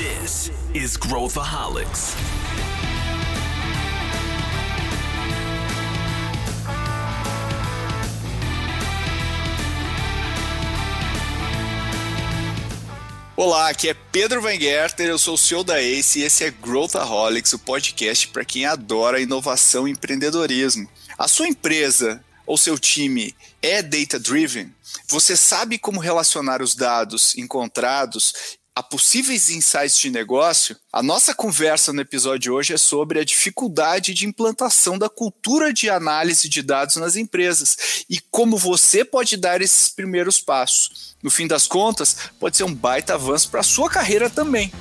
This 0.00 0.50
is 0.72 0.96
Growthaholics. 0.96 2.14
Olá, 13.36 13.68
aqui 13.68 13.90
é 13.90 13.94
Pedro 14.10 14.40
Weingärter, 14.40 15.06
eu 15.06 15.18
sou 15.18 15.34
o 15.34 15.36
CEO 15.36 15.62
da 15.62 15.82
ACE 15.82 16.20
e 16.20 16.22
esse 16.22 16.44
é 16.44 16.50
Growthaholics, 16.50 17.52
o 17.52 17.58
podcast 17.58 18.28
para 18.28 18.42
quem 18.42 18.64
adora 18.64 19.20
inovação 19.20 19.86
e 19.86 19.90
empreendedorismo. 19.90 20.88
A 21.18 21.28
sua 21.28 21.46
empresa 21.46 22.24
ou 22.46 22.56
seu 22.56 22.78
time 22.78 23.34
é 23.60 23.82
data-driven? 23.82 24.74
Você 25.08 25.36
sabe 25.36 25.78
como 25.78 26.00
relacionar 26.00 26.62
os 26.62 26.74
dados 26.74 27.36
encontrados 27.36 28.58
a 28.74 28.82
possíveis 28.82 29.50
insights 29.50 29.98
de 29.98 30.10
negócio, 30.10 30.76
a 30.92 31.02
nossa 31.02 31.34
conversa 31.34 31.92
no 31.92 32.00
episódio 32.00 32.38
de 32.38 32.50
hoje 32.50 32.72
é 32.72 32.78
sobre 32.78 33.18
a 33.18 33.24
dificuldade 33.24 34.14
de 34.14 34.26
implantação 34.26 34.96
da 34.96 35.08
cultura 35.08 35.72
de 35.72 35.90
análise 35.90 36.48
de 36.48 36.62
dados 36.62 36.96
nas 36.96 37.16
empresas 37.16 38.04
e 38.08 38.20
como 38.30 38.56
você 38.56 39.04
pode 39.04 39.36
dar 39.36 39.60
esses 39.60 39.88
primeiros 39.88 40.40
passos. 40.40 41.16
No 41.22 41.30
fim 41.30 41.48
das 41.48 41.66
contas, 41.66 42.16
pode 42.38 42.56
ser 42.56 42.64
um 42.64 42.74
baita 42.74 43.14
avanço 43.14 43.50
para 43.50 43.60
a 43.60 43.64
sua 43.64 43.90
carreira 43.90 44.30
também. 44.30 44.72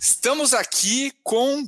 Estamos 0.00 0.54
aqui 0.54 1.12
com 1.24 1.64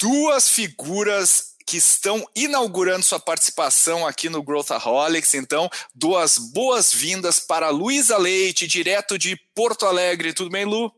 duas 0.00 0.48
figuras 0.48 1.53
que 1.66 1.76
estão 1.76 2.24
inaugurando 2.36 3.02
sua 3.02 3.18
participação 3.18 4.06
aqui 4.06 4.28
no 4.28 4.42
Growthaholics. 4.42 5.34
Então, 5.34 5.68
duas 5.94 6.38
boas-vindas 6.38 7.40
para 7.40 7.70
Luísa 7.70 8.18
Leite, 8.18 8.66
direto 8.66 9.18
de 9.18 9.36
Porto 9.54 9.86
Alegre. 9.86 10.32
Tudo 10.32 10.50
bem, 10.50 10.64
Lu? 10.64 10.92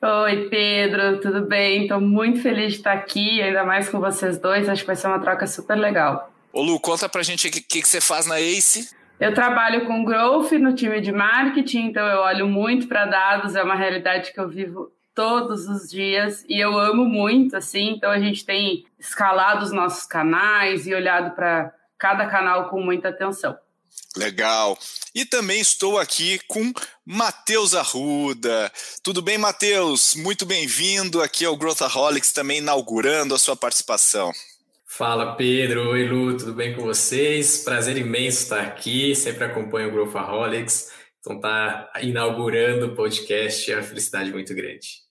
Oi, 0.00 0.48
Pedro, 0.48 1.20
tudo 1.20 1.46
bem? 1.46 1.82
Estou 1.82 2.00
muito 2.00 2.40
feliz 2.42 2.72
de 2.72 2.78
estar 2.78 2.92
aqui, 2.92 3.40
ainda 3.40 3.64
mais 3.64 3.88
com 3.88 4.00
vocês 4.00 4.38
dois. 4.38 4.68
Acho 4.68 4.82
que 4.82 4.86
vai 4.86 4.96
ser 4.96 5.06
uma 5.06 5.20
troca 5.20 5.46
super 5.46 5.76
legal. 5.76 6.32
Ô, 6.52 6.60
Lu, 6.60 6.80
conta 6.80 7.08
pra 7.08 7.22
gente 7.22 7.46
o 7.46 7.50
que, 7.50 7.60
que, 7.60 7.82
que 7.82 7.88
você 7.88 8.00
faz 8.00 8.26
na 8.26 8.40
ACE. 8.40 8.90
Eu 9.20 9.32
trabalho 9.32 9.86
com 9.86 10.04
growth 10.04 10.50
no 10.52 10.74
time 10.74 11.00
de 11.00 11.12
marketing, 11.12 11.86
então 11.86 12.04
eu 12.08 12.18
olho 12.18 12.48
muito 12.48 12.88
para 12.88 13.06
dados, 13.06 13.54
é 13.54 13.62
uma 13.62 13.76
realidade 13.76 14.32
que 14.32 14.40
eu 14.40 14.48
vivo 14.48 14.90
todos 15.14 15.68
os 15.68 15.88
dias 15.88 16.44
e 16.48 16.58
eu 16.58 16.78
amo 16.78 17.04
muito, 17.04 17.56
assim. 17.56 17.90
Então 17.90 18.10
a 18.10 18.18
gente 18.18 18.44
tem 18.44 18.86
escalado 18.98 19.64
os 19.64 19.72
nossos 19.72 20.06
canais 20.06 20.86
e 20.86 20.94
olhado 20.94 21.34
para 21.34 21.72
cada 21.98 22.26
canal 22.26 22.68
com 22.68 22.80
muita 22.80 23.08
atenção. 23.08 23.56
Legal. 24.16 24.78
E 25.14 25.24
também 25.24 25.60
estou 25.60 25.98
aqui 25.98 26.38
com 26.46 26.72
Matheus 27.04 27.74
Arruda. 27.74 28.70
Tudo 29.02 29.22
bem, 29.22 29.38
Matheus? 29.38 30.14
Muito 30.14 30.44
bem-vindo 30.44 31.22
aqui 31.22 31.44
ao 31.44 31.56
Growthaholics, 31.56 32.32
também 32.32 32.58
inaugurando 32.58 33.34
a 33.34 33.38
sua 33.38 33.56
participação. 33.56 34.32
Fala, 34.86 35.34
Pedro. 35.34 35.90
Oi, 35.90 36.06
Lu. 36.06 36.36
Tudo 36.36 36.52
bem 36.52 36.74
com 36.74 36.82
vocês? 36.82 37.64
Prazer 37.64 37.96
imenso 37.96 38.42
estar 38.42 38.60
aqui. 38.60 39.14
Sempre 39.14 39.44
acompanho 39.44 39.88
o 39.88 39.92
Growthaholics. 39.92 40.90
Então, 41.20 41.40
tá 41.40 41.90
inaugurando 42.02 42.86
o 42.88 42.94
podcast 42.94 43.70
é 43.70 43.76
uma 43.76 43.82
felicidade 43.82 44.30
muito 44.30 44.54
grande. 44.54 45.01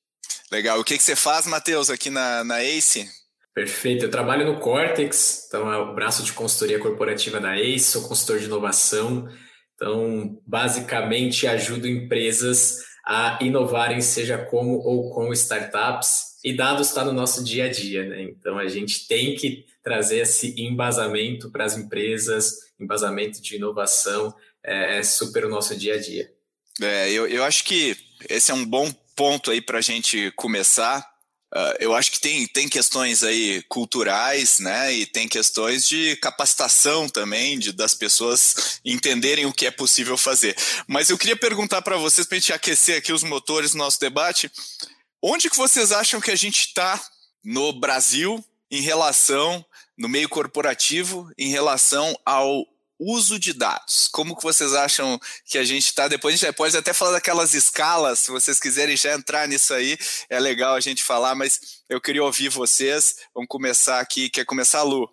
Legal. 0.52 0.80
O 0.80 0.83
que, 0.83 0.97
que 0.97 1.03
você 1.03 1.16
faz, 1.16 1.47
Matheus, 1.47 1.89
aqui 1.89 2.09
na, 2.09 2.44
na 2.44 2.63
ACE? 2.63 3.09
Perfeito. 3.53 4.05
Eu 4.05 4.11
trabalho 4.11 4.45
no 4.45 4.59
Cortex, 4.59 5.45
então 5.47 5.71
é 5.71 5.77
o 5.77 5.94
braço 5.94 6.23
de 6.23 6.33
consultoria 6.33 6.80
corporativa 6.80 7.39
da 7.39 7.57
ACE, 7.57 7.85
sou 7.85 8.07
consultor 8.07 8.39
de 8.39 8.45
inovação. 8.45 9.29
Então, 9.75 10.41
basicamente, 10.45 11.47
ajudo 11.47 11.88
empresas 11.88 12.83
a 13.05 13.39
inovarem, 13.41 14.01
seja 14.01 14.38
como 14.38 14.73
ou 14.73 15.09
com 15.12 15.34
startups. 15.34 16.31
E 16.44 16.56
dados 16.56 16.89
está 16.89 17.06
no 17.06 17.13
nosso 17.13 17.44
dia 17.44 17.66
a 17.66 17.69
dia, 17.69 18.06
né? 18.06 18.23
Então, 18.23 18.57
a 18.57 18.68
gente 18.68 19.07
tem 19.07 19.35
que 19.35 19.66
trazer 19.83 20.19
esse 20.19 20.59
embasamento 20.62 21.50
para 21.50 21.66
as 21.66 21.78
empresas, 21.78 22.72
embasamento 22.79 23.41
de 23.41 23.56
inovação, 23.56 24.33
é, 24.63 25.00
é 25.00 25.03
super 25.03 25.45
o 25.45 25.50
nosso 25.50 25.75
dia 25.75 25.95
a 25.95 26.00
dia. 26.00 26.31
É, 26.81 27.12
eu, 27.12 27.28
eu 27.28 27.44
acho 27.44 27.63
que 27.63 27.95
esse 28.29 28.51
é 28.51 28.53
um 28.53 28.66
bom 28.66 28.91
ponto 29.21 29.51
aí 29.51 29.61
para 29.61 29.77
a 29.77 29.81
gente 29.81 30.31
começar. 30.31 31.07
Uh, 31.53 31.77
eu 31.79 31.93
acho 31.93 32.11
que 32.11 32.19
tem, 32.19 32.47
tem 32.47 32.67
questões 32.67 33.21
aí 33.21 33.61
culturais, 33.69 34.57
né? 34.57 34.91
E 34.91 35.05
tem 35.05 35.27
questões 35.27 35.87
de 35.87 36.15
capacitação 36.15 37.07
também, 37.07 37.59
de, 37.59 37.71
das 37.71 37.93
pessoas 37.93 38.79
entenderem 38.83 39.45
o 39.45 39.53
que 39.53 39.67
é 39.67 39.69
possível 39.69 40.17
fazer. 40.17 40.57
Mas 40.87 41.11
eu 41.11 41.19
queria 41.19 41.35
perguntar 41.35 41.83
para 41.83 41.97
vocês, 41.97 42.25
para 42.25 42.37
a 42.37 42.39
gente 42.39 42.51
aquecer 42.51 42.97
aqui 42.97 43.13
os 43.13 43.21
motores 43.21 43.73
do 43.73 43.77
nosso 43.77 43.99
debate, 43.99 44.51
onde 45.21 45.51
que 45.51 45.57
vocês 45.57 45.91
acham 45.91 46.19
que 46.19 46.31
a 46.31 46.35
gente 46.35 46.61
está 46.61 46.99
no 47.43 47.73
Brasil 47.73 48.43
em 48.71 48.81
relação, 48.81 49.63
no 49.95 50.09
meio 50.09 50.29
corporativo, 50.29 51.29
em 51.38 51.51
relação 51.51 52.19
ao 52.25 52.65
uso 53.01 53.39
de 53.39 53.51
dados. 53.51 54.07
Como 54.07 54.35
que 54.35 54.44
vocês 54.44 54.75
acham 54.75 55.19
que 55.45 55.57
a 55.57 55.63
gente 55.63 55.88
está? 55.88 56.07
Depois 56.07 56.35
a 56.35 56.38
gente 56.38 56.56
pode 56.56 56.78
até 56.78 56.94
falar 56.94 57.13
daquelas 57.13 57.56
escalas, 57.56 58.19
se 58.19 58.31
vocês 58.31 58.59
quiserem 58.59 58.95
já 58.95 59.13
entrar 59.13 59.47
nisso 59.47 59.73
aí, 59.73 59.97
é 60.29 60.39
legal 60.39 60.75
a 60.75 60.79
gente 60.79 61.03
falar, 61.03 61.34
mas 61.34 61.84
eu 61.89 62.00
queria 62.00 62.23
ouvir 62.23 62.50
vocês. 62.50 63.16
Vamos 63.34 63.47
começar 63.50 64.00
aqui. 64.00 64.29
Quer 64.29 64.45
começar, 64.45 64.84
Lu? 64.84 65.09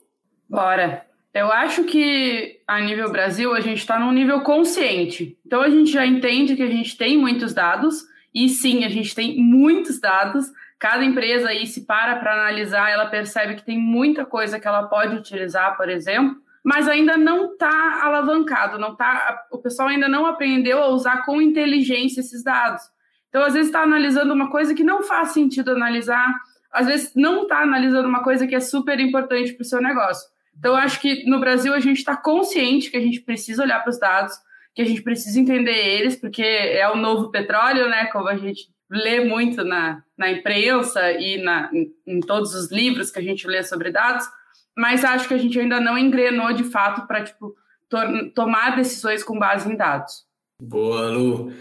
Bora. 0.48 1.06
Eu 1.32 1.52
acho 1.52 1.84
que 1.84 2.60
a 2.66 2.80
nível 2.80 3.10
Brasil 3.10 3.54
a 3.54 3.60
gente 3.60 3.78
está 3.78 3.98
num 3.98 4.12
nível 4.12 4.40
consciente. 4.42 5.38
Então 5.46 5.62
a 5.62 5.70
gente 5.70 5.90
já 5.90 6.04
entende 6.04 6.56
que 6.56 6.62
a 6.62 6.70
gente 6.70 6.96
tem 6.96 7.16
muitos 7.16 7.54
dados, 7.54 8.04
e 8.34 8.48
sim, 8.48 8.84
a 8.84 8.88
gente 8.88 9.14
tem 9.14 9.36
muitos 9.38 10.00
dados. 10.00 10.46
Cada 10.78 11.04
empresa 11.04 11.48
aí 11.48 11.66
se 11.66 11.82
para 11.82 12.16
para 12.16 12.32
analisar, 12.32 12.90
ela 12.90 13.06
percebe 13.06 13.54
que 13.54 13.64
tem 13.64 13.78
muita 13.78 14.24
coisa 14.24 14.58
que 14.58 14.66
ela 14.66 14.84
pode 14.84 15.16
utilizar, 15.16 15.76
por 15.76 15.88
exemplo 15.88 16.36
mas 16.68 16.86
ainda 16.86 17.16
não 17.16 17.52
está 17.52 18.04
alavancado, 18.04 18.78
não 18.78 18.94
tá, 18.94 19.42
o 19.50 19.56
pessoal 19.56 19.88
ainda 19.88 20.06
não 20.06 20.26
aprendeu 20.26 20.82
a 20.82 20.88
usar 20.88 21.24
com 21.24 21.40
inteligência 21.40 22.20
esses 22.20 22.44
dados. 22.44 22.82
Então, 23.30 23.42
às 23.42 23.54
vezes, 23.54 23.68
está 23.68 23.80
analisando 23.80 24.34
uma 24.34 24.50
coisa 24.50 24.74
que 24.74 24.84
não 24.84 25.02
faz 25.02 25.30
sentido 25.30 25.70
analisar, 25.70 26.30
às 26.70 26.86
vezes 26.86 27.14
não 27.16 27.44
está 27.44 27.62
analisando 27.62 28.06
uma 28.06 28.22
coisa 28.22 28.46
que 28.46 28.54
é 28.54 28.60
super 28.60 29.00
importante 29.00 29.54
para 29.54 29.62
o 29.62 29.64
seu 29.64 29.80
negócio. 29.80 30.28
Então, 30.58 30.76
acho 30.76 31.00
que 31.00 31.24
no 31.24 31.40
Brasil 31.40 31.72
a 31.72 31.80
gente 31.80 32.00
está 32.00 32.14
consciente 32.14 32.90
que 32.90 32.98
a 32.98 33.02
gente 33.02 33.22
precisa 33.22 33.62
olhar 33.62 33.80
para 33.80 33.88
os 33.88 33.98
dados, 33.98 34.34
que 34.74 34.82
a 34.82 34.84
gente 34.84 35.00
precisa 35.00 35.40
entender 35.40 35.72
eles, 35.72 36.16
porque 36.16 36.42
é 36.42 36.86
o 36.90 36.96
novo 36.96 37.30
petróleo, 37.30 37.88
né? 37.88 38.08
Como 38.12 38.28
a 38.28 38.36
gente 38.36 38.68
lê 38.90 39.24
muito 39.24 39.64
na, 39.64 40.02
na 40.18 40.30
imprensa 40.30 41.12
e 41.12 41.42
na, 41.42 41.70
em, 41.72 41.90
em 42.06 42.20
todos 42.20 42.54
os 42.54 42.70
livros 42.70 43.10
que 43.10 43.20
a 43.20 43.22
gente 43.22 43.46
lê 43.46 43.62
sobre 43.62 43.90
dados 43.90 44.28
mas 44.78 45.04
acho 45.04 45.26
que 45.26 45.34
a 45.34 45.38
gente 45.38 45.58
ainda 45.58 45.80
não 45.80 45.98
engrenou 45.98 46.52
de 46.52 46.62
fato 46.62 47.04
para 47.08 47.24
tipo, 47.24 47.52
to 47.90 47.98
tomar 48.32 48.76
decisões 48.76 49.24
com 49.24 49.36
base 49.36 49.68
em 49.68 49.76
dados. 49.76 50.24
Boa, 50.62 51.08
Lu. 51.08 51.52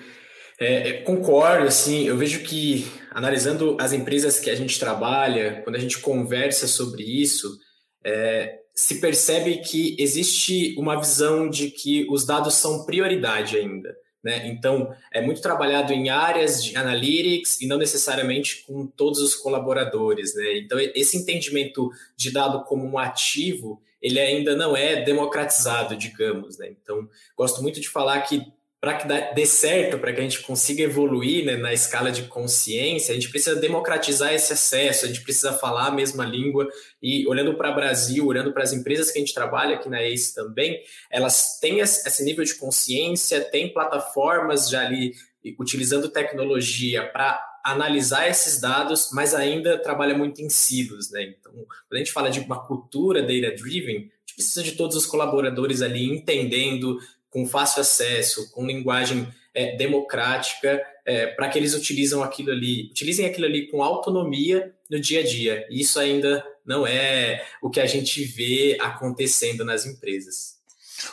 É, 0.59 0.89
é, 0.89 0.94
concordo, 1.01 1.67
assim, 1.67 2.07
eu 2.07 2.16
vejo 2.16 2.44
que 2.44 2.85
analisando 3.11 3.75
as 3.79 3.91
empresas 3.91 4.39
que 4.39 4.51
a 4.51 4.56
gente 4.56 4.79
trabalha, 4.79 5.61
quando 5.63 5.75
a 5.75 5.79
gente 5.79 6.00
conversa 6.00 6.67
sobre 6.67 7.03
isso, 7.03 7.57
é, 8.06 8.59
se 8.75 9.01
percebe 9.01 9.57
que 9.57 9.95
existe 10.00 10.75
uma 10.77 11.00
visão 11.00 11.50
de 11.50 11.72
que 11.72 12.06
os 12.11 12.23
dados 12.23 12.53
são 12.53 12.85
prioridade 12.85 13.57
ainda. 13.57 13.95
Né? 14.23 14.47
Então, 14.47 14.94
é 15.11 15.22
muito 15.22 15.41
trabalhado 15.41 15.94
em 15.94 16.09
áreas 16.09 16.63
de 16.63 16.75
analytics 16.75 17.61
e 17.61 17.67
não 17.67 17.78
necessariamente 17.78 18.63
com 18.66 18.85
todos 18.85 19.19
os 19.19 19.35
colaboradores. 19.35 20.35
Né? 20.35 20.57
Então, 20.59 20.79
esse 20.79 21.17
entendimento 21.17 21.89
de 22.16 22.31
dado 22.31 22.63
como 22.63 22.85
um 22.85 22.97
ativo, 22.97 23.81
ele 24.01 24.19
ainda 24.19 24.56
não 24.56 24.75
é 24.75 25.01
democratizado, 25.03 25.95
digamos. 25.95 26.57
Né? 26.57 26.69
Então, 26.81 27.07
gosto 27.36 27.62
muito 27.62 27.80
de 27.80 27.89
falar 27.89 28.21
que 28.21 28.45
para 28.79 28.94
que 28.94 29.07
dê 29.33 29.45
certo, 29.45 29.97
para 29.97 30.13
que 30.13 30.19
a 30.19 30.24
gente 30.24 30.41
consiga 30.44 30.83
evoluir 30.83 31.45
né, 31.45 31.57
na 31.57 31.74
escala 31.74 32.12
de 32.12 32.24
consciência, 32.24 33.12
a 33.12 33.15
gente 33.15 33.29
precisa 33.29 33.56
democratizar 33.56 34.31
esse 34.33 34.53
acesso, 34.53 35.06
a 35.06 35.07
gente 35.07 35.21
precisa 35.21 35.51
falar 35.53 35.88
a 35.88 35.91
mesma 35.91 36.24
língua 36.24 36.68
e 37.01 37.27
olhando 37.27 37.56
para 37.56 37.71
o 37.71 37.75
Brasil, 37.75 38.27
olhando 38.27 38.53
para 38.53 38.63
as 38.63 38.74
empresas 38.74 39.09
que 39.09 39.18
a 39.18 39.21
gente 39.21 39.33
trabalha 39.33 39.75
aqui 39.75 39.89
na 39.89 40.03
ACE 40.03 40.35
também, 40.35 40.79
elas 41.09 41.59
têm 41.59 41.79
esse 41.79 42.24
nível 42.24 42.44
de 42.44 42.53
consciência, 42.56 43.41
têm 43.41 43.74
plataformas 43.74 44.69
já 44.69 44.85
ali 44.85 45.13
utilizando 45.59 46.09
tecnologia 46.09 47.03
para 47.07 47.41
analisar 47.63 48.29
esses 48.29 48.62
dados, 48.62 49.09
mas 49.12 49.33
ainda 49.33 49.77
trabalha 49.77 50.18
muito 50.18 50.41
em 50.41 50.50
silos, 50.50 51.12
né? 51.12 51.24
Então, 51.24 51.51
quando 51.51 51.94
a 51.94 51.97
gente 51.97 52.12
fala 52.12 52.29
de 52.29 52.39
uma 52.39 52.65
cultura 52.65 53.21
data-driven, 53.21 53.97
a 53.97 54.00
gente 54.00 54.35
precisa 54.35 54.63
de 54.63 54.74
todos 54.74 54.95
os 54.95 55.06
colaboradores 55.06 55.81
ali 55.81 56.06
entendendo, 56.06 56.97
com 57.29 57.45
fácil 57.45 57.81
acesso, 57.81 58.51
com 58.51 58.65
linguagem 58.65 59.27
é, 59.53 59.75
democrática, 59.75 60.81
é, 61.06 61.27
para 61.27 61.50
que 61.50 61.57
eles 61.57 61.74
utilizam 61.74 62.21
aquilo 62.24 62.51
ali, 62.51 62.89
utilizem 62.91 63.25
aquilo 63.25 63.45
ali 63.45 63.68
com 63.68 63.81
autonomia 63.81 64.74
no 64.89 65.00
dia 65.00 65.21
a 65.21 65.24
dia. 65.24 65.68
Isso 65.69 66.00
ainda 66.00 66.45
não 66.65 66.85
é 66.85 67.45
o 67.62 67.69
que 67.69 67.79
a 67.79 67.85
gente 67.85 68.24
vê 68.24 68.77
acontecendo 68.79 69.63
nas 69.63 69.85
empresas. 69.85 70.56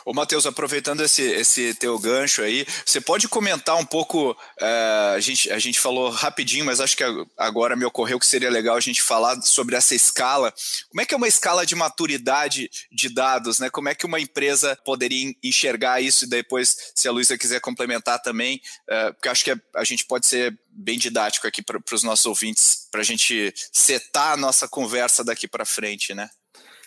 Ô, 0.03 0.13
Matheus, 0.13 0.45
aproveitando 0.45 1.01
esse, 1.01 1.21
esse 1.21 1.73
teu 1.75 1.97
gancho 1.99 2.41
aí, 2.41 2.65
você 2.85 2.99
pode 3.01 3.27
comentar 3.27 3.75
um 3.77 3.85
pouco? 3.85 4.31
Uh, 4.31 5.15
a, 5.15 5.19
gente, 5.19 5.51
a 5.51 5.59
gente 5.59 5.79
falou 5.79 6.09
rapidinho, 6.09 6.65
mas 6.65 6.79
acho 6.79 6.95
que 6.95 7.03
agora 7.37 7.75
me 7.75 7.85
ocorreu 7.85 8.19
que 8.19 8.25
seria 8.25 8.49
legal 8.49 8.75
a 8.75 8.81
gente 8.81 9.01
falar 9.01 9.41
sobre 9.41 9.75
essa 9.75 9.95
escala. 9.95 10.53
Como 10.89 11.01
é 11.01 11.05
que 11.05 11.13
é 11.13 11.17
uma 11.17 11.27
escala 11.27 11.65
de 11.65 11.75
maturidade 11.75 12.69
de 12.91 13.09
dados, 13.09 13.59
né? 13.59 13.69
Como 13.69 13.89
é 13.89 13.95
que 13.95 14.05
uma 14.05 14.19
empresa 14.19 14.77
poderia 14.85 15.33
enxergar 15.43 16.01
isso 16.01 16.25
e 16.25 16.29
depois, 16.29 16.91
se 16.95 17.07
a 17.07 17.11
Luísa 17.11 17.37
quiser 17.37 17.59
complementar 17.59 18.21
também, 18.21 18.61
uh, 18.89 19.13
porque 19.13 19.29
acho 19.29 19.43
que 19.43 19.51
a, 19.51 19.59
a 19.75 19.83
gente 19.83 20.05
pode 20.05 20.25
ser 20.27 20.57
bem 20.75 20.97
didático 20.97 21.47
aqui 21.47 21.61
para 21.61 21.79
os 21.93 22.03
nossos 22.03 22.25
ouvintes, 22.25 22.87
para 22.91 23.01
a 23.01 23.03
gente 23.03 23.53
setar 23.71 24.33
a 24.33 24.37
nossa 24.37 24.67
conversa 24.67 25.23
daqui 25.23 25.47
para 25.47 25.65
frente, 25.65 26.13
né? 26.13 26.29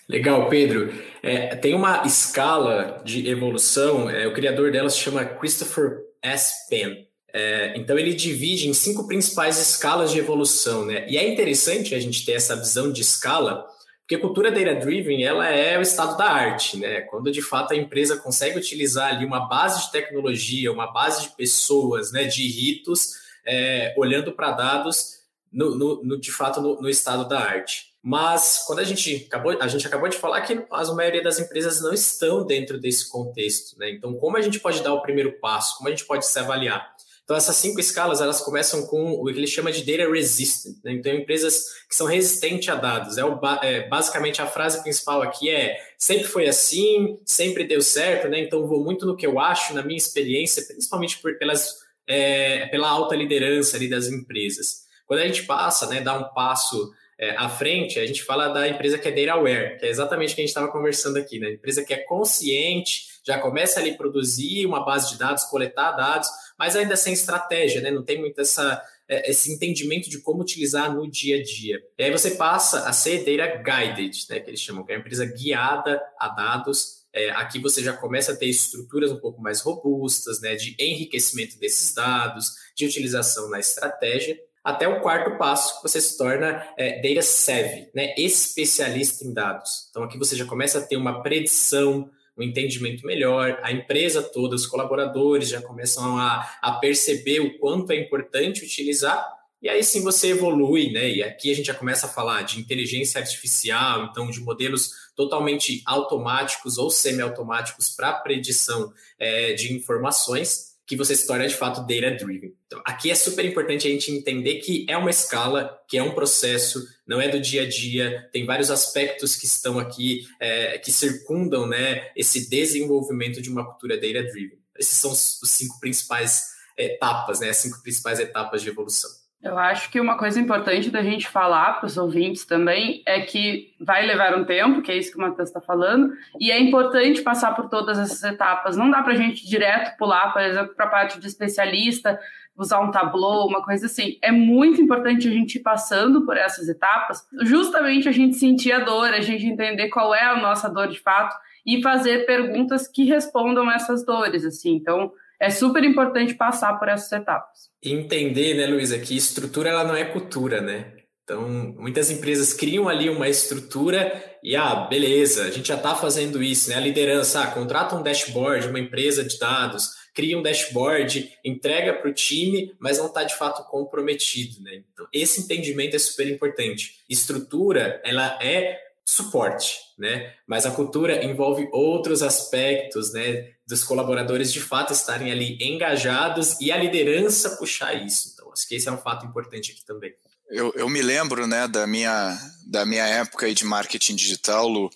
Legal, 0.08 0.49
Pedro. 0.49 0.93
É, 1.22 1.55
tem 1.56 1.75
uma 1.75 2.06
escala 2.06 3.02
de 3.05 3.28
evolução, 3.28 4.08
é, 4.08 4.26
o 4.26 4.32
criador 4.32 4.72
dela 4.72 4.88
se 4.88 4.99
chama 4.99 5.25
Christopher 5.25 5.99
S. 6.22 6.69
Penn. 6.70 7.08
É, 7.32 7.75
então 7.76 7.99
ele 7.99 8.14
divide 8.14 8.69
em 8.69 8.72
cinco 8.72 9.06
principais 9.06 9.58
escalas 9.58 10.10
de 10.10 10.19
evolução, 10.19 10.87
né? 10.87 11.06
E 11.10 11.19
é 11.19 11.28
interessante 11.28 11.94
a 11.94 12.00
gente 12.00 12.25
ter 12.25 12.32
essa 12.32 12.56
visão 12.56 12.90
de 12.90 13.02
escala, 13.02 13.66
porque 14.00 14.16
cultura 14.16 14.50
data-driven 14.50 15.22
ela 15.22 15.46
é 15.46 15.78
o 15.78 15.82
estado 15.82 16.16
da 16.16 16.25
arte, 16.25 16.78
né? 16.78 17.02
Quando 17.02 17.31
de 17.31 17.43
fato 17.43 17.75
a 17.75 17.76
empresa 17.76 18.16
consegue 18.16 18.56
utilizar 18.56 19.14
ali 19.14 19.26
uma 19.26 19.46
base 19.46 19.84
de 19.84 19.93
tecnologia, 19.93 20.72
uma 20.72 20.90
base 20.90 21.25
de 21.25 21.37
pessoas, 21.37 22.11
né? 22.12 22.25
De 22.25 22.49
ritos, 22.49 23.12
é, 23.46 23.93
olhando 23.99 24.32
para 24.32 24.52
dados 24.52 25.19
no, 25.52 25.75
no, 25.76 26.02
no, 26.02 26.19
de 26.19 26.32
fato 26.32 26.62
no, 26.62 26.81
no 26.81 26.88
estado 26.88 27.28
da 27.28 27.40
arte. 27.40 27.88
Mas 28.02 28.64
quando 28.66 28.78
a 28.78 28.84
gente 28.84 29.26
acabou, 29.26 29.56
a 29.60 29.68
gente 29.68 29.86
acabou 29.86 30.08
de 30.08 30.16
falar 30.16 30.40
que 30.42 30.64
a 30.70 30.94
maioria 30.94 31.22
das 31.22 31.38
empresas 31.38 31.80
não 31.80 31.92
estão 31.92 32.46
dentro 32.46 32.78
desse 32.78 33.08
contexto, 33.10 33.78
né? 33.78 33.90
Então, 33.90 34.14
como 34.14 34.36
a 34.36 34.40
gente 34.40 34.60
pode 34.60 34.82
dar 34.82 34.94
o 34.94 35.02
primeiro 35.02 35.38
passo? 35.40 35.76
Como 35.76 35.88
a 35.88 35.90
gente 35.90 36.04
pode 36.04 36.24
se 36.24 36.38
avaliar? 36.38 36.94
Então, 37.28 37.36
essas 37.36 37.56
cinco 37.56 37.78
escalas, 37.78 38.22
elas 38.22 38.40
começam 38.40 38.86
com 38.86 39.10
o 39.12 39.26
que 39.26 39.32
ele 39.32 39.46
chama 39.46 39.70
de 39.70 39.84
data 39.84 40.10
resistant. 40.10 40.76
Né? 40.82 40.92
Então, 40.92 41.12
empresas 41.12 41.66
que 41.86 41.94
são 41.94 42.06
resistentes 42.06 42.66
a 42.70 42.74
dados. 42.74 43.18
É, 43.18 43.24
o, 43.24 43.38
é, 43.62 43.86
basicamente, 43.86 44.40
a 44.40 44.46
frase 44.46 44.82
principal 44.82 45.20
aqui 45.20 45.50
é 45.50 45.76
sempre 45.98 46.24
foi 46.24 46.48
assim, 46.48 47.18
sempre 47.26 47.64
deu 47.64 47.82
certo, 47.82 48.28
né? 48.28 48.40
Então, 48.40 48.66
vou 48.66 48.82
muito 48.82 49.04
no 49.04 49.14
que 49.14 49.26
eu 49.26 49.38
acho, 49.38 49.74
na 49.74 49.82
minha 49.82 49.98
experiência, 49.98 50.64
principalmente 50.66 51.18
por, 51.18 51.36
pelas, 51.36 51.74
é, 52.06 52.66
pela 52.68 52.88
alta 52.88 53.14
liderança 53.14 53.76
ali 53.76 53.90
das 53.90 54.06
empresas. 54.06 54.86
Quando 55.06 55.20
a 55.20 55.26
gente 55.26 55.42
passa, 55.42 55.86
né, 55.86 56.00
dá 56.00 56.18
um 56.18 56.32
passo 56.32 56.90
é, 57.18 57.30
à 57.36 57.48
frente, 57.48 57.98
a 57.98 58.06
gente 58.06 58.22
fala 58.22 58.48
da 58.48 58.68
empresa 58.68 58.96
que 58.96 59.08
é 59.08 59.10
data 59.10 59.32
aware, 59.38 59.76
que 59.78 59.86
é 59.86 59.88
exatamente 59.88 60.32
o 60.32 60.34
que 60.36 60.40
a 60.40 60.44
gente 60.44 60.50
estava 60.50 60.70
conversando 60.70 61.18
aqui, 61.18 61.40
né? 61.40 61.50
Empresa 61.50 61.84
que 61.84 61.92
é 61.92 61.96
consciente, 61.96 63.08
já 63.26 63.38
começa 63.40 63.80
ali 63.80 63.90
a 63.90 63.96
produzir 63.96 64.64
uma 64.64 64.84
base 64.84 65.10
de 65.10 65.18
dados, 65.18 65.42
coletar 65.44 65.92
dados, 65.92 66.28
mas 66.56 66.76
ainda 66.76 66.96
sem 66.96 67.12
estratégia, 67.12 67.80
né? 67.80 67.90
Não 67.90 68.04
tem 68.04 68.20
muito 68.20 68.40
essa, 68.40 68.80
é, 69.08 69.28
esse 69.30 69.52
entendimento 69.52 70.08
de 70.08 70.20
como 70.20 70.42
utilizar 70.42 70.94
no 70.94 71.10
dia 71.10 71.38
a 71.40 71.42
dia. 71.42 71.82
E 71.98 72.04
aí 72.04 72.10
você 72.12 72.32
passa 72.32 72.88
a 72.88 72.92
ser 72.92 73.24
data 73.24 73.56
guided, 73.56 74.16
né? 74.30 74.38
Que 74.38 74.50
eles 74.50 74.60
chamam, 74.60 74.84
que 74.84 74.92
é 74.92 74.94
uma 74.94 75.00
empresa 75.00 75.26
guiada 75.26 76.00
a 76.20 76.28
dados. 76.28 76.98
É, 77.12 77.30
aqui 77.30 77.58
você 77.58 77.82
já 77.82 77.94
começa 77.94 78.30
a 78.30 78.36
ter 78.36 78.46
estruturas 78.46 79.10
um 79.10 79.18
pouco 79.18 79.42
mais 79.42 79.60
robustas, 79.60 80.40
né? 80.40 80.54
De 80.54 80.76
enriquecimento 80.78 81.58
desses 81.58 81.92
dados, 81.92 82.52
de 82.76 82.86
utilização 82.86 83.50
na 83.50 83.58
estratégia 83.58 84.38
até 84.68 84.86
o 84.86 85.00
quarto 85.00 85.38
passo, 85.38 85.80
você 85.82 85.98
se 85.98 86.18
torna 86.18 86.62
é, 86.76 87.00
data 87.00 87.22
savvy, 87.22 87.88
né? 87.94 88.14
especialista 88.18 89.24
em 89.24 89.32
dados. 89.32 89.88
Então 89.88 90.02
aqui 90.02 90.18
você 90.18 90.36
já 90.36 90.44
começa 90.44 90.78
a 90.78 90.82
ter 90.82 90.98
uma 90.98 91.22
predição, 91.22 92.10
um 92.36 92.42
entendimento 92.42 93.06
melhor, 93.06 93.58
a 93.62 93.72
empresa 93.72 94.22
toda, 94.22 94.54
os 94.54 94.66
colaboradores 94.66 95.48
já 95.48 95.62
começam 95.62 96.18
a, 96.18 96.46
a 96.60 96.72
perceber 96.72 97.40
o 97.40 97.58
quanto 97.58 97.92
é 97.92 97.96
importante 97.96 98.62
utilizar, 98.62 99.26
e 99.62 99.70
aí 99.70 99.82
sim 99.82 100.02
você 100.02 100.28
evolui, 100.28 100.92
né? 100.92 101.08
E 101.08 101.22
aqui 101.22 101.50
a 101.50 101.56
gente 101.56 101.66
já 101.66 101.74
começa 101.74 102.04
a 102.04 102.10
falar 102.10 102.42
de 102.42 102.60
inteligência 102.60 103.20
artificial, 103.20 104.04
então 104.04 104.30
de 104.30 104.40
modelos 104.40 104.90
totalmente 105.16 105.82
automáticos 105.86 106.76
ou 106.76 106.90
semi-automáticos 106.90 107.88
para 107.88 108.12
predição 108.12 108.92
é, 109.18 109.54
de 109.54 109.72
informações 109.72 110.67
que 110.88 110.96
você 110.96 111.14
se 111.14 111.26
torna 111.26 111.46
de 111.46 111.55
fato 111.55 111.82
data-driven. 111.82 112.56
Então, 112.67 112.81
aqui 112.82 113.11
é 113.11 113.14
super 113.14 113.44
importante 113.44 113.87
a 113.87 113.90
gente 113.90 114.11
entender 114.11 114.55
que 114.55 114.87
é 114.88 114.96
uma 114.96 115.11
escala, 115.11 115.79
que 115.87 115.99
é 115.99 116.02
um 116.02 116.14
processo, 116.14 116.82
não 117.06 117.20
é 117.20 117.29
do 117.29 117.38
dia 117.38 117.62
a 117.62 117.69
dia, 117.69 118.26
tem 118.32 118.46
vários 118.46 118.70
aspectos 118.70 119.37
que 119.37 119.44
estão 119.44 119.79
aqui, 119.79 120.26
é, 120.40 120.79
que 120.79 120.90
circundam 120.90 121.67
né, 121.67 122.11
esse 122.17 122.49
desenvolvimento 122.49 123.43
de 123.43 123.50
uma 123.50 123.67
cultura 123.67 123.96
data-driven. 123.96 124.58
Esses 124.79 124.96
são 124.96 125.12
os, 125.12 125.40
cinco 125.44 125.79
principais 125.79 126.46
etapas, 126.75 127.40
né, 127.40 127.50
as 127.50 127.58
cinco 127.58 127.82
principais 127.82 128.19
etapas 128.19 128.62
de 128.62 128.70
evolução. 128.70 129.11
Eu 129.40 129.56
acho 129.56 129.90
que 129.90 130.00
uma 130.00 130.19
coisa 130.19 130.40
importante 130.40 130.90
da 130.90 131.00
gente 131.00 131.29
falar 131.29 131.75
para 131.75 131.87
os 131.87 131.96
ouvintes 131.96 132.44
também 132.44 133.02
é 133.06 133.20
que 133.20 133.73
vai 133.81 134.05
levar 134.05 134.37
um 134.37 134.44
tempo, 134.44 134.82
que 134.82 134.90
é 134.90 134.96
isso 134.96 135.12
que 135.12 135.19
o 135.19 135.20
Matheus 135.20 135.49
está 135.49 135.61
falando, 135.61 136.12
e 136.40 136.50
é 136.50 136.58
importante 136.58 137.23
passar 137.23 137.55
por 137.55 137.69
todas 137.69 137.99
essas 138.00 138.23
etapas. 138.25 138.76
Não 138.76 138.90
dá 138.90 139.00
para 139.00 139.12
a 139.12 139.17
gente 139.17 139.49
direto 139.49 139.96
pular, 139.96 140.32
por 140.32 140.43
exemplo, 140.43 140.75
para 140.75 140.87
a 140.87 140.90
parte 140.90 141.20
de 141.20 141.26
especialista, 141.29 142.19
usar 142.56 142.81
um 142.81 142.90
tableau, 142.90 143.46
uma 143.46 143.62
coisa 143.62 143.87
assim. 143.87 144.19
É 144.20 144.32
muito 144.32 144.82
importante 144.82 145.29
a 145.29 145.31
gente 145.31 145.55
ir 145.55 145.62
passando 145.62 146.26
por 146.26 146.37
essas 146.37 146.69
etapas, 146.69 147.25
justamente 147.43 148.08
a 148.08 148.12
gente 148.12 148.35
sentir 148.35 148.73
a 148.73 148.81
dor, 148.81 149.14
a 149.14 149.20
gente 149.20 149.46
entender 149.46 149.88
qual 149.88 150.12
é 150.12 150.25
a 150.25 150.37
nossa 150.37 150.69
dor 150.69 150.88
de 150.88 150.99
fato 150.99 151.37
e 151.64 151.81
fazer 151.81 152.26
perguntas 152.26 152.88
que 152.88 153.05
respondam 153.05 153.70
essas 153.70 154.05
dores, 154.05 154.44
assim. 154.44 154.75
Então, 154.75 155.12
é 155.40 155.50
super 155.50 155.85
importante 155.85 156.35
passar 156.35 156.79
por 156.79 156.88
essas 156.88 157.12
etapas. 157.12 157.70
Entender, 157.82 158.55
né, 158.55 158.67
Luísa, 158.67 158.99
que 158.99 159.17
estrutura 159.17 159.70
ela 159.70 159.85
não 159.85 159.94
é 159.94 160.05
cultura, 160.05 160.61
né? 160.61 160.93
Então, 161.23 161.46
muitas 161.76 162.11
empresas 162.11 162.55
criam 162.55 162.88
ali 162.88 163.11
uma 163.11 163.29
estrutura 163.29 164.38
e, 164.43 164.56
ah, 164.56 164.87
beleza, 164.88 165.44
a 165.44 165.50
gente 165.50 165.69
já 165.69 165.76
está 165.76 165.94
fazendo 165.94 166.43
isso, 166.43 166.70
né? 166.70 166.76
A 166.76 166.81
liderança, 166.81 167.43
ah, 167.43 167.46
contrata 167.49 167.94
um 167.94 168.02
dashboard, 168.02 168.69
uma 168.69 168.81
empresa 168.81 169.23
de 169.23 169.38
dados, 169.38 169.90
cria 170.14 170.38
um 170.38 170.43
dashboard, 170.43 171.31
entrega 171.44 171.93
para 171.93 172.11
o 172.11 172.14
time, 172.14 172.75
mas 172.81 172.96
não 172.96 173.08
está 173.08 173.25
de 173.25 173.37
fato 173.37 173.62
comprometido, 173.70 174.62
né? 174.62 174.82
Então, 174.93 175.06
esse 175.12 175.43
entendimento 175.43 175.94
é 175.94 175.99
super 175.99 176.26
importante. 176.26 177.05
Estrutura, 177.11 178.00
ela 178.05 178.38
é 178.43 178.81
suporte, 179.05 179.79
né? 179.99 180.32
Mas 180.46 180.64
a 180.64 180.70
cultura 180.70 181.25
envolve 181.25 181.69
outros 181.73 182.23
aspectos, 182.23 183.12
né? 183.12 183.50
Dos 183.68 183.84
colaboradores 183.84 184.50
de 184.50 184.60
fato 184.60 184.94
estarem 184.94 185.30
ali 185.30 185.58
engajados 185.60 186.58
e 186.58 186.72
a 186.72 186.76
liderança 186.78 187.50
puxar 187.56 187.92
isso. 187.92 188.30
Então, 188.32 188.50
acho 188.50 188.66
que 188.66 188.75
esse 188.75 188.88
é 188.88 188.92
um 188.92 188.96
fato 188.96 189.26
importante 189.26 189.72
aqui 189.72 189.84
também. 189.84 190.14
Eu, 190.48 190.72
eu 190.75 190.88
me 190.88 191.02
lembro 191.02 191.46
né, 191.46 191.68
da, 191.68 191.87
minha, 191.87 192.34
da 192.66 192.87
minha 192.87 193.06
época 193.06 193.52
de 193.54 193.66
marketing 193.66 194.16
digital, 194.16 194.66
Lu, 194.66 194.88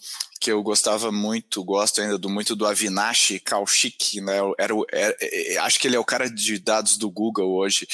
que 0.43 0.51
eu 0.51 0.61
gostava 0.61 1.13
muito, 1.13 1.63
gosto 1.63 2.01
ainda 2.01 2.19
do, 2.19 2.29
muito 2.29 2.57
do 2.57 2.67
Avinash 2.67 3.41
Kaushik, 3.45 4.21
né? 4.21 4.39
Era, 4.59 4.75
era, 4.91 5.17
é, 5.21 5.55
é, 5.55 5.59
acho 5.59 5.79
que 5.79 5.87
ele 5.87 5.95
é 5.95 6.01
o 6.01 6.05
cara 6.05 6.29
de 6.29 6.59
dados 6.59 6.97
do 6.97 7.09
Google 7.09 7.53
hoje, 7.53 7.87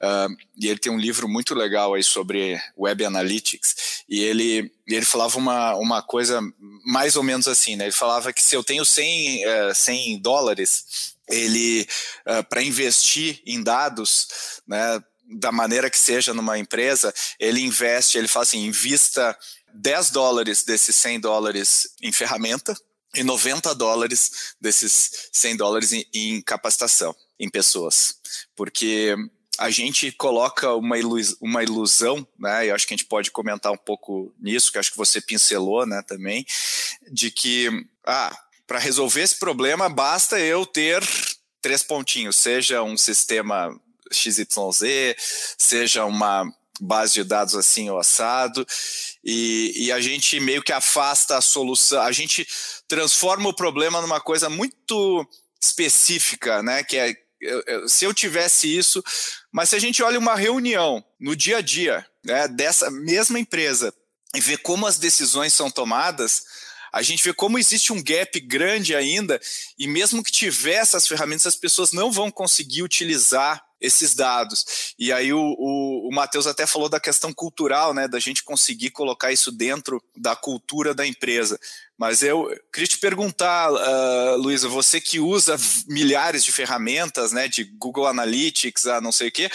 uh, 0.00 0.32
e 0.56 0.68
ele 0.68 0.78
tem 0.78 0.92
um 0.92 0.98
livro 0.98 1.28
muito 1.28 1.56
legal 1.56 1.94
aí 1.94 2.04
sobre 2.04 2.56
Web 2.78 3.04
Analytics, 3.04 4.04
e 4.08 4.22
ele, 4.22 4.70
ele 4.86 5.04
falava 5.04 5.36
uma, 5.38 5.74
uma 5.74 6.00
coisa 6.00 6.40
mais 6.86 7.16
ou 7.16 7.24
menos 7.24 7.48
assim, 7.48 7.74
né? 7.74 7.86
Ele 7.86 7.92
falava 7.92 8.32
que 8.32 8.44
se 8.44 8.54
eu 8.54 8.62
tenho 8.62 8.84
100, 8.84 9.44
uh, 9.44 9.74
100 9.74 10.20
dólares, 10.20 11.16
ele, 11.28 11.84
uh, 12.28 12.44
para 12.48 12.62
investir 12.62 13.42
em 13.44 13.60
dados, 13.60 14.28
né? 14.68 15.02
da 15.30 15.52
maneira 15.52 15.90
que 15.90 15.98
seja 15.98 16.32
numa 16.32 16.58
empresa, 16.58 17.12
ele 17.38 17.60
investe, 17.60 18.16
ele 18.16 18.28
fala 18.28 18.44
assim, 18.44 18.64
invista 18.64 19.36
10 19.78 20.10
dólares 20.10 20.64
desses 20.64 20.96
100 20.96 21.20
dólares 21.20 21.94
em 22.02 22.10
ferramenta 22.10 22.76
e 23.14 23.22
90 23.22 23.74
dólares 23.76 24.54
desses 24.60 25.28
100 25.32 25.56
dólares 25.56 25.92
em, 25.92 26.04
em 26.12 26.42
capacitação, 26.42 27.14
em 27.38 27.48
pessoas. 27.48 28.16
Porque 28.56 29.14
a 29.56 29.70
gente 29.70 30.10
coloca 30.12 30.74
uma, 30.74 30.98
ilus 30.98 31.36
uma 31.40 31.62
ilusão, 31.62 32.26
né? 32.38 32.66
E 32.66 32.70
acho 32.70 32.86
que 32.86 32.94
a 32.94 32.96
gente 32.96 33.06
pode 33.06 33.30
comentar 33.30 33.70
um 33.72 33.76
pouco 33.76 34.34
nisso, 34.38 34.72
que 34.72 34.78
acho 34.78 34.90
que 34.90 34.96
você 34.96 35.20
pincelou, 35.20 35.86
né, 35.86 36.02
também, 36.06 36.44
de 37.10 37.30
que, 37.30 37.68
ah, 38.04 38.36
para 38.66 38.78
resolver 38.78 39.22
esse 39.22 39.38
problema 39.38 39.88
basta 39.88 40.38
eu 40.38 40.66
ter 40.66 41.02
três 41.60 41.82
pontinhos, 41.82 42.36
seja 42.36 42.82
um 42.82 42.96
sistema 42.96 43.74
XYZ, 44.12 45.16
seja 45.56 46.04
uma 46.04 46.44
base 46.80 47.14
de 47.14 47.24
dados 47.24 47.54
assim 47.54 47.90
ou 47.90 47.98
assado, 47.98 48.66
e, 49.30 49.84
e, 49.84 49.92
a 49.92 50.00
gente 50.00 50.40
meio 50.40 50.62
que 50.62 50.72
afasta 50.72 51.36
a 51.36 51.42
solução, 51.42 52.00
a 52.00 52.10
gente 52.12 52.48
transforma 52.88 53.50
o 53.50 53.52
problema 53.52 54.00
numa 54.00 54.18
coisa 54.18 54.48
muito 54.48 55.28
específica, 55.62 56.62
né? 56.62 56.82
Que 56.82 56.96
é 56.96 57.14
se 57.86 58.06
eu 58.06 58.14
tivesse 58.14 58.74
isso, 58.74 59.04
mas 59.52 59.68
se 59.68 59.76
a 59.76 59.78
gente 59.78 60.02
olha 60.02 60.18
uma 60.18 60.34
reunião 60.34 61.04
no 61.20 61.36
dia 61.36 61.58
a 61.58 61.60
dia 61.60 62.06
né, 62.24 62.48
dessa 62.48 62.90
mesma 62.90 63.38
empresa 63.38 63.92
e 64.34 64.40
ver 64.40 64.58
como 64.58 64.86
as 64.86 64.98
decisões 64.98 65.52
são 65.52 65.70
tomadas, 65.70 66.44
a 66.90 67.02
gente 67.02 67.22
vê 67.22 67.34
como 67.34 67.58
existe 67.58 67.92
um 67.92 68.02
gap 68.02 68.40
grande 68.40 68.96
ainda, 68.96 69.38
e 69.78 69.86
mesmo 69.86 70.24
que 70.24 70.32
tiver 70.32 70.76
essas 70.76 71.06
ferramentas, 71.06 71.46
as 71.46 71.56
pessoas 71.56 71.92
não 71.92 72.10
vão 72.10 72.30
conseguir 72.30 72.82
utilizar 72.82 73.62
esses 73.80 74.14
dados. 74.14 74.94
E 74.98 75.12
aí 75.12 75.32
o, 75.32 75.40
o, 75.40 76.08
o 76.08 76.14
Matheus 76.14 76.46
até 76.46 76.66
falou 76.66 76.88
da 76.88 77.00
questão 77.00 77.32
cultural, 77.32 77.94
né, 77.94 78.08
da 78.08 78.18
gente 78.18 78.42
conseguir 78.42 78.90
colocar 78.90 79.32
isso 79.32 79.52
dentro 79.52 80.02
da 80.16 80.34
cultura 80.34 80.94
da 80.94 81.06
empresa. 81.06 81.58
Mas 81.96 82.22
eu 82.22 82.48
queria 82.72 82.88
te 82.88 82.98
perguntar, 82.98 83.70
uh, 83.72 84.36
Luísa, 84.36 84.68
você 84.68 85.00
que 85.00 85.18
usa 85.18 85.56
milhares 85.86 86.44
de 86.44 86.52
ferramentas, 86.52 87.32
né, 87.32 87.48
de 87.48 87.64
Google 87.64 88.06
Analytics, 88.06 88.86
a 88.86 89.00
não 89.00 89.12
sei 89.12 89.28
o 89.28 89.32
quê, 89.32 89.50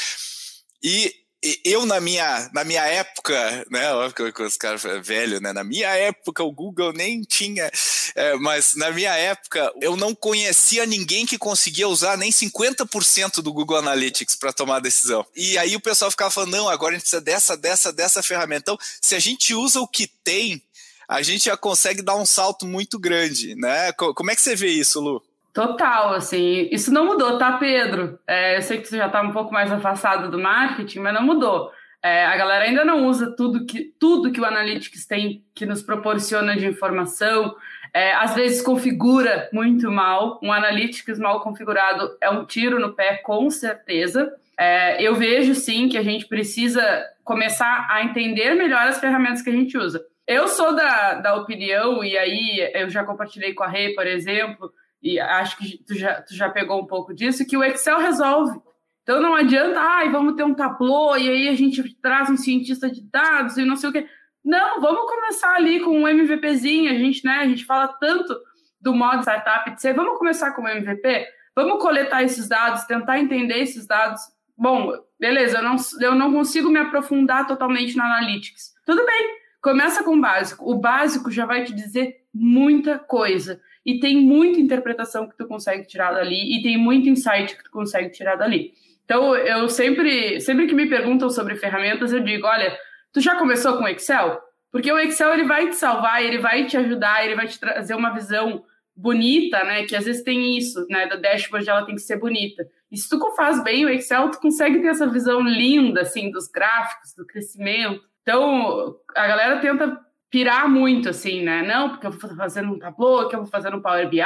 e 0.83 1.22
eu 1.65 1.85
na 1.85 1.99
minha, 1.99 2.49
na 2.53 2.63
minha 2.63 2.85
época, 2.85 3.65
né, 3.69 3.91
óbvio 3.93 4.31
que 4.31 4.43
os 4.43 4.55
caras 4.55 4.81
velho, 5.05 5.41
né, 5.41 5.51
na 5.51 5.63
minha 5.63 5.89
época 5.89 6.43
o 6.43 6.51
Google 6.51 6.93
nem 6.93 7.21
tinha, 7.21 7.69
é, 8.15 8.35
mas 8.35 8.75
na 8.75 8.91
minha 8.91 9.13
época 9.15 9.71
eu 9.81 9.97
não 9.97 10.15
conhecia 10.15 10.85
ninguém 10.85 11.25
que 11.25 11.37
conseguia 11.37 11.87
usar 11.87 12.17
nem 12.17 12.31
50% 12.31 13.41
do 13.41 13.51
Google 13.51 13.77
Analytics 13.77 14.35
para 14.35 14.53
tomar 14.53 14.79
decisão. 14.79 15.25
E 15.35 15.57
aí 15.57 15.75
o 15.75 15.81
pessoal 15.81 16.09
ficava 16.09 16.31
falando, 16.31 16.51
não, 16.51 16.69
agora 16.69 16.91
a 16.91 16.93
gente 16.95 17.03
precisa 17.03 17.21
dessa, 17.21 17.57
dessa, 17.57 17.91
dessa 17.91 18.23
ferramenta. 18.23 18.71
Então, 18.71 18.77
se 19.01 19.15
a 19.15 19.19
gente 19.19 19.53
usa 19.53 19.79
o 19.81 19.87
que 19.87 20.07
tem, 20.23 20.61
a 21.07 21.21
gente 21.21 21.45
já 21.45 21.57
consegue 21.57 22.01
dar 22.01 22.15
um 22.15 22.25
salto 22.25 22.65
muito 22.65 22.97
grande, 22.97 23.55
né? 23.55 23.91
Como 23.93 24.31
é 24.31 24.35
que 24.35 24.41
você 24.41 24.55
vê 24.55 24.69
isso, 24.69 24.99
Lu? 24.99 25.21
Total, 25.53 26.15
assim, 26.15 26.67
isso 26.71 26.91
não 26.91 27.05
mudou, 27.05 27.37
tá, 27.37 27.53
Pedro? 27.53 28.17
É, 28.27 28.57
eu 28.57 28.61
sei 28.63 28.79
que 28.79 28.87
você 28.87 28.97
já 28.97 29.05
está 29.05 29.21
um 29.21 29.31
pouco 29.31 29.53
mais 29.53 29.71
afastado 29.71 30.31
do 30.31 30.39
marketing, 30.39 30.99
mas 30.99 31.13
não 31.13 31.21
mudou. 31.21 31.71
É, 32.01 32.25
a 32.25 32.35
galera 32.35 32.65
ainda 32.65 32.83
não 32.83 33.05
usa 33.05 33.35
tudo 33.35 33.65
que, 33.65 33.93
tudo 33.99 34.31
que 34.31 34.41
o 34.41 34.45
Analytics 34.45 35.05
tem, 35.05 35.45
que 35.53 35.65
nos 35.65 35.83
proporciona 35.83 36.55
de 36.55 36.65
informação. 36.65 37.55
É, 37.93 38.13
às 38.15 38.33
vezes 38.33 38.63
configura 38.63 39.47
muito 39.53 39.91
mal. 39.91 40.39
Um 40.41 40.51
Analytics 40.51 41.19
mal 41.19 41.39
configurado 41.41 42.17
é 42.19 42.29
um 42.31 42.45
tiro 42.45 42.79
no 42.79 42.93
pé, 42.93 43.17
com 43.17 43.47
certeza. 43.51 44.33
É, 44.57 45.01
eu 45.01 45.13
vejo 45.13 45.53
sim 45.53 45.87
que 45.87 45.97
a 45.99 46.03
gente 46.03 46.27
precisa 46.27 46.83
começar 47.23 47.87
a 47.89 48.03
entender 48.03 48.55
melhor 48.55 48.87
as 48.87 48.99
ferramentas 48.99 49.43
que 49.43 49.51
a 49.51 49.53
gente 49.53 49.77
usa. 49.77 50.03
Eu 50.27 50.47
sou 50.47 50.75
da, 50.75 51.15
da 51.15 51.35
opinião, 51.35 52.03
e 52.03 52.17
aí 52.17 52.71
eu 52.73 52.89
já 52.89 53.03
compartilhei 53.03 53.53
com 53.53 53.63
a 53.63 53.67
Rei, 53.67 53.93
por 53.93 54.07
exemplo, 54.07 54.71
e 55.03 55.19
acho 55.19 55.57
que 55.57 55.83
tu 55.85 55.93
já, 55.93 56.21
tu 56.21 56.33
já 56.33 56.49
pegou 56.49 56.81
um 56.81 56.87
pouco 56.87 57.13
disso, 57.13 57.45
que 57.45 57.57
o 57.57 57.63
Excel 57.63 57.99
resolve. 57.99 58.57
Então 59.03 59.21
não 59.21 59.35
adianta, 59.35 59.77
ai, 59.81 60.09
vamos 60.09 60.35
ter 60.35 60.45
um 60.45 60.53
tablô 60.53 61.17
e 61.17 61.29
aí 61.29 61.49
a 61.49 61.55
gente 61.55 61.83
traz 61.95 62.29
um 62.29 62.37
cientista 62.37 62.89
de 62.89 63.03
dados 63.03 63.57
e 63.57 63.65
não 63.65 63.75
sei 63.75 63.89
o 63.89 63.91
quê. 63.91 64.07
Não, 64.43 64.79
vamos 64.79 65.05
começar 65.11 65.55
ali 65.55 65.81
com 65.81 65.91
um 65.91 66.07
MVPzinho, 66.07 66.89
a 66.89 66.93
gente, 66.93 67.25
né, 67.25 67.39
a 67.41 67.47
gente 67.47 67.65
fala 67.65 67.89
tanto 67.89 68.33
do 68.79 68.93
modo 68.93 69.21
startup 69.21 69.75
de 69.75 69.81
ser, 69.81 69.93
vamos 69.93 70.17
começar 70.17 70.51
com 70.51 70.63
o 70.63 70.67
MVP, 70.67 71.27
vamos 71.53 71.81
coletar 71.81 72.23
esses 72.23 72.47
dados, 72.47 72.85
tentar 72.85 73.19
entender 73.19 73.59
esses 73.59 73.85
dados. 73.85 74.21
Bom, 74.57 74.93
beleza, 75.19 75.57
eu 75.57 75.63
não, 75.63 75.75
eu 75.99 76.15
não 76.15 76.31
consigo 76.31 76.69
me 76.69 76.79
aprofundar 76.79 77.45
totalmente 77.45 77.97
na 77.97 78.05
Analytics. 78.05 78.73
Tudo 78.85 79.05
bem, 79.05 79.37
começa 79.61 80.01
com 80.03 80.15
o 80.15 80.21
básico. 80.21 80.69
O 80.69 80.75
básico 80.75 81.29
já 81.29 81.45
vai 81.45 81.63
te 81.65 81.73
dizer 81.73 82.23
muita 82.33 82.97
coisa 82.97 83.61
e 83.85 83.99
tem 83.99 84.17
muita 84.17 84.59
interpretação 84.59 85.27
que 85.27 85.37
tu 85.37 85.47
consegue 85.47 85.85
tirar 85.85 86.13
dali 86.13 86.57
e 86.57 86.63
tem 86.63 86.77
muito 86.77 87.09
insight 87.09 87.55
que 87.55 87.63
tu 87.63 87.71
consegue 87.71 88.09
tirar 88.09 88.35
dali. 88.35 88.71
Então, 89.05 89.35
eu 89.35 89.67
sempre, 89.67 90.39
sempre 90.39 90.65
que 90.67 90.73
me 90.73 90.87
perguntam 90.87 91.29
sobre 91.29 91.55
ferramentas, 91.55 92.13
eu 92.13 92.21
digo, 92.21 92.47
olha, 92.47 92.77
tu 93.11 93.19
já 93.19 93.35
começou 93.35 93.77
com 93.77 93.87
Excel? 93.87 94.39
Porque 94.71 94.91
o 94.91 94.97
Excel 94.97 95.33
ele 95.33 95.43
vai 95.43 95.69
te 95.69 95.75
salvar, 95.75 96.23
ele 96.23 96.39
vai 96.39 96.65
te 96.65 96.77
ajudar, 96.77 97.25
ele 97.25 97.35
vai 97.35 97.47
te 97.47 97.59
trazer 97.59 97.93
uma 97.93 98.11
visão 98.11 98.63
bonita, 98.95 99.63
né? 99.63 99.83
Que 99.83 99.95
às 99.95 100.05
vezes 100.05 100.23
tem 100.23 100.57
isso, 100.57 100.85
né? 100.89 101.05
Da 101.07 101.15
dashboard 101.15 101.69
ela 101.69 101.85
tem 101.85 101.95
que 101.95 102.01
ser 102.01 102.17
bonita. 102.17 102.65
E 102.91 102.97
se 102.97 103.09
tu 103.09 103.19
faz 103.35 103.63
bem 103.63 103.85
o 103.85 103.89
Excel, 103.89 104.29
tu 104.29 104.39
consegue 104.39 104.79
ter 104.79 104.87
essa 104.87 105.07
visão 105.07 105.41
linda, 105.41 106.01
assim, 106.01 106.31
dos 106.31 106.47
gráficos, 106.47 107.13
do 107.15 107.25
crescimento. 107.25 108.01
Então, 108.21 108.95
a 109.15 109.27
galera 109.27 109.59
tenta 109.59 109.99
pirar 110.33 110.67
muito, 110.67 111.09
assim, 111.09 111.43
né? 111.43 111.61
Não, 111.61 111.89
porque 111.89 112.07
eu 112.07 112.11
vou 112.11 112.35
fazer 112.35 112.65
um 112.65 112.79
Tableau, 112.79 113.29
que 113.29 113.35
eu 113.35 113.41
vou 113.41 113.47
fazer 113.47 113.71
um 113.71 113.79
Power 113.79 114.09
BI, 114.09 114.19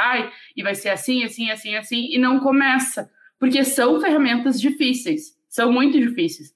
e 0.56 0.62
vai 0.62 0.74
ser 0.74 0.88
assim, 0.88 1.22
assim, 1.22 1.50
assim, 1.50 1.76
assim, 1.76 2.08
e 2.10 2.18
não 2.18 2.40
começa. 2.40 3.10
Porque 3.38 3.62
são 3.62 4.00
ferramentas 4.00 4.58
difíceis, 4.58 5.36
são 5.50 5.70
muito 5.70 6.00
difíceis. 6.00 6.48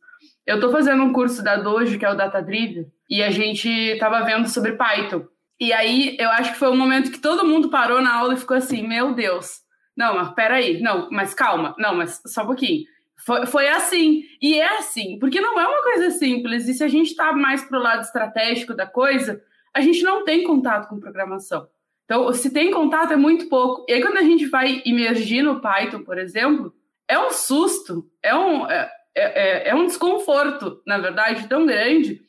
Eu 0.47 0.54
estou 0.54 0.73
fazendo 0.73 1.02
um 1.02 1.12
curso 1.12 1.44
da 1.44 1.56
Dojo, 1.56 1.99
que 1.99 2.04
é 2.04 2.11
o 2.11 2.16
Data 2.16 2.40
Driven, 2.40 2.87
e 3.11 3.23
a 3.23 3.30
gente 3.30 3.68
estava 3.68 4.25
vendo 4.25 4.49
sobre 4.49 4.73
Python. 4.73 5.26
E 5.61 5.71
aí, 5.71 6.16
eu 6.18 6.30
acho 6.30 6.52
que 6.52 6.59
foi 6.59 6.71
um 6.71 6.76
momento 6.76 7.12
que 7.12 7.21
todo 7.21 7.47
mundo 7.47 7.68
parou 7.68 8.00
na 8.00 8.14
aula 8.14 8.32
e 8.32 8.38
ficou 8.38 8.56
assim, 8.56 8.88
meu 8.88 9.12
Deus, 9.12 9.59
não, 9.94 10.14
mas 10.14 10.35
peraí, 10.35 10.80
não, 10.80 11.11
mas 11.11 11.35
calma, 11.35 11.75
não, 11.76 11.94
mas 11.94 12.23
só 12.26 12.42
um 12.42 12.47
pouquinho. 12.47 12.85
Foi, 13.25 13.47
foi 13.47 13.69
assim. 13.69 14.25
E 14.41 14.59
é 14.59 14.79
assim, 14.79 15.19
porque 15.19 15.41
não 15.41 15.59
é 15.59 15.67
uma 15.67 15.83
coisa 15.83 16.11
simples. 16.11 16.69
E 16.69 16.75
se 16.75 16.83
a 16.83 16.88
gente 16.88 17.11
está 17.11 17.33
mais 17.33 17.64
para 17.64 17.79
o 17.79 17.83
lado 17.83 18.02
estratégico 18.02 18.75
da 18.75 18.87
coisa, 18.87 19.43
a 19.75 19.81
gente 19.81 20.02
não 20.02 20.25
tem 20.25 20.45
contato 20.45 20.88
com 20.88 21.00
programação. 21.00 21.69
Então, 22.05 22.33
se 22.33 22.52
tem 22.52 22.71
contato, 22.71 23.12
é 23.12 23.17
muito 23.17 23.49
pouco. 23.49 23.87
E 23.88 23.95
aí, 23.95 24.02
quando 24.02 24.19
a 24.19 24.23
gente 24.23 24.47
vai 24.47 24.83
imergir 24.85 25.43
no 25.43 25.61
Python, 25.61 26.02
por 26.02 26.19
exemplo, 26.19 26.75
é 27.09 27.19
um 27.19 27.31
susto, 27.31 28.07
é 28.23 28.35
um, 28.35 28.67
é, 28.67 28.91
é, 29.14 29.69
é 29.71 29.75
um 29.75 29.87
desconforto, 29.87 30.83
na 30.87 30.99
verdade, 30.99 31.49
tão 31.49 31.64
grande 31.64 32.21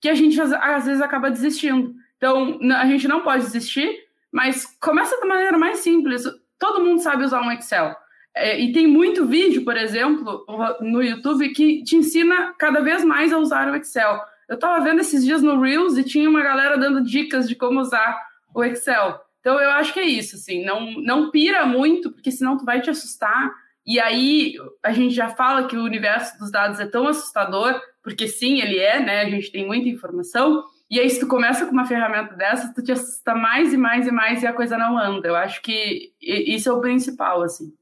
que 0.00 0.08
a 0.08 0.14
gente 0.14 0.40
às 0.40 0.86
vezes 0.86 1.00
acaba 1.00 1.30
desistindo. 1.30 1.94
Então, 2.16 2.58
a 2.76 2.86
gente 2.86 3.06
não 3.06 3.20
pode 3.20 3.44
desistir, 3.44 3.96
mas 4.32 4.64
começa 4.80 5.18
da 5.20 5.26
maneira 5.26 5.58
mais 5.58 5.80
simples. 5.80 6.24
Todo 6.58 6.84
mundo 6.84 7.00
sabe 7.00 7.24
usar 7.24 7.42
um 7.42 7.52
Excel. 7.52 7.94
É, 8.38 8.60
e 8.60 8.72
tem 8.72 8.86
muito 8.86 9.26
vídeo, 9.26 9.64
por 9.64 9.76
exemplo, 9.76 10.44
no 10.80 11.02
YouTube 11.02 11.48
que 11.50 11.82
te 11.82 11.96
ensina 11.96 12.54
cada 12.56 12.80
vez 12.80 13.04
mais 13.04 13.32
a 13.32 13.38
usar 13.38 13.68
o 13.68 13.74
Excel. 13.74 14.20
Eu 14.48 14.54
estava 14.54 14.82
vendo 14.82 15.00
esses 15.00 15.24
dias 15.24 15.42
no 15.42 15.60
Reels 15.60 15.98
e 15.98 16.04
tinha 16.04 16.30
uma 16.30 16.42
galera 16.42 16.78
dando 16.78 17.02
dicas 17.02 17.48
de 17.48 17.56
como 17.56 17.80
usar 17.80 18.16
o 18.54 18.62
Excel. 18.62 19.20
Então 19.40 19.60
eu 19.60 19.70
acho 19.70 19.92
que 19.92 20.00
é 20.00 20.06
isso, 20.06 20.36
assim, 20.36 20.64
não, 20.64 20.92
não 21.02 21.30
pira 21.30 21.66
muito, 21.66 22.12
porque 22.12 22.30
senão 22.30 22.56
tu 22.56 22.64
vai 22.64 22.80
te 22.80 22.88
assustar. 22.88 23.52
E 23.84 23.98
aí 23.98 24.54
a 24.82 24.92
gente 24.92 25.14
já 25.14 25.28
fala 25.28 25.66
que 25.66 25.76
o 25.76 25.82
universo 25.82 26.38
dos 26.38 26.50
dados 26.50 26.78
é 26.78 26.86
tão 26.86 27.08
assustador, 27.08 27.80
porque 28.02 28.28
sim, 28.28 28.60
ele 28.60 28.78
é, 28.78 29.00
né? 29.00 29.22
A 29.22 29.30
gente 29.30 29.50
tem 29.50 29.66
muita 29.66 29.88
informação. 29.88 30.62
E 30.90 30.98
aí, 30.98 31.10
se 31.10 31.20
tu 31.20 31.26
começa 31.26 31.66
com 31.66 31.72
uma 31.72 31.86
ferramenta 31.86 32.34
dessa, 32.34 32.72
tu 32.72 32.82
te 32.82 32.92
assusta 32.92 33.34
mais 33.34 33.74
e 33.74 33.76
mais 33.76 34.06
e 34.06 34.10
mais 34.10 34.42
e 34.42 34.46
a 34.46 34.52
coisa 34.54 34.78
não 34.78 34.96
anda. 34.96 35.28
Eu 35.28 35.36
acho 35.36 35.60
que 35.60 36.12
isso 36.20 36.68
é 36.68 36.72
o 36.72 36.80
principal, 36.80 37.42
assim. 37.42 37.72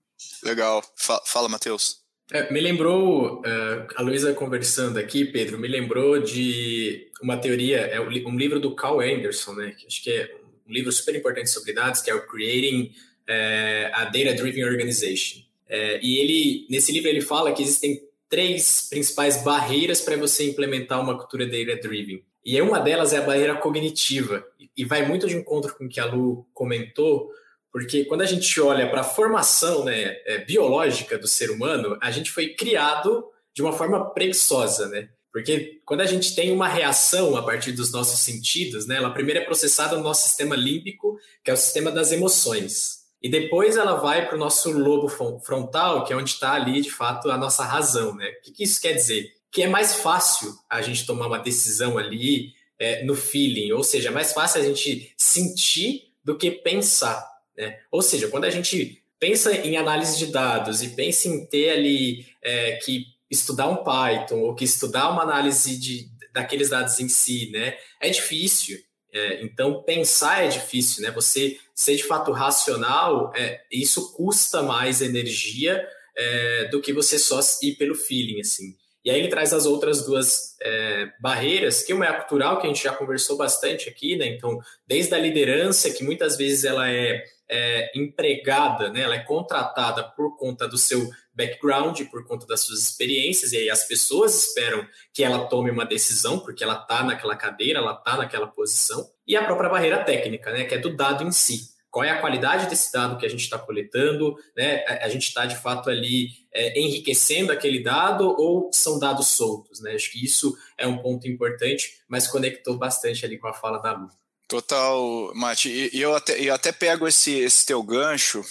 Legal. 0.42 0.82
Fala, 0.96 1.48
Matheus. 1.48 2.04
É, 2.32 2.52
me 2.52 2.60
lembrou, 2.60 3.40
uh, 3.40 3.86
a 3.94 4.02
Luísa 4.02 4.34
conversando 4.34 4.98
aqui, 4.98 5.24
Pedro, 5.24 5.58
me 5.58 5.68
lembrou 5.68 6.20
de 6.20 7.08
uma 7.22 7.36
teoria, 7.36 7.78
é 7.78 8.00
um 8.00 8.36
livro 8.36 8.58
do 8.58 8.74
Carl 8.74 9.00
Anderson, 9.00 9.52
né? 9.54 9.70
Que 9.78 9.86
acho 9.86 10.02
que 10.02 10.10
é 10.10 10.34
um 10.68 10.72
livro 10.72 10.90
super 10.90 11.14
importante 11.14 11.50
sobre 11.50 11.72
dados, 11.72 12.00
que 12.00 12.10
é 12.10 12.14
o 12.14 12.26
Creating 12.26 12.92
uh, 13.28 13.90
a 13.92 14.04
Data 14.06 14.34
Driven 14.34 14.64
Organization. 14.64 15.38
Uh, 15.68 15.98
e 16.02 16.18
ele, 16.18 16.66
nesse 16.68 16.90
livro, 16.92 17.08
ele 17.08 17.20
fala 17.20 17.52
que 17.52 17.62
existem 17.62 18.02
três 18.28 18.88
principais 18.90 19.42
barreiras 19.42 20.00
para 20.00 20.16
você 20.16 20.48
implementar 20.50 21.00
uma 21.00 21.16
cultura 21.16 21.46
data 21.46 21.76
driven. 21.76 22.22
E 22.44 22.60
uma 22.60 22.80
delas 22.80 23.12
é 23.12 23.18
a 23.18 23.22
barreira 23.22 23.54
cognitiva. 23.56 24.44
E 24.76 24.84
vai 24.84 25.06
muito 25.06 25.26
de 25.26 25.36
encontro 25.36 25.74
com 25.76 25.86
o 25.86 25.88
que 25.88 26.00
a 26.00 26.04
Lu 26.06 26.46
comentou, 26.52 27.30
porque 27.72 28.04
quando 28.04 28.22
a 28.22 28.26
gente 28.26 28.60
olha 28.60 28.88
para 28.88 29.02
a 29.02 29.04
formação 29.04 29.84
né, 29.84 30.16
é, 30.26 30.44
biológica 30.44 31.18
do 31.18 31.28
ser 31.28 31.50
humano, 31.50 31.98
a 32.00 32.10
gente 32.10 32.30
foi 32.30 32.54
criado 32.54 33.24
de 33.54 33.62
uma 33.62 33.72
forma 33.72 34.12
preguiçosa, 34.12 34.88
né? 34.88 35.08
Porque 35.32 35.82
quando 35.84 36.00
a 36.00 36.06
gente 36.06 36.34
tem 36.34 36.50
uma 36.50 36.66
reação 36.66 37.36
a 37.36 37.42
partir 37.42 37.72
dos 37.72 37.92
nossos 37.92 38.20
sentidos, 38.20 38.86
né, 38.86 38.96
ela 38.96 39.10
primeiro 39.10 39.40
é 39.40 39.44
processada 39.44 39.94
no 39.94 40.02
nosso 40.02 40.26
sistema 40.26 40.56
límbico, 40.56 41.18
que 41.44 41.50
é 41.50 41.54
o 41.54 41.58
sistema 41.58 41.90
das 41.90 42.10
emoções. 42.10 43.04
E 43.22 43.28
depois 43.28 43.76
ela 43.76 43.96
vai 43.96 44.26
para 44.26 44.36
o 44.36 44.38
nosso 44.38 44.70
lobo 44.70 45.08
frontal, 45.08 46.04
que 46.04 46.12
é 46.12 46.16
onde 46.16 46.30
está 46.30 46.52
ali, 46.52 46.80
de 46.80 46.90
fato, 46.90 47.30
a 47.30 47.36
nossa 47.36 47.64
razão. 47.64 48.14
Né? 48.14 48.28
O 48.28 48.42
que, 48.42 48.52
que 48.52 48.64
isso 48.64 48.80
quer 48.80 48.92
dizer? 48.92 49.30
Que 49.50 49.64
é 49.64 49.68
mais 49.68 49.96
fácil 49.96 50.54
a 50.70 50.80
gente 50.80 51.04
tomar 51.04 51.26
uma 51.26 51.38
decisão 51.38 51.98
ali 51.98 52.52
é, 52.78 53.04
no 53.04 53.14
feeling, 53.14 53.72
ou 53.72 53.82
seja, 53.82 54.08
é 54.08 54.12
mais 54.12 54.32
fácil 54.32 54.60
a 54.60 54.64
gente 54.64 55.12
sentir 55.16 56.12
do 56.24 56.36
que 56.36 56.50
pensar. 56.50 57.26
Né? 57.56 57.78
Ou 57.90 58.02
seja, 58.02 58.28
quando 58.28 58.44
a 58.44 58.50
gente 58.50 59.02
pensa 59.18 59.52
em 59.54 59.76
análise 59.76 60.18
de 60.18 60.26
dados 60.26 60.82
e 60.82 60.90
pensa 60.90 61.28
em 61.28 61.46
ter 61.46 61.70
ali 61.70 62.26
é, 62.42 62.72
que 62.76 63.06
estudar 63.30 63.68
um 63.68 63.82
Python 63.82 64.40
ou 64.40 64.54
que 64.54 64.64
estudar 64.64 65.10
uma 65.10 65.22
análise 65.22 65.76
de, 65.78 66.08
daqueles 66.32 66.70
dados 66.70 67.00
em 67.00 67.08
si, 67.08 67.50
né, 67.50 67.76
é 68.00 68.10
difícil. 68.10 68.78
É, 69.12 69.42
então, 69.42 69.82
pensar 69.82 70.44
é 70.44 70.48
difícil, 70.48 71.02
né? 71.02 71.10
Você 71.12 71.58
ser 71.74 71.96
de 71.96 72.04
fato 72.04 72.32
racional, 72.32 73.32
é, 73.34 73.62
isso 73.72 74.12
custa 74.12 74.62
mais 74.62 75.00
energia 75.00 75.88
é, 76.14 76.68
do 76.68 76.82
que 76.82 76.92
você 76.92 77.18
só 77.18 77.40
ir 77.62 77.76
pelo 77.76 77.94
feeling, 77.94 78.40
assim. 78.40 78.76
E 79.02 79.10
aí 79.10 79.20
ele 79.20 79.28
traz 79.28 79.52
as 79.54 79.64
outras 79.64 80.04
duas 80.04 80.56
é, 80.60 81.08
barreiras, 81.20 81.82
que 81.82 81.94
uma 81.94 82.04
é 82.04 82.08
a 82.08 82.14
cultural, 82.20 82.60
que 82.60 82.66
a 82.66 82.68
gente 82.68 82.82
já 82.82 82.92
conversou 82.92 83.36
bastante 83.36 83.88
aqui, 83.88 84.16
né? 84.16 84.26
Então, 84.26 84.58
desde 84.86 85.14
a 85.14 85.18
liderança, 85.18 85.90
que 85.90 86.04
muitas 86.04 86.36
vezes 86.36 86.64
ela 86.64 86.90
é, 86.90 87.24
é 87.48 87.90
empregada, 87.94 88.90
né? 88.90 89.02
Ela 89.02 89.16
é 89.16 89.24
contratada 89.24 90.02
por 90.02 90.36
conta 90.36 90.68
do 90.68 90.76
seu 90.76 91.08
background, 91.34 92.00
por 92.10 92.26
conta 92.26 92.46
das 92.46 92.60
suas 92.60 92.80
experiências, 92.80 93.52
e 93.52 93.58
aí 93.58 93.70
as 93.70 93.86
pessoas 93.86 94.48
esperam 94.48 94.86
que 95.12 95.22
ela 95.22 95.46
tome 95.46 95.70
uma 95.70 95.84
decisão, 95.84 96.38
porque 96.38 96.64
ela 96.64 96.80
está 96.80 97.02
naquela 97.02 97.36
cadeira, 97.36 97.78
ela 97.78 97.92
está 97.92 98.16
naquela 98.16 98.46
posição. 98.46 99.08
E 99.26 99.36
a 99.36 99.44
própria 99.44 99.68
barreira 99.68 100.02
técnica, 100.02 100.50
né? 100.50 100.64
Que 100.64 100.74
é 100.74 100.78
do 100.78 100.94
dado 100.94 101.24
em 101.24 101.32
si 101.32 101.76
qual 101.96 102.04
é 102.04 102.10
a 102.10 102.20
qualidade 102.20 102.68
desse 102.68 102.92
dado 102.92 103.16
que 103.16 103.24
a 103.24 103.28
gente 103.28 103.40
está 103.40 103.58
coletando, 103.58 104.36
né? 104.54 104.84
A, 104.84 105.08
gente 105.08 105.28
está 105.28 105.46
de 105.46 105.56
fato 105.56 105.88
ali 105.88 106.28
é, 106.52 106.78
enriquecendo 106.78 107.50
aquele 107.50 107.82
dado 107.82 108.36
ou 108.38 108.68
são 108.70 108.98
dados 108.98 109.28
soltos, 109.28 109.80
né? 109.80 109.94
Acho 109.94 110.12
que 110.12 110.22
isso 110.22 110.54
é 110.76 110.86
um 110.86 110.98
ponto 110.98 111.26
importante, 111.26 112.02
mas 112.06 112.26
conectou 112.26 112.76
bastante 112.76 113.24
ali 113.24 113.38
com 113.38 113.48
a 113.48 113.54
fala 113.54 113.78
da 113.78 113.92
Lu. 113.92 114.10
Total, 114.48 115.32
Mati. 115.34 115.90
E 115.92 116.00
eu 116.00 116.14
até, 116.14 116.40
eu 116.40 116.54
até 116.54 116.70
pego 116.70 117.08
esse, 117.08 117.32
esse 117.32 117.66
teu 117.66 117.82
gancho 117.82 118.44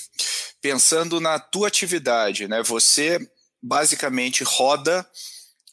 pensando 0.62 1.22
na 1.22 1.40
tua 1.40 1.68
atividade, 1.68 2.48
né? 2.48 2.62
Você 2.64 3.20
basicamente 3.62 4.44
roda 4.44 5.08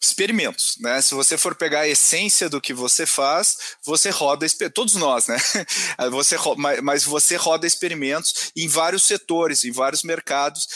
experimentos, 0.00 0.76
né? 0.80 1.00
Se 1.00 1.14
você 1.14 1.36
for 1.36 1.54
pegar 1.54 1.80
a 1.80 1.88
essência 1.88 2.48
do 2.48 2.60
que 2.60 2.72
você 2.72 3.04
faz, 3.04 3.76
você 3.84 4.10
roda 4.10 4.46
todos 4.72 4.94
nós, 4.94 5.26
né? 5.26 5.36
Você 6.10 6.36
mas 6.82 7.04
você 7.04 7.36
roda 7.36 7.66
experimentos 7.66 8.50
em 8.56 8.66
vários 8.66 9.04
setores, 9.04 9.64
em 9.64 9.70
vários 9.70 10.02
mercados. 10.02 10.66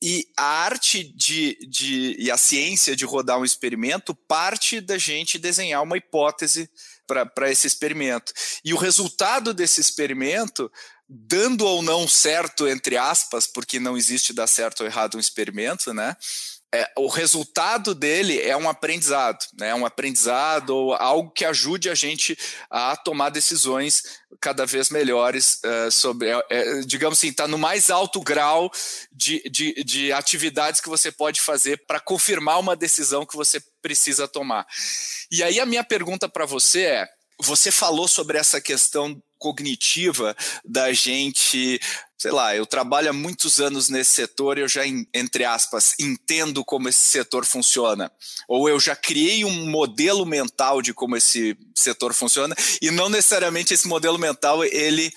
E 0.00 0.26
a 0.36 0.44
arte 0.44 1.04
de, 1.04 1.56
de 1.68 2.16
e 2.18 2.30
a 2.30 2.36
ciência 2.36 2.94
de 2.94 3.04
rodar 3.04 3.38
um 3.38 3.44
experimento 3.44 4.14
parte 4.14 4.80
da 4.80 4.98
gente 4.98 5.38
desenhar 5.38 5.82
uma 5.82 5.96
hipótese 5.96 6.68
para 7.34 7.50
esse 7.50 7.66
experimento. 7.66 8.32
E 8.64 8.72
o 8.72 8.78
resultado 8.78 9.54
desse 9.54 9.80
experimento 9.80 10.70
dando 11.08 11.66
ou 11.66 11.82
não 11.82 12.08
certo, 12.08 12.66
entre 12.66 12.96
aspas, 12.96 13.46
porque 13.46 13.78
não 13.78 13.98
existe 13.98 14.32
dar 14.32 14.46
certo 14.46 14.80
ou 14.80 14.86
errado 14.86 15.16
um 15.16 15.20
experimento, 15.20 15.92
né? 15.92 16.16
é, 16.74 16.90
o 16.96 17.06
resultado 17.06 17.94
dele 17.94 18.40
é 18.40 18.56
um 18.56 18.68
aprendizado, 18.68 19.44
né? 19.58 19.74
um 19.74 19.84
aprendizado 19.84 20.70
ou 20.70 20.94
algo 20.94 21.30
que 21.30 21.44
ajude 21.44 21.90
a 21.90 21.94
gente 21.94 22.36
a 22.70 22.96
tomar 22.96 23.28
decisões 23.28 24.02
cada 24.40 24.64
vez 24.64 24.88
melhores 24.88 25.60
uh, 25.64 25.90
sobre, 25.90 26.30
é, 26.48 26.80
digamos 26.80 27.18
assim, 27.18 27.28
está 27.28 27.46
no 27.46 27.58
mais 27.58 27.90
alto 27.90 28.20
grau 28.22 28.72
de, 29.12 29.42
de, 29.50 29.84
de 29.84 30.12
atividades 30.12 30.80
que 30.80 30.88
você 30.88 31.12
pode 31.12 31.42
fazer 31.42 31.84
para 31.86 32.00
confirmar 32.00 32.58
uma 32.58 32.74
decisão 32.74 33.26
que 33.26 33.36
você 33.36 33.62
precisa 33.82 34.28
tomar. 34.28 34.66
E 35.30 35.42
aí 35.42 35.60
a 35.60 35.66
minha 35.66 35.84
pergunta 35.84 36.28
para 36.28 36.46
você 36.46 36.82
é, 36.82 37.08
você 37.40 37.70
falou 37.70 38.06
sobre 38.06 38.38
essa 38.38 38.60
questão 38.60 39.20
cognitiva 39.38 40.36
da 40.64 40.92
gente, 40.92 41.80
sei 42.16 42.30
lá, 42.30 42.54
eu 42.54 42.64
trabalho 42.64 43.10
há 43.10 43.12
muitos 43.12 43.60
anos 43.60 43.88
nesse 43.88 44.12
setor 44.12 44.56
eu 44.56 44.68
já, 44.68 44.82
entre 44.86 45.44
aspas, 45.44 45.94
entendo 45.98 46.64
como 46.64 46.88
esse 46.88 47.00
setor 47.00 47.44
funciona. 47.44 48.10
Ou 48.46 48.68
eu 48.68 48.78
já 48.78 48.94
criei 48.94 49.44
um 49.44 49.68
modelo 49.68 50.24
mental 50.24 50.80
de 50.80 50.94
como 50.94 51.16
esse 51.16 51.56
setor 51.74 52.14
funciona 52.14 52.54
e 52.80 52.92
não 52.92 53.08
necessariamente 53.08 53.74
esse 53.74 53.88
modelo 53.88 54.18
mental 54.18 54.64
ele 54.64 55.12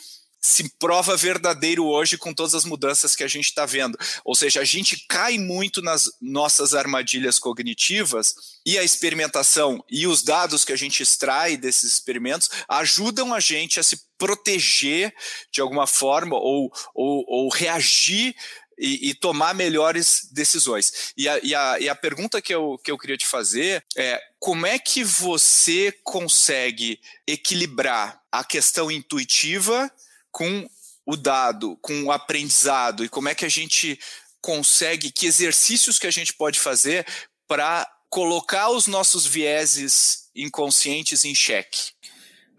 se 0.45 0.69
prova 0.77 1.17
verdadeiro 1.17 1.85
hoje 1.85 2.19
com 2.19 2.31
todas 2.31 2.53
as 2.53 2.65
mudanças 2.65 3.15
que 3.15 3.23
a 3.23 3.27
gente 3.27 3.45
está 3.45 3.65
vendo. 3.65 3.97
Ou 4.23 4.35
seja, 4.35 4.61
a 4.61 4.63
gente 4.63 5.07
cai 5.07 5.39
muito 5.39 5.81
nas 5.81 6.11
nossas 6.21 6.75
armadilhas 6.75 7.39
cognitivas 7.39 8.35
e 8.63 8.77
a 8.77 8.83
experimentação 8.83 9.83
e 9.89 10.05
os 10.05 10.21
dados 10.21 10.63
que 10.63 10.71
a 10.71 10.75
gente 10.75 11.01
extrai 11.01 11.57
desses 11.57 11.91
experimentos 11.91 12.51
ajudam 12.69 13.33
a 13.33 13.39
gente 13.39 13.79
a 13.79 13.83
se 13.83 13.99
proteger 14.19 15.11
de 15.51 15.61
alguma 15.61 15.87
forma 15.87 16.35
ou, 16.35 16.71
ou, 16.93 17.25
ou 17.27 17.49
reagir 17.49 18.35
e, 18.77 19.09
e, 19.09 19.13
tomar 19.15 19.55
melhores 19.55 20.27
decisões. 20.31 21.13
E 21.17 21.27
a, 21.27 21.39
e, 21.41 21.55
a, 21.55 21.79
e 21.79 21.89
a 21.89 21.95
pergunta 21.95 22.41
que 22.41 22.53
eu, 22.53 22.77
que 22.83 22.91
eu 22.91 22.99
queria 22.99 23.17
te 23.17 23.25
fazer 23.25 23.83
é 23.97 24.21
como 24.37 24.67
é 24.67 24.77
que 24.77 25.03
você 25.03 25.91
consegue 26.03 26.99
equilibrar 27.25 28.21
a 28.31 28.43
questão 28.43 28.91
intuitiva 28.91 29.89
com 30.35 30.67
o 31.05 31.15
dado, 31.15 31.77
com 31.77 32.03
o 32.03 32.11
aprendizado 32.11 33.05
e 33.05 33.09
como 33.09 33.29
é 33.29 33.33
que 33.33 33.45
a 33.45 33.49
gente 33.49 33.97
consegue, 34.41 35.09
que 35.09 35.25
exercícios 35.25 35.97
que 35.97 36.07
a 36.07 36.11
gente 36.11 36.33
pode 36.33 36.59
fazer 36.59 37.05
para 37.47 37.89
colocar 38.09 38.69
os 38.69 38.85
nossos 38.85 39.25
vieses 39.25 40.29
inconscientes 40.35 41.23
em 41.23 41.33
xeque? 41.33 41.93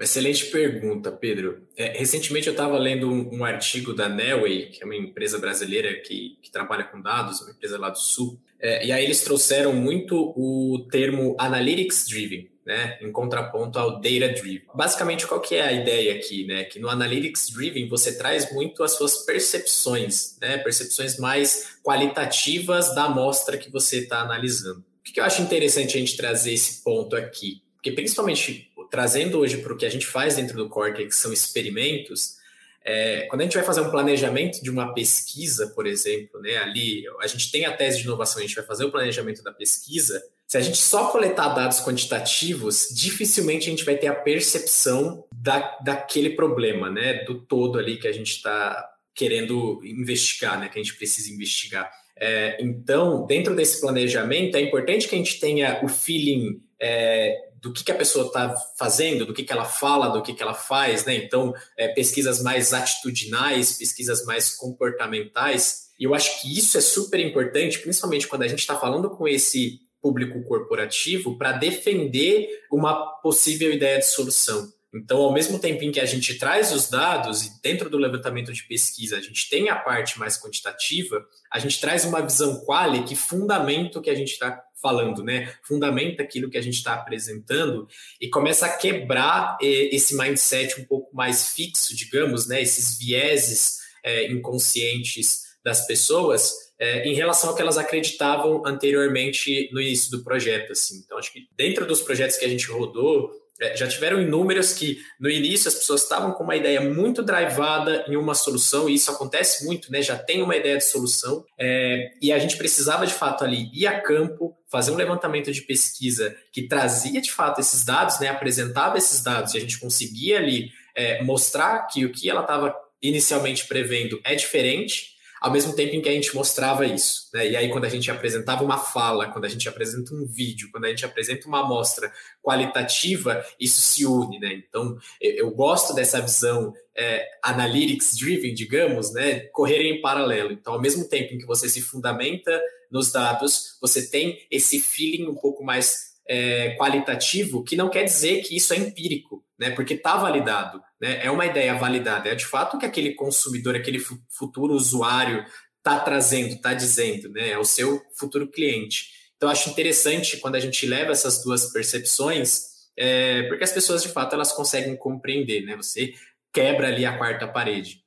Excelente 0.00 0.46
pergunta, 0.46 1.12
Pedro. 1.12 1.68
É, 1.76 1.98
recentemente 1.98 2.46
eu 2.46 2.52
estava 2.52 2.78
lendo 2.78 3.12
um, 3.12 3.40
um, 3.40 3.44
artigo 3.44 3.92
da 3.92 4.08
Nelway, 4.08 4.70
que 4.70 4.82
é 4.82 4.86
uma 4.86 4.96
empresa 4.96 5.38
brasileira 5.38 6.00
que, 6.00 6.38
que 6.40 6.50
trabalha 6.50 6.84
com 6.84 6.98
dados, 6.98 7.42
uma 7.42 7.50
empresa 7.50 7.78
lá 7.78 7.90
do 7.90 7.98
Sul, 7.98 8.40
é, 8.58 8.86
e 8.86 8.92
aí 8.92 9.04
eles 9.04 9.20
trouxeram 9.20 9.74
muito 9.74 10.32
o 10.34 10.86
termo 10.90 11.36
Analytics 11.38 12.08
Driven, 12.08 12.48
né, 12.66 12.98
em 13.00 13.12
contraponto 13.12 13.78
ao 13.78 14.00
Data 14.00 14.28
Driven. 14.32 14.62
Basicamente, 14.74 15.24
qual 15.24 15.40
que 15.40 15.54
é 15.54 15.62
a 15.62 15.72
ideia 15.72 16.16
aqui? 16.16 16.44
Né? 16.44 16.64
Que 16.64 16.80
no 16.80 16.88
Analytics 16.88 17.50
Driven 17.50 17.88
você 17.88 18.18
traz 18.18 18.52
muito 18.52 18.82
as 18.82 18.96
suas 18.96 19.18
percepções, 19.18 20.36
né, 20.40 20.58
percepções 20.58 21.16
mais 21.16 21.78
qualitativas 21.84 22.92
da 22.92 23.04
amostra 23.04 23.56
que 23.56 23.70
você 23.70 24.00
está 24.00 24.20
analisando. 24.20 24.84
Por 25.04 25.12
que 25.12 25.20
eu 25.20 25.24
acho 25.24 25.40
interessante 25.40 25.96
a 25.96 26.00
gente 26.00 26.16
trazer 26.16 26.52
esse 26.52 26.82
ponto 26.82 27.14
aqui? 27.14 27.62
Porque 27.76 27.92
principalmente 27.92 28.68
trazendo 28.90 29.38
hoje 29.38 29.58
para 29.58 29.72
o 29.72 29.76
que 29.76 29.86
a 29.86 29.90
gente 29.90 30.06
faz 30.06 30.34
dentro 30.34 30.56
do 30.56 30.68
Cortex, 30.68 31.14
que 31.14 31.20
são 31.22 31.32
experimentos, 31.32 32.36
é, 32.84 33.22
quando 33.22 33.42
a 33.42 33.44
gente 33.44 33.56
vai 33.56 33.64
fazer 33.64 33.80
um 33.80 33.90
planejamento 33.90 34.60
de 34.60 34.70
uma 34.70 34.92
pesquisa, 34.92 35.68
por 35.68 35.86
exemplo, 35.86 36.40
né, 36.40 36.56
ali 36.56 37.04
a 37.20 37.26
gente 37.28 37.50
tem 37.50 37.64
a 37.64 37.76
tese 37.76 37.98
de 37.98 38.04
inovação, 38.04 38.38
a 38.38 38.42
gente 38.42 38.56
vai 38.56 38.64
fazer 38.64 38.84
o 38.84 38.90
planejamento 38.90 39.42
da 39.42 39.52
pesquisa. 39.52 40.20
Se 40.56 40.60
a 40.60 40.62
gente 40.62 40.78
só 40.78 41.10
coletar 41.10 41.50
dados 41.50 41.80
quantitativos, 41.80 42.88
dificilmente 42.90 43.66
a 43.66 43.70
gente 43.70 43.84
vai 43.84 43.94
ter 43.94 44.06
a 44.06 44.14
percepção 44.14 45.22
da, 45.30 45.76
daquele 45.84 46.30
problema, 46.30 46.90
né, 46.90 47.24
do 47.24 47.38
todo 47.42 47.78
ali 47.78 47.98
que 47.98 48.08
a 48.08 48.12
gente 48.12 48.30
está 48.30 48.88
querendo 49.14 49.82
investigar, 49.84 50.58
né, 50.58 50.70
que 50.70 50.78
a 50.78 50.82
gente 50.82 50.96
precisa 50.96 51.30
investigar. 51.30 51.90
É, 52.18 52.56
então, 52.58 53.26
dentro 53.26 53.54
desse 53.54 53.82
planejamento, 53.82 54.56
é 54.56 54.62
importante 54.62 55.06
que 55.06 55.14
a 55.14 55.18
gente 55.18 55.38
tenha 55.38 55.84
o 55.84 55.88
feeling 55.88 56.58
é, 56.80 57.36
do 57.60 57.70
que, 57.70 57.84
que 57.84 57.92
a 57.92 57.96
pessoa 57.96 58.28
está 58.28 58.56
fazendo, 58.78 59.26
do 59.26 59.34
que, 59.34 59.44
que 59.44 59.52
ela 59.52 59.66
fala, 59.66 60.08
do 60.08 60.22
que, 60.22 60.32
que 60.32 60.42
ela 60.42 60.54
faz, 60.54 61.04
né? 61.04 61.16
Então, 61.16 61.52
é, 61.76 61.88
pesquisas 61.88 62.42
mais 62.42 62.72
atitudinais, 62.72 63.76
pesquisas 63.76 64.24
mais 64.24 64.56
comportamentais. 64.56 65.90
E 66.00 66.04
eu 66.04 66.14
acho 66.14 66.40
que 66.40 66.58
isso 66.58 66.78
é 66.78 66.80
super 66.80 67.20
importante, 67.20 67.78
principalmente 67.80 68.26
quando 68.26 68.44
a 68.44 68.48
gente 68.48 68.60
está 68.60 68.74
falando 68.74 69.10
com 69.10 69.28
esse 69.28 69.84
público 70.06 70.40
corporativo, 70.44 71.36
para 71.36 71.50
defender 71.50 72.48
uma 72.70 72.94
possível 73.20 73.72
ideia 73.72 73.98
de 73.98 74.06
solução. 74.06 74.72
Então, 74.94 75.18
ao 75.18 75.32
mesmo 75.32 75.58
tempo 75.58 75.82
em 75.82 75.90
que 75.90 75.98
a 75.98 76.06
gente 76.06 76.38
traz 76.38 76.72
os 76.72 76.88
dados 76.88 77.42
e 77.42 77.60
dentro 77.60 77.90
do 77.90 77.98
levantamento 77.98 78.52
de 78.52 78.62
pesquisa 78.62 79.16
a 79.16 79.20
gente 79.20 79.50
tem 79.50 79.68
a 79.68 79.74
parte 79.74 80.16
mais 80.16 80.40
quantitativa, 80.40 81.26
a 81.52 81.58
gente 81.58 81.80
traz 81.80 82.04
uma 82.04 82.22
visão 82.22 82.60
quali 82.60 83.02
que 83.02 83.16
fundamenta 83.16 83.98
o 83.98 84.02
que 84.02 84.08
a 84.08 84.14
gente 84.14 84.30
está 84.30 84.62
falando, 84.80 85.24
né? 85.24 85.52
Fundamenta 85.64 86.22
aquilo 86.22 86.48
que 86.48 86.56
a 86.56 86.62
gente 86.62 86.76
está 86.76 86.94
apresentando 86.94 87.88
e 88.20 88.28
começa 88.28 88.64
a 88.64 88.76
quebrar 88.76 89.58
eh, 89.60 89.90
esse 89.92 90.16
mindset 90.16 90.80
um 90.80 90.84
pouco 90.84 91.14
mais 91.14 91.48
fixo, 91.48 91.96
digamos, 91.96 92.46
né? 92.46 92.62
Esses 92.62 92.96
vieses 92.96 93.78
é, 94.04 94.30
inconscientes 94.30 95.46
das 95.64 95.84
pessoas 95.84 96.65
é, 96.78 97.08
em 97.08 97.14
relação 97.14 97.50
ao 97.50 97.56
que 97.56 97.62
elas 97.62 97.78
acreditavam 97.78 98.62
anteriormente 98.66 99.70
no 99.72 99.80
início 99.80 100.10
do 100.10 100.22
projeto. 100.22 100.72
Assim. 100.72 101.02
Então, 101.04 101.18
acho 101.18 101.32
que 101.32 101.48
dentro 101.56 101.86
dos 101.86 102.00
projetos 102.00 102.36
que 102.36 102.44
a 102.44 102.48
gente 102.48 102.70
rodou, 102.70 103.30
é, 103.60 103.74
já 103.74 103.86
tiveram 103.86 104.20
inúmeros 104.20 104.74
que 104.74 104.98
no 105.18 105.30
início 105.30 105.68
as 105.68 105.74
pessoas 105.74 106.02
estavam 106.02 106.32
com 106.32 106.44
uma 106.44 106.56
ideia 106.56 106.80
muito 106.80 107.22
drivada 107.22 108.04
em 108.06 108.16
uma 108.16 108.34
solução, 108.34 108.88
e 108.88 108.94
isso 108.94 109.10
acontece 109.10 109.64
muito, 109.64 109.90
né? 109.90 110.02
Já 110.02 110.18
tem 110.18 110.42
uma 110.42 110.54
ideia 110.56 110.76
de 110.76 110.84
solução, 110.84 111.44
é, 111.58 112.10
e 112.20 112.30
a 112.32 112.38
gente 112.38 112.56
precisava 112.58 113.06
de 113.06 113.14
fato 113.14 113.44
ali 113.44 113.70
ir 113.72 113.86
a 113.86 113.98
campo, 114.00 114.54
fazer 114.70 114.90
um 114.90 114.96
levantamento 114.96 115.50
de 115.50 115.62
pesquisa 115.62 116.36
que 116.52 116.68
trazia 116.68 117.20
de 117.20 117.32
fato 117.32 117.60
esses 117.60 117.82
dados, 117.84 118.20
né? 118.20 118.28
Apresentava 118.28 118.98
esses 118.98 119.22
dados 119.22 119.54
e 119.54 119.56
a 119.56 119.60
gente 119.60 119.80
conseguia 119.80 120.36
ali 120.36 120.70
é, 120.94 121.22
mostrar 121.22 121.86
que 121.86 122.04
o 122.04 122.12
que 122.12 122.28
ela 122.28 122.42
estava 122.42 122.76
inicialmente 123.00 123.66
prevendo 123.66 124.20
é 124.22 124.34
diferente 124.34 125.15
ao 125.46 125.52
mesmo 125.52 125.74
tempo 125.74 125.94
em 125.94 126.02
que 126.02 126.08
a 126.08 126.12
gente 126.12 126.34
mostrava 126.34 126.84
isso. 126.84 127.28
Né? 127.32 127.50
E 127.50 127.56
aí, 127.56 127.70
quando 127.70 127.84
a 127.84 127.88
gente 127.88 128.10
apresentava 128.10 128.64
uma 128.64 128.78
fala, 128.78 129.30
quando 129.30 129.44
a 129.44 129.48
gente 129.48 129.68
apresenta 129.68 130.12
um 130.12 130.26
vídeo, 130.26 130.68
quando 130.72 130.86
a 130.86 130.88
gente 130.88 131.04
apresenta 131.04 131.46
uma 131.46 131.60
amostra 131.60 132.12
qualitativa, 132.42 133.46
isso 133.58 133.80
se 133.80 134.04
une. 134.04 134.40
Né? 134.40 134.54
Então, 134.54 134.98
eu, 135.20 135.48
gosto 135.52 135.94
dessa 135.94 136.20
visão 136.20 136.74
é, 136.96 137.24
analytics-driven, 137.44 138.54
digamos, 138.54 139.12
né? 139.12 139.40
correrem 139.52 139.98
em 139.98 140.00
paralelo. 140.00 140.50
Então, 140.50 140.74
ao 140.74 140.80
mesmo 140.80 141.08
tempo 141.08 141.34
em 141.34 141.38
que 141.38 141.46
você 141.46 141.68
se 141.68 141.80
fundamenta 141.80 142.60
nos 142.90 143.12
dados, 143.12 143.78
você 143.80 144.10
tem 144.10 144.44
esse 144.50 144.80
feeling 144.80 145.28
um 145.28 145.36
pouco 145.36 145.62
mais 145.62 146.16
é, 146.28 146.76
qualitativo, 146.76 147.62
que 147.62 147.76
não 147.76 147.88
quer 147.88 148.02
dizer 148.02 148.42
que 148.42 148.56
isso 148.56 148.74
é 148.74 148.78
empírico, 148.78 149.44
né? 149.58 149.70
Porque 149.70 149.94
está 149.94 150.16
validado, 150.16 150.82
né? 151.00 151.24
É 151.24 151.30
uma 151.30 151.46
ideia 151.46 151.74
validada, 151.74 152.28
é 152.28 152.34
de 152.34 152.46
fato 152.46 152.78
que 152.78 152.86
aquele 152.86 153.14
consumidor, 153.14 153.74
aquele 153.74 153.98
futuro 154.28 154.74
usuário 154.74 155.44
está 155.78 156.00
trazendo, 156.00 156.54
está 156.54 156.74
dizendo, 156.74 157.30
né? 157.30 157.50
É 157.50 157.58
o 157.58 157.64
seu 157.64 158.02
futuro 158.18 158.48
cliente. 158.50 159.10
Então, 159.36 159.48
acho 159.48 159.70
interessante 159.70 160.38
quando 160.38 160.56
a 160.56 160.60
gente 160.60 160.86
leva 160.86 161.12
essas 161.12 161.42
duas 161.42 161.72
percepções, 161.72 162.62
é, 162.96 163.42
porque 163.44 163.64
as 163.64 163.72
pessoas 163.72 164.02
de 164.02 164.08
fato 164.08 164.34
elas 164.34 164.52
conseguem 164.52 164.96
compreender, 164.96 165.62
né? 165.62 165.76
Você 165.76 166.14
quebra 166.52 166.88
ali 166.88 167.04
a 167.04 167.16
quarta 167.16 167.46
parede. 167.46 168.00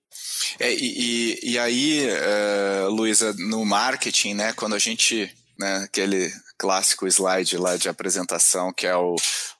É, 0.59 0.73
e, 0.73 1.37
e, 1.43 1.51
e 1.51 1.59
aí, 1.59 2.07
uh, 2.09 2.89
Luísa, 2.89 3.33
no 3.37 3.63
marketing, 3.63 4.33
né, 4.33 4.53
quando 4.53 4.73
a 4.73 4.79
gente, 4.79 5.31
né, 5.57 5.83
aquele 5.83 6.31
clássico 6.57 7.07
slide 7.07 7.57
lá 7.57 7.77
de 7.77 7.87
apresentação, 7.87 8.73
que 8.73 8.87
é 8.87 8.95
o, 8.95 9.15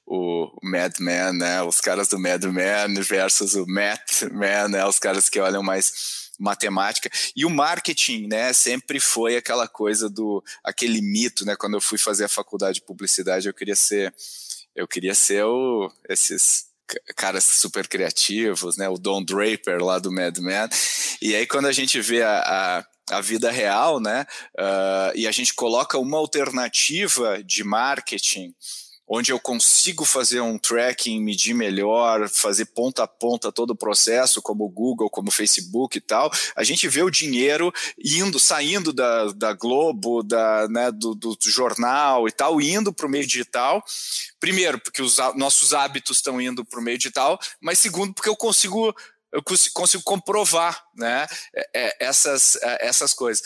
o 0.10 0.50
Mad 0.64 1.00
Men, 1.00 1.38
né, 1.38 1.62
os 1.62 1.80
caras 1.80 2.08
do 2.08 2.18
Mad 2.18 2.44
Men 2.46 3.00
versus 3.02 3.54
o 3.54 3.66
Matt 3.68 4.24
Man, 4.32 4.70
né, 4.70 4.86
os 4.86 4.98
caras 4.98 5.30
que 5.30 5.40
olham 5.40 5.62
mais 5.62 6.30
matemática 6.40 7.12
e 7.36 7.46
o 7.46 7.50
marketing, 7.50 8.28
né, 8.28 8.52
sempre 8.52 9.00
foi 9.00 9.36
aquela 9.36 9.68
coisa 9.68 10.10
do 10.10 10.44
aquele 10.64 11.00
mito, 11.00 11.46
né, 11.46 11.56
quando 11.56 11.76
eu 11.76 11.82
fui 11.82 12.00
fazer 12.00 12.26
a 12.26 12.30
faculdade 12.30 12.76
de 12.76 12.86
publicidade, 12.86 13.48
eu 13.48 13.54
queria 13.54 13.76
ser 13.76 14.12
eu 14.76 14.88
queria 14.88 15.14
ser 15.14 15.44
o 15.44 15.92
esses 16.08 16.70
caras 17.16 17.44
super 17.44 17.88
criativos, 17.88 18.76
né? 18.76 18.90
O 18.90 18.98
Don 18.98 19.24
Draper 19.24 19.84
lá 19.84 20.00
do 20.00 20.12
Mad 20.12 20.36
Men. 20.40 20.68
E 21.22 21.36
aí 21.36 21.46
quando 21.46 21.68
a 21.68 21.72
gente 21.72 22.02
vê 22.02 22.24
a, 22.24 22.40
a, 23.12 23.18
a 23.18 23.22
vida 23.22 23.52
real, 23.52 24.00
né? 24.00 24.26
Uh, 24.58 25.12
e 25.14 25.28
a 25.28 25.32
gente 25.32 25.54
coloca 25.54 26.00
uma 26.00 26.18
alternativa 26.18 27.44
de 27.44 27.64
marketing 27.64 28.56
onde 29.10 29.32
eu 29.32 29.40
consigo 29.40 30.06
fazer 30.06 30.40
um 30.40 30.58
tracking, 30.60 31.20
medir 31.20 31.56
melhor, 31.56 32.30
fazer 32.30 32.66
ponta 32.66 33.04
a 33.04 33.08
ponta 33.08 33.52
todo 33.52 33.72
o 33.72 33.76
processo, 33.76 34.40
como 34.40 34.66
o 34.66 34.70
Google, 34.70 35.10
como 35.10 35.30
o 35.30 35.32
Facebook 35.32 35.98
e 35.98 36.02
tal, 36.02 36.32
a 36.56 36.64
gente 36.64 36.88
vê 36.88 37.02
o 37.02 37.10
dinheiro 37.10 37.74
indo, 37.98 38.40
saindo 38.40 38.94
da, 38.94 39.32
da 39.32 39.54
Globo, 39.54 40.22
da, 40.22 40.68
né, 40.68 40.92
do, 40.92 41.16
do, 41.16 41.36
jornal 41.42 42.28
e 42.28 42.32
tal, 42.32 42.62
indo 42.62 42.94
para 42.94 43.08
o 43.08 43.10
meio 43.10 43.26
digital. 43.26 43.84
Primeiro, 44.40 44.80
porque 44.80 45.02
os 45.02 45.18
nossos 45.36 45.74
hábitos 45.74 46.18
estão 46.18 46.40
indo 46.40 46.64
para 46.64 46.80
o 46.80 46.84
meio 46.84 46.98
digital, 46.98 47.40
mas 47.60 47.80
segundo, 47.80 48.14
porque 48.14 48.30
eu 48.30 48.36
consigo 48.36 48.96
eu 49.32 49.44
consigo 49.74 50.04
comprovar 50.04 50.84
né, 50.96 51.28
é, 51.56 51.70
é, 51.76 51.98
essas, 52.00 52.56
é, 52.64 52.88
essas 52.88 53.14
coisas. 53.14 53.44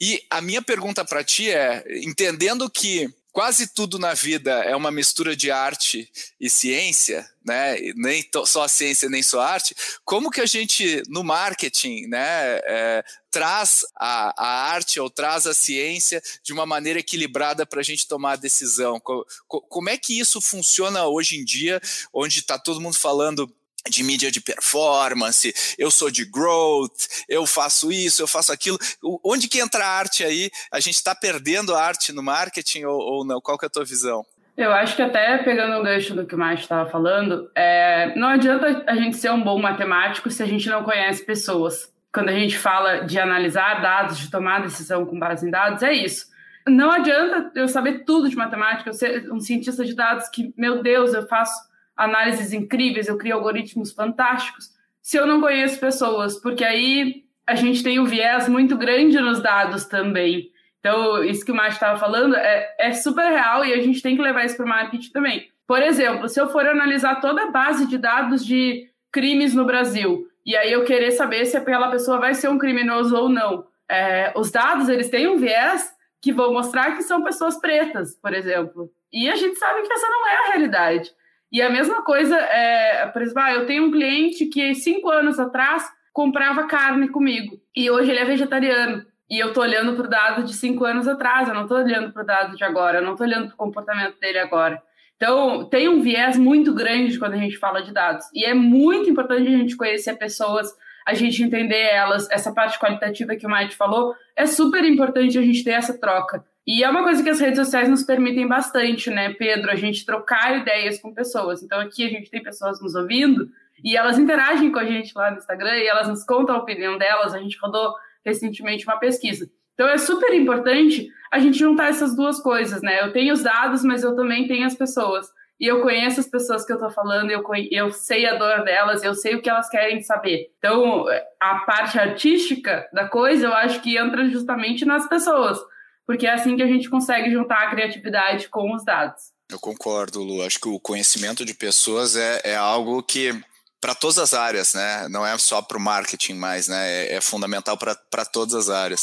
E 0.00 0.22
a 0.30 0.40
minha 0.40 0.62
pergunta 0.62 1.04
para 1.04 1.24
ti 1.24 1.50
é, 1.50 1.84
entendendo 2.02 2.70
que 2.70 3.12
quase 3.36 3.66
tudo 3.66 3.98
na 3.98 4.14
vida 4.14 4.50
é 4.64 4.74
uma 4.74 4.90
mistura 4.90 5.36
de 5.36 5.50
arte 5.50 6.10
e 6.40 6.48
ciência, 6.48 7.30
né? 7.44 7.76
Nem 7.94 8.24
só 8.46 8.62
a 8.62 8.68
ciência 8.68 9.10
nem 9.10 9.22
só 9.22 9.40
a 9.40 9.50
arte. 9.50 9.76
Como 10.06 10.30
que 10.30 10.40
a 10.40 10.46
gente 10.46 11.02
no 11.06 11.22
marketing, 11.22 12.06
né, 12.06 12.60
é, 12.64 13.04
traz 13.30 13.84
a, 13.94 14.32
a, 14.42 14.70
arte 14.72 14.98
ou 14.98 15.10
traz 15.10 15.46
a 15.46 15.52
ciência 15.52 16.22
de 16.42 16.54
uma 16.54 16.64
maneira 16.64 16.98
equilibrada 16.98 17.66
para 17.66 17.80
a 17.80 17.84
gente 17.84 18.08
tomar 18.08 18.32
a 18.32 18.36
decisão? 18.36 18.98
Como 19.46 19.90
é 19.90 19.98
que 19.98 20.18
isso 20.18 20.40
funciona 20.40 21.04
hoje 21.04 21.36
em 21.36 21.44
dia, 21.44 21.78
onde 22.14 22.38
está 22.38 22.58
todo 22.58 22.80
mundo 22.80 22.96
falando 22.96 23.54
de 23.88 24.02
mídia 24.02 24.30
de 24.30 24.40
performance, 24.40 25.54
eu 25.78 25.90
sou 25.90 26.10
de 26.10 26.24
growth, 26.24 27.06
eu 27.28 27.46
faço 27.46 27.90
isso, 27.90 28.22
eu 28.22 28.26
faço 28.26 28.52
aquilo. 28.52 28.78
Onde 29.24 29.48
que 29.48 29.60
entra 29.60 29.84
a 29.84 29.98
arte 29.98 30.24
aí? 30.24 30.50
A 30.72 30.80
gente 30.80 30.94
está 30.94 31.14
perdendo 31.14 31.74
a 31.74 31.82
arte 31.82 32.12
no 32.12 32.22
marketing 32.22 32.84
ou, 32.84 32.98
ou, 32.98 33.24
não? 33.24 33.40
Qual 33.40 33.58
que 33.58 33.64
é 33.64 33.68
a 33.68 33.70
tua 33.70 33.84
visão? 33.84 34.24
Eu 34.56 34.72
acho 34.72 34.96
que 34.96 35.02
até 35.02 35.36
pegando 35.38 35.76
o 35.76 35.82
gancho 35.82 36.14
do 36.14 36.24
que 36.24 36.34
o 36.34 36.38
Márcio 36.38 36.62
estava 36.62 36.88
falando, 36.88 37.50
é, 37.54 38.14
não 38.16 38.28
adianta 38.28 38.84
a 38.86 38.96
gente 38.96 39.16
ser 39.18 39.30
um 39.30 39.42
bom 39.42 39.60
matemático 39.60 40.30
se 40.30 40.42
a 40.42 40.46
gente 40.46 40.68
não 40.70 40.82
conhece 40.82 41.24
pessoas. 41.24 41.92
Quando 42.10 42.30
a 42.30 42.32
gente 42.32 42.56
fala 42.56 43.00
de 43.00 43.18
analisar 43.18 43.82
dados, 43.82 44.18
de 44.18 44.30
tomar 44.30 44.62
decisão 44.62 45.04
com 45.04 45.18
base 45.18 45.46
em 45.46 45.50
dados, 45.50 45.82
é 45.82 45.92
isso. 45.92 46.34
Não 46.66 46.90
adianta 46.90 47.52
eu 47.54 47.68
saber 47.68 48.04
tudo 48.04 48.30
de 48.30 48.34
matemática, 48.34 48.88
eu 48.88 48.94
ser 48.94 49.30
um 49.30 49.38
cientista 49.38 49.84
de 49.84 49.94
dados 49.94 50.28
que, 50.30 50.54
meu 50.56 50.82
Deus, 50.82 51.12
eu 51.12 51.28
faço 51.28 51.54
análises 51.96 52.52
incríveis, 52.52 53.08
eu 53.08 53.16
crio 53.16 53.34
algoritmos 53.34 53.92
fantásticos, 53.92 54.70
se 55.02 55.16
eu 55.16 55.26
não 55.26 55.40
conheço 55.40 55.78
pessoas, 55.78 56.38
porque 56.40 56.64
aí 56.64 57.24
a 57.46 57.54
gente 57.54 57.82
tem 57.82 58.00
um 58.00 58.04
viés 58.04 58.48
muito 58.48 58.76
grande 58.76 59.20
nos 59.20 59.40
dados 59.40 59.84
também. 59.84 60.50
Então, 60.80 61.22
isso 61.24 61.44
que 61.44 61.52
o 61.52 61.54
Márcio 61.54 61.74
estava 61.74 61.98
falando 61.98 62.36
é, 62.36 62.74
é 62.78 62.92
super 62.92 63.28
real 63.28 63.64
e 63.64 63.72
a 63.72 63.80
gente 63.80 64.02
tem 64.02 64.16
que 64.16 64.22
levar 64.22 64.44
isso 64.44 64.56
para 64.56 64.66
o 64.66 64.68
marketing 64.68 65.10
também. 65.10 65.50
Por 65.66 65.82
exemplo, 65.82 66.28
se 66.28 66.40
eu 66.40 66.48
for 66.48 66.66
analisar 66.66 67.20
toda 67.20 67.42
a 67.42 67.50
base 67.50 67.86
de 67.86 67.98
dados 67.98 68.44
de 68.44 68.88
crimes 69.10 69.54
no 69.54 69.64
Brasil, 69.64 70.28
e 70.44 70.56
aí 70.56 70.70
eu 70.70 70.84
querer 70.84 71.10
saber 71.12 71.44
se 71.44 71.56
aquela 71.56 71.90
pessoa 71.90 72.18
vai 72.18 72.34
ser 72.34 72.48
um 72.48 72.58
criminoso 72.58 73.16
ou 73.16 73.28
não, 73.28 73.66
é, 73.88 74.32
os 74.36 74.50
dados 74.50 74.88
eles 74.88 75.08
têm 75.08 75.26
um 75.26 75.38
viés 75.38 75.92
que 76.20 76.32
vão 76.32 76.52
mostrar 76.52 76.96
que 76.96 77.02
são 77.02 77.22
pessoas 77.22 77.56
pretas, 77.60 78.14
por 78.16 78.32
exemplo. 78.32 78.90
E 79.12 79.28
a 79.28 79.34
gente 79.34 79.58
sabe 79.58 79.82
que 79.82 79.92
essa 79.92 80.08
não 80.08 80.26
é 80.26 80.36
a 80.36 80.46
realidade. 80.52 81.10
E 81.52 81.62
a 81.62 81.70
mesma 81.70 82.02
coisa, 82.02 82.36
é, 82.36 83.06
por 83.06 83.22
exemplo, 83.22 83.42
ah, 83.42 83.52
eu 83.52 83.66
tenho 83.66 83.84
um 83.84 83.90
cliente 83.90 84.46
que 84.46 84.74
cinco 84.74 85.10
anos 85.10 85.38
atrás 85.38 85.84
comprava 86.12 86.66
carne 86.66 87.08
comigo 87.08 87.60
e 87.74 87.90
hoje 87.90 88.10
ele 88.10 88.20
é 88.20 88.24
vegetariano. 88.24 89.04
E 89.28 89.38
eu 89.38 89.52
tô 89.52 89.60
olhando 89.60 89.94
para 89.94 90.06
o 90.06 90.08
dado 90.08 90.44
de 90.44 90.54
cinco 90.54 90.84
anos 90.84 91.08
atrás, 91.08 91.48
eu 91.48 91.54
não 91.54 91.66
tô 91.66 91.74
olhando 91.76 92.12
para 92.12 92.22
o 92.22 92.26
dado 92.26 92.56
de 92.56 92.64
agora, 92.64 92.98
eu 92.98 93.02
não 93.02 93.16
tô 93.16 93.24
olhando 93.24 93.46
para 93.46 93.54
o 93.54 93.58
comportamento 93.58 94.18
dele 94.20 94.38
agora. 94.38 94.80
Então, 95.16 95.64
tem 95.64 95.88
um 95.88 96.00
viés 96.00 96.36
muito 96.36 96.74
grande 96.74 97.18
quando 97.18 97.34
a 97.34 97.38
gente 97.38 97.56
fala 97.56 97.82
de 97.82 97.92
dados. 97.92 98.26
E 98.34 98.44
é 98.44 98.54
muito 98.54 99.10
importante 99.10 99.48
a 99.48 99.50
gente 99.50 99.76
conhecer 99.76 100.14
pessoas, 100.14 100.68
a 101.06 101.14
gente 101.14 101.42
entender 101.42 101.80
elas. 101.80 102.30
Essa 102.30 102.52
parte 102.52 102.78
qualitativa 102.78 103.34
que 103.34 103.46
o 103.46 103.50
Mike 103.50 103.74
falou, 103.74 104.14
é 104.36 104.46
super 104.46 104.84
importante 104.84 105.38
a 105.38 105.42
gente 105.42 105.64
ter 105.64 105.70
essa 105.70 105.98
troca. 105.98 106.44
E 106.66 106.82
é 106.82 106.90
uma 106.90 107.04
coisa 107.04 107.22
que 107.22 107.30
as 107.30 107.38
redes 107.38 107.58
sociais 107.58 107.88
nos 107.88 108.02
permitem 108.02 108.48
bastante, 108.48 109.08
né, 109.08 109.32
Pedro? 109.34 109.70
A 109.70 109.76
gente 109.76 110.04
trocar 110.04 110.58
ideias 110.58 110.98
com 110.98 111.14
pessoas. 111.14 111.62
Então 111.62 111.78
aqui 111.78 112.04
a 112.04 112.08
gente 112.08 112.28
tem 112.28 112.42
pessoas 112.42 112.80
nos 112.82 112.96
ouvindo 112.96 113.48
e 113.84 113.96
elas 113.96 114.18
interagem 114.18 114.72
com 114.72 114.80
a 114.80 114.84
gente 114.84 115.12
lá 115.14 115.30
no 115.30 115.36
Instagram 115.36 115.76
e 115.76 115.86
elas 115.86 116.08
nos 116.08 116.24
contam 116.24 116.56
a 116.56 116.58
opinião 116.58 116.98
delas. 116.98 117.32
A 117.32 117.38
gente 117.38 117.56
rodou 117.58 117.94
recentemente 118.24 118.84
uma 118.84 118.98
pesquisa. 118.98 119.48
Então 119.74 119.86
é 119.86 119.96
super 119.96 120.34
importante 120.34 121.08
a 121.30 121.38
gente 121.38 121.56
juntar 121.56 121.88
essas 121.88 122.16
duas 122.16 122.40
coisas, 122.40 122.82
né? 122.82 123.00
Eu 123.00 123.12
tenho 123.12 123.32
os 123.32 123.44
dados, 123.44 123.84
mas 123.84 124.02
eu 124.02 124.16
também 124.16 124.48
tenho 124.48 124.66
as 124.66 124.74
pessoas. 124.74 125.28
E 125.60 125.66
eu 125.66 125.82
conheço 125.82 126.18
as 126.18 126.28
pessoas 126.28 126.66
que 126.66 126.72
eu 126.72 126.78
tô 126.78 126.90
falando, 126.90 127.30
eu, 127.30 127.42
eu 127.70 127.92
sei 127.92 128.26
a 128.26 128.34
dor 128.34 128.64
delas, 128.64 129.04
eu 129.04 129.14
sei 129.14 129.36
o 129.36 129.40
que 129.40 129.48
elas 129.48 129.68
querem 129.70 130.02
saber. 130.02 130.50
Então, 130.58 131.06
a 131.40 131.60
parte 131.60 131.98
artística 131.98 132.86
da 132.92 133.08
coisa, 133.08 133.46
eu 133.46 133.54
acho 133.54 133.80
que 133.80 133.96
entra 133.96 134.28
justamente 134.28 134.84
nas 134.84 135.08
pessoas 135.08 135.58
porque 136.06 136.26
é 136.26 136.32
assim 136.32 136.56
que 136.56 136.62
a 136.62 136.66
gente 136.66 136.88
consegue 136.88 137.30
juntar 137.30 137.66
a 137.66 137.70
criatividade 137.70 138.48
com 138.48 138.74
os 138.74 138.84
dados. 138.84 139.34
Eu 139.50 139.58
concordo, 139.58 140.22
Lu. 140.22 140.42
Acho 140.42 140.60
que 140.60 140.68
o 140.68 140.80
conhecimento 140.80 141.44
de 141.44 141.54
pessoas 141.54 142.16
é, 142.16 142.40
é 142.44 142.56
algo 142.56 143.02
que 143.02 143.32
para 143.80 143.94
todas 143.94 144.18
as 144.18 144.34
áreas, 144.34 144.74
né? 144.74 145.08
Não 145.08 145.26
é 145.26 145.36
só 145.38 145.62
para 145.62 145.76
o 145.76 145.80
marketing 145.80 146.34
mais, 146.34 146.68
né? 146.68 147.06
É, 147.06 147.14
é 147.14 147.20
fundamental 147.20 147.76
para 147.76 148.24
todas 148.24 148.54
as 148.54 148.68
áreas. 148.68 149.02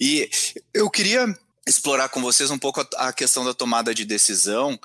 E 0.00 0.30
eu 0.72 0.88
queria 0.88 1.26
explorar 1.66 2.08
com 2.08 2.20
vocês 2.20 2.50
um 2.50 2.58
pouco 2.58 2.80
a, 2.80 3.08
a 3.08 3.12
questão 3.12 3.44
da 3.44 3.52
tomada 3.52 3.94
de 3.94 4.04
decisão 4.04 4.78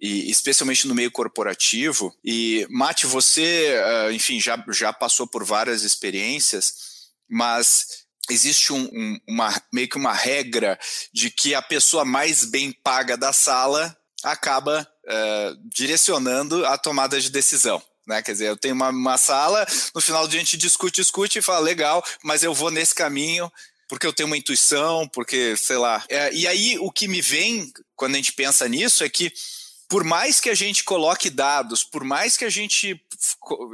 e 0.00 0.30
especialmente 0.30 0.86
no 0.86 0.94
meio 0.94 1.10
corporativo. 1.10 2.14
E 2.24 2.66
Mate, 2.70 3.06
você, 3.06 3.74
ah, 3.84 4.12
enfim, 4.12 4.40
já, 4.40 4.62
já 4.68 4.92
passou 4.92 5.26
por 5.26 5.44
várias 5.44 5.82
experiências, 5.82 7.08
mas 7.28 8.04
existe 8.30 8.72
um, 8.72 8.84
um, 8.92 9.18
uma, 9.28 9.54
meio 9.72 9.88
que 9.88 9.96
uma 9.96 10.12
regra 10.12 10.78
de 11.12 11.30
que 11.30 11.54
a 11.54 11.62
pessoa 11.62 12.04
mais 12.04 12.44
bem 12.44 12.72
paga 12.72 13.16
da 13.16 13.32
sala 13.32 13.96
acaba 14.22 14.86
uh, 15.06 15.68
direcionando 15.72 16.64
a 16.66 16.76
tomada 16.76 17.20
de 17.20 17.30
decisão. 17.30 17.82
Né? 18.06 18.22
Quer 18.22 18.32
dizer, 18.32 18.48
eu 18.48 18.56
tenho 18.56 18.74
uma, 18.74 18.88
uma 18.88 19.18
sala, 19.18 19.66
no 19.94 20.00
final 20.00 20.26
do 20.26 20.30
dia 20.30 20.40
a 20.40 20.44
gente 20.44 20.56
discute, 20.56 21.00
discute 21.00 21.38
e 21.38 21.42
fala, 21.42 21.60
legal, 21.60 22.02
mas 22.22 22.42
eu 22.42 22.54
vou 22.54 22.70
nesse 22.70 22.94
caminho 22.94 23.50
porque 23.88 24.06
eu 24.06 24.12
tenho 24.12 24.26
uma 24.26 24.36
intuição, 24.36 25.08
porque, 25.08 25.56
sei 25.56 25.78
lá. 25.78 26.04
É, 26.10 26.32
e 26.32 26.46
aí 26.46 26.78
o 26.78 26.92
que 26.92 27.08
me 27.08 27.22
vem 27.22 27.72
quando 27.96 28.14
a 28.14 28.16
gente 28.18 28.32
pensa 28.34 28.68
nisso 28.68 29.02
é 29.02 29.08
que 29.08 29.32
por 29.88 30.04
mais 30.04 30.38
que 30.38 30.50
a 30.50 30.54
gente 30.54 30.84
coloque 30.84 31.30
dados, 31.30 31.82
por 31.82 32.04
mais 32.04 32.36
que 32.36 32.44
a 32.44 32.50
gente 32.50 33.00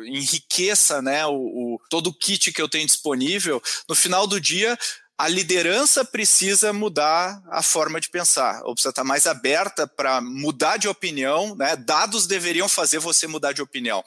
enriqueça 0.07 1.03
né, 1.03 1.27
o, 1.27 1.35
o, 1.35 1.81
todo 1.91 2.07
o 2.07 2.15
kit 2.15 2.53
que 2.53 2.63
eu 2.63 2.69
tenho 2.69 2.87
disponível, 2.87 3.61
no 3.89 3.95
final 3.95 4.27
do 4.27 4.41
dia 4.41 4.79
a 5.17 5.29
liderança 5.29 6.05
precisa 6.05 6.73
mudar 6.73 7.41
a 7.49 7.63
forma 7.63 8.01
de 8.01 8.11
pensar, 8.11 8.61
ou 8.65 8.75
precisa 8.75 8.91
estar 8.91 9.05
mais 9.05 9.29
aberta 9.29 9.87
para 9.87 10.21
mudar 10.21 10.77
de 10.77 10.89
opinião, 10.89 11.55
né? 11.55 11.77
Dados 11.77 12.27
deveriam 12.27 12.69
fazer 12.69 12.99
você 12.99 13.29
mudar 13.29 13.53
de 13.53 13.63
opinião, 13.63 14.03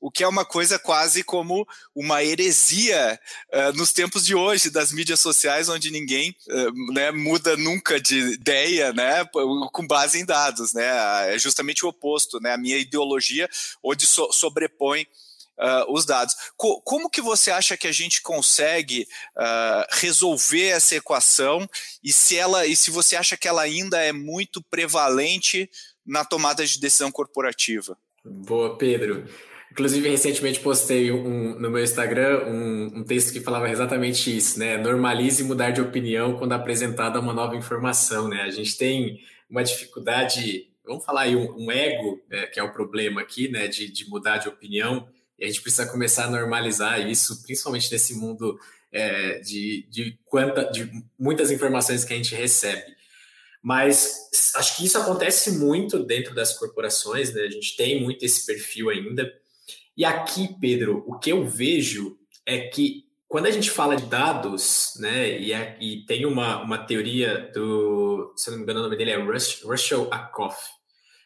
o 0.00 0.08
que 0.08 0.22
é 0.22 0.28
uma 0.28 0.44
coisa 0.44 0.78
quase 0.78 1.24
como 1.24 1.66
uma 1.94 2.22
heresia 2.22 3.18
uh, 3.52 3.76
nos 3.76 3.92
tempos 3.92 4.24
de 4.24 4.36
hoje 4.36 4.70
das 4.70 4.92
mídias 4.92 5.18
sociais, 5.18 5.68
onde 5.68 5.90
ninguém 5.90 6.34
uh, 6.48 6.92
né, 6.92 7.10
muda 7.10 7.56
nunca 7.56 8.00
de 8.00 8.18
ideia, 8.32 8.92
né? 8.92 9.24
Com 9.72 9.86
base 9.86 10.20
em 10.20 10.24
dados, 10.24 10.72
né? 10.72 11.34
É 11.34 11.38
justamente 11.40 11.84
o 11.84 11.88
oposto, 11.88 12.38
né? 12.40 12.52
A 12.52 12.58
minha 12.58 12.78
ideologia 12.78 13.48
onde 13.82 14.06
so 14.06 14.30
sobrepõe 14.32 15.06
uh, 15.58 15.92
os 15.92 16.04
dados. 16.04 16.34
Co 16.56 16.80
como 16.82 17.10
que 17.10 17.20
você 17.20 17.50
acha 17.50 17.76
que 17.76 17.86
a 17.86 17.92
gente 17.92 18.22
consegue 18.22 19.06
uh, 19.36 19.86
resolver 19.92 20.68
essa 20.68 20.96
equação 20.96 21.68
e 22.02 22.12
se 22.12 22.36
ela 22.36 22.66
e 22.66 22.76
se 22.76 22.90
você 22.90 23.16
acha 23.16 23.36
que 23.36 23.48
ela 23.48 23.62
ainda 23.62 23.98
é 23.98 24.12
muito 24.12 24.62
prevalente 24.62 25.68
na 26.04 26.24
tomada 26.24 26.66
de 26.66 26.80
decisão 26.80 27.10
corporativa? 27.10 27.96
Boa, 28.24 28.76
Pedro. 28.76 29.26
Inclusive, 29.72 30.06
recentemente 30.06 30.60
postei 30.60 31.10
um, 31.10 31.58
no 31.58 31.70
meu 31.70 31.82
Instagram 31.82 32.44
um, 32.46 32.98
um, 32.98 33.04
texto 33.04 33.32
que 33.32 33.40
falava 33.40 33.70
exatamente 33.70 34.36
isso, 34.36 34.58
né? 34.58 34.76
Normalize 34.76 35.42
mudar 35.42 35.70
de 35.70 35.80
opinião 35.80 36.36
quando 36.36 36.52
apresentada 36.52 37.18
uma 37.18 37.32
nova 37.32 37.56
informação, 37.56 38.28
né? 38.28 38.42
A 38.42 38.50
gente 38.50 38.76
tem 38.76 39.20
uma 39.48 39.64
dificuldade, 39.64 40.68
vamos 40.84 41.02
falar 41.06 41.22
aí, 41.22 41.34
um, 41.34 41.56
um 41.56 41.72
ego, 41.72 42.20
né, 42.28 42.46
que 42.48 42.60
é 42.60 42.62
o 42.62 42.70
problema 42.70 43.22
aqui, 43.22 43.48
né? 43.48 43.66
De, 43.66 43.90
de 43.90 44.06
mudar 44.10 44.36
de 44.36 44.48
opinião. 44.48 45.08
E 45.42 45.44
a 45.44 45.48
gente 45.48 45.60
precisa 45.60 45.86
começar 45.86 46.26
a 46.26 46.30
normalizar 46.30 47.04
isso, 47.04 47.42
principalmente 47.42 47.90
nesse 47.90 48.14
mundo 48.14 48.56
é, 48.92 49.40
de, 49.40 49.84
de, 49.90 50.16
quanta, 50.24 50.70
de 50.70 50.88
muitas 51.18 51.50
informações 51.50 52.04
que 52.04 52.12
a 52.12 52.16
gente 52.16 52.32
recebe. 52.32 52.94
Mas 53.60 54.30
acho 54.54 54.76
que 54.76 54.84
isso 54.84 54.96
acontece 54.96 55.58
muito 55.58 55.98
dentro 55.98 56.32
das 56.32 56.56
corporações, 56.56 57.34
né? 57.34 57.42
A 57.42 57.50
gente 57.50 57.76
tem 57.76 58.00
muito 58.00 58.24
esse 58.24 58.46
perfil 58.46 58.88
ainda. 58.88 59.32
E 59.96 60.04
aqui, 60.04 60.56
Pedro, 60.60 61.02
o 61.08 61.18
que 61.18 61.30
eu 61.30 61.44
vejo 61.44 62.16
é 62.46 62.60
que 62.68 63.04
quando 63.26 63.46
a 63.46 63.50
gente 63.50 63.68
fala 63.68 63.96
de 63.96 64.06
dados, 64.06 64.94
né, 65.00 65.40
e, 65.40 65.52
é, 65.52 65.76
e 65.80 66.04
tem 66.06 66.24
uma, 66.24 66.62
uma 66.62 66.78
teoria 66.78 67.50
do, 67.52 68.32
se 68.36 68.48
eu 68.48 68.52
não 68.52 68.58
me 68.58 68.62
engano, 68.62 68.78
o 68.80 68.82
nome 68.84 68.96
dele 68.96 69.10
é 69.10 69.16
Russell 69.16 70.06
Ackoff, 70.12 70.70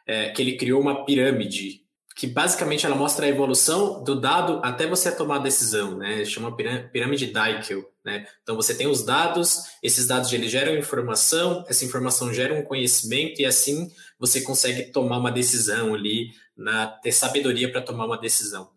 é, 0.07 0.31
que 0.31 0.41
ele 0.41 0.57
criou 0.57 0.81
uma 0.81 1.05
pirâmide 1.05 1.86
que 2.17 2.27
basicamente 2.27 2.87
ela 2.87 2.97
mostra 2.97 3.27
a 3.27 3.29
evolução 3.29 4.03
do 4.03 4.19
dado 4.19 4.59
até 4.65 4.87
você 4.87 5.13
tomar 5.13 5.37
a 5.37 5.41
decisão, 5.41 5.99
né? 5.99 6.25
Chama 6.25 6.57
pirâmide 6.57 7.27
Deichel, 7.27 7.93
né? 8.03 8.27
Então 8.43 8.57
você 8.57 8.75
tem 8.75 8.87
os 8.87 9.05
dados, 9.05 9.65
esses 9.83 10.07
dados 10.07 10.33
eles 10.33 10.51
geram 10.51 10.75
informação, 10.79 11.63
essa 11.69 11.85
informação 11.85 12.33
gera 12.33 12.55
um 12.55 12.63
conhecimento 12.63 13.43
e 13.43 13.45
assim 13.45 13.93
você 14.19 14.41
consegue 14.41 14.85
tomar 14.85 15.19
uma 15.19 15.31
decisão 15.31 15.93
ali, 15.93 16.31
na, 16.57 16.87
ter 16.87 17.13
sabedoria 17.13 17.71
para 17.71 17.83
tomar 17.83 18.07
uma 18.07 18.17
decisão. 18.17 18.71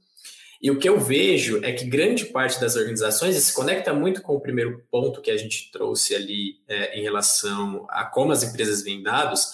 E 0.62 0.70
o 0.70 0.78
que 0.78 0.90
eu 0.90 1.00
vejo 1.00 1.64
é 1.64 1.72
que 1.72 1.86
grande 1.86 2.26
parte 2.26 2.60
das 2.60 2.76
organizações, 2.76 3.38
se 3.38 3.54
conecta 3.54 3.94
muito 3.94 4.22
com 4.22 4.36
o 4.36 4.42
primeiro 4.42 4.84
ponto 4.92 5.22
que 5.22 5.32
a 5.32 5.38
gente 5.38 5.72
trouxe 5.72 6.14
ali 6.14 6.60
é, 6.68 7.00
em 7.00 7.04
relação 7.04 7.88
a 7.90 8.04
como 8.04 8.34
as 8.34 8.44
empresas 8.44 8.84
veem 8.84 9.02
dados, 9.02 9.54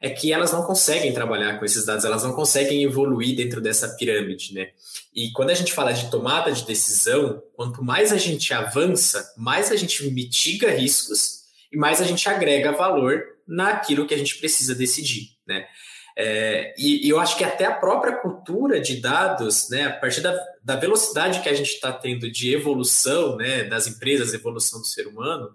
é 0.00 0.10
que 0.10 0.32
elas 0.32 0.52
não 0.52 0.62
conseguem 0.62 1.12
trabalhar 1.12 1.58
com 1.58 1.64
esses 1.64 1.84
dados, 1.84 2.04
elas 2.04 2.22
não 2.22 2.32
conseguem 2.32 2.82
evoluir 2.84 3.36
dentro 3.36 3.60
dessa 3.60 3.88
pirâmide, 3.96 4.54
né? 4.54 4.70
E 5.12 5.32
quando 5.32 5.50
a 5.50 5.54
gente 5.54 5.72
fala 5.72 5.92
de 5.92 6.10
tomada 6.10 6.52
de 6.52 6.64
decisão, 6.64 7.42
quanto 7.54 7.82
mais 7.82 8.12
a 8.12 8.16
gente 8.16 8.54
avança, 8.54 9.32
mais 9.36 9.72
a 9.72 9.76
gente 9.76 10.08
mitiga 10.10 10.70
riscos 10.70 11.40
e 11.72 11.76
mais 11.76 12.00
a 12.00 12.04
gente 12.04 12.28
agrega 12.28 12.72
valor 12.72 13.22
naquilo 13.46 14.06
que 14.06 14.14
a 14.14 14.18
gente 14.18 14.38
precisa 14.38 14.74
decidir, 14.74 15.30
né? 15.46 15.66
É, 16.20 16.74
e, 16.76 17.06
e, 17.06 17.08
eu 17.08 17.20
acho 17.20 17.36
que 17.38 17.44
até 17.44 17.64
a 17.64 17.74
própria 17.74 18.16
cultura 18.16 18.80
de 18.80 18.96
dados, 18.96 19.68
né, 19.70 19.84
a 19.84 19.92
partir 19.92 20.20
da, 20.20 20.36
da 20.64 20.74
velocidade 20.74 21.40
que 21.40 21.48
a 21.48 21.54
gente 21.54 21.70
está 21.70 21.92
tendo 21.92 22.28
de 22.28 22.52
evolução 22.52 23.36
né, 23.36 23.62
das 23.62 23.86
empresas, 23.86 24.34
evolução 24.34 24.80
do 24.80 24.86
ser 24.86 25.06
humano, 25.06 25.54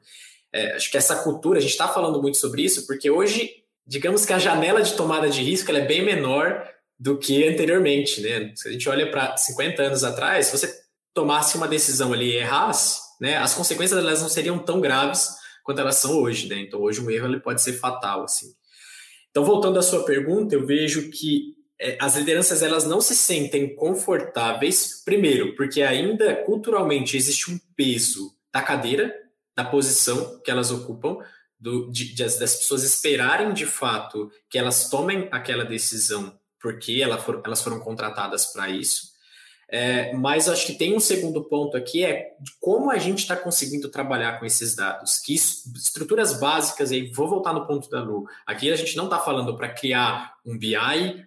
é, 0.53 0.73
acho 0.73 0.89
que 0.89 0.95
essa 0.95 1.17
cultura, 1.17 1.59
a 1.59 1.61
gente 1.61 1.71
está 1.71 1.89
falando 1.89 2.21
muito 2.21 2.37
sobre 2.37 2.61
isso, 2.61 2.87
porque 2.87 3.11
hoje 3.11 3.62
digamos 3.85 4.25
que 4.25 4.33
a 4.33 4.39
janela 4.39 4.81
de 4.81 4.93
tomada 4.93 5.29
de 5.29 5.41
risco 5.41 5.71
é 5.71 5.81
bem 5.81 6.03
menor 6.03 6.67
do 6.97 7.17
que 7.17 7.47
anteriormente, 7.47 8.21
né? 8.21 8.51
Se 8.55 8.69
a 8.69 8.71
gente 8.71 8.87
olha 8.87 9.09
para 9.09 9.35
50 9.35 9.81
anos 9.81 10.03
atrás, 10.03 10.47
se 10.47 10.57
você 10.57 10.73
tomasse 11.13 11.57
uma 11.57 11.67
decisão 11.67 12.13
ali 12.13 12.31
e 12.31 12.37
errasse, 12.37 13.01
né, 13.19 13.37
as 13.37 13.53
consequências 13.53 13.99
elas 13.99 14.21
não 14.21 14.29
seriam 14.29 14.57
tão 14.57 14.81
graves 14.81 15.29
quanto 15.63 15.79
elas 15.79 15.95
são 15.97 16.21
hoje, 16.21 16.47
né? 16.47 16.57
Então 16.59 16.81
hoje 16.81 17.01
um 17.01 17.09
erro 17.09 17.27
ele 17.27 17.39
pode 17.39 17.61
ser 17.61 17.73
fatal, 17.73 18.23
assim. 18.23 18.47
Então 19.29 19.43
voltando 19.43 19.79
à 19.79 19.81
sua 19.81 20.05
pergunta, 20.05 20.55
eu 20.55 20.65
vejo 20.65 21.09
que 21.09 21.55
é, 21.79 21.97
as 21.99 22.15
lideranças 22.15 22.61
elas 22.61 22.85
não 22.85 23.01
se 23.01 23.15
sentem 23.15 23.75
confortáveis, 23.75 25.01
primeiro, 25.03 25.55
porque 25.55 25.81
ainda 25.81 26.35
culturalmente 26.43 27.17
existe 27.17 27.51
um 27.51 27.59
peso 27.75 28.31
da 28.53 28.61
cadeira, 28.61 29.13
da 29.55 29.65
posição 29.65 30.39
que 30.43 30.51
elas 30.51 30.71
ocupam, 30.71 31.17
do, 31.63 31.89
de, 31.89 32.13
de, 32.13 32.23
das 32.23 32.55
pessoas 32.55 32.83
esperarem 32.83 33.53
de 33.53 33.65
fato 33.65 34.29
que 34.49 34.57
elas 34.59 34.89
tomem 34.89 35.29
aquela 35.31 35.63
decisão 35.63 36.37
porque 36.63 37.01
ela 37.03 37.17
for, 37.17 37.41
elas 37.45 37.61
foram 37.61 37.79
contratadas 37.79 38.45
para 38.47 38.69
isso. 38.69 39.13
É, 39.69 40.13
mas 40.13 40.47
acho 40.47 40.67
que 40.67 40.73
tem 40.73 40.95
um 40.95 40.99
segundo 40.99 41.43
ponto 41.45 41.75
aqui 41.75 42.05
é 42.05 42.27
como 42.59 42.91
a 42.91 42.97
gente 42.97 43.19
está 43.19 43.35
conseguindo 43.35 43.89
trabalhar 43.89 44.39
com 44.39 44.45
esses 44.45 44.75
dados, 44.75 45.17
que 45.17 45.33
estruturas 45.33 46.39
básicas, 46.39 46.91
e 46.91 47.11
vou 47.11 47.27
voltar 47.27 47.53
no 47.53 47.65
ponto 47.65 47.89
da 47.89 48.01
Lu. 48.01 48.25
Aqui 48.45 48.71
a 48.71 48.75
gente 48.75 48.95
não 48.95 49.05
está 49.05 49.19
falando 49.19 49.57
para 49.57 49.69
criar 49.69 50.35
um 50.45 50.57
BI, 50.57 50.75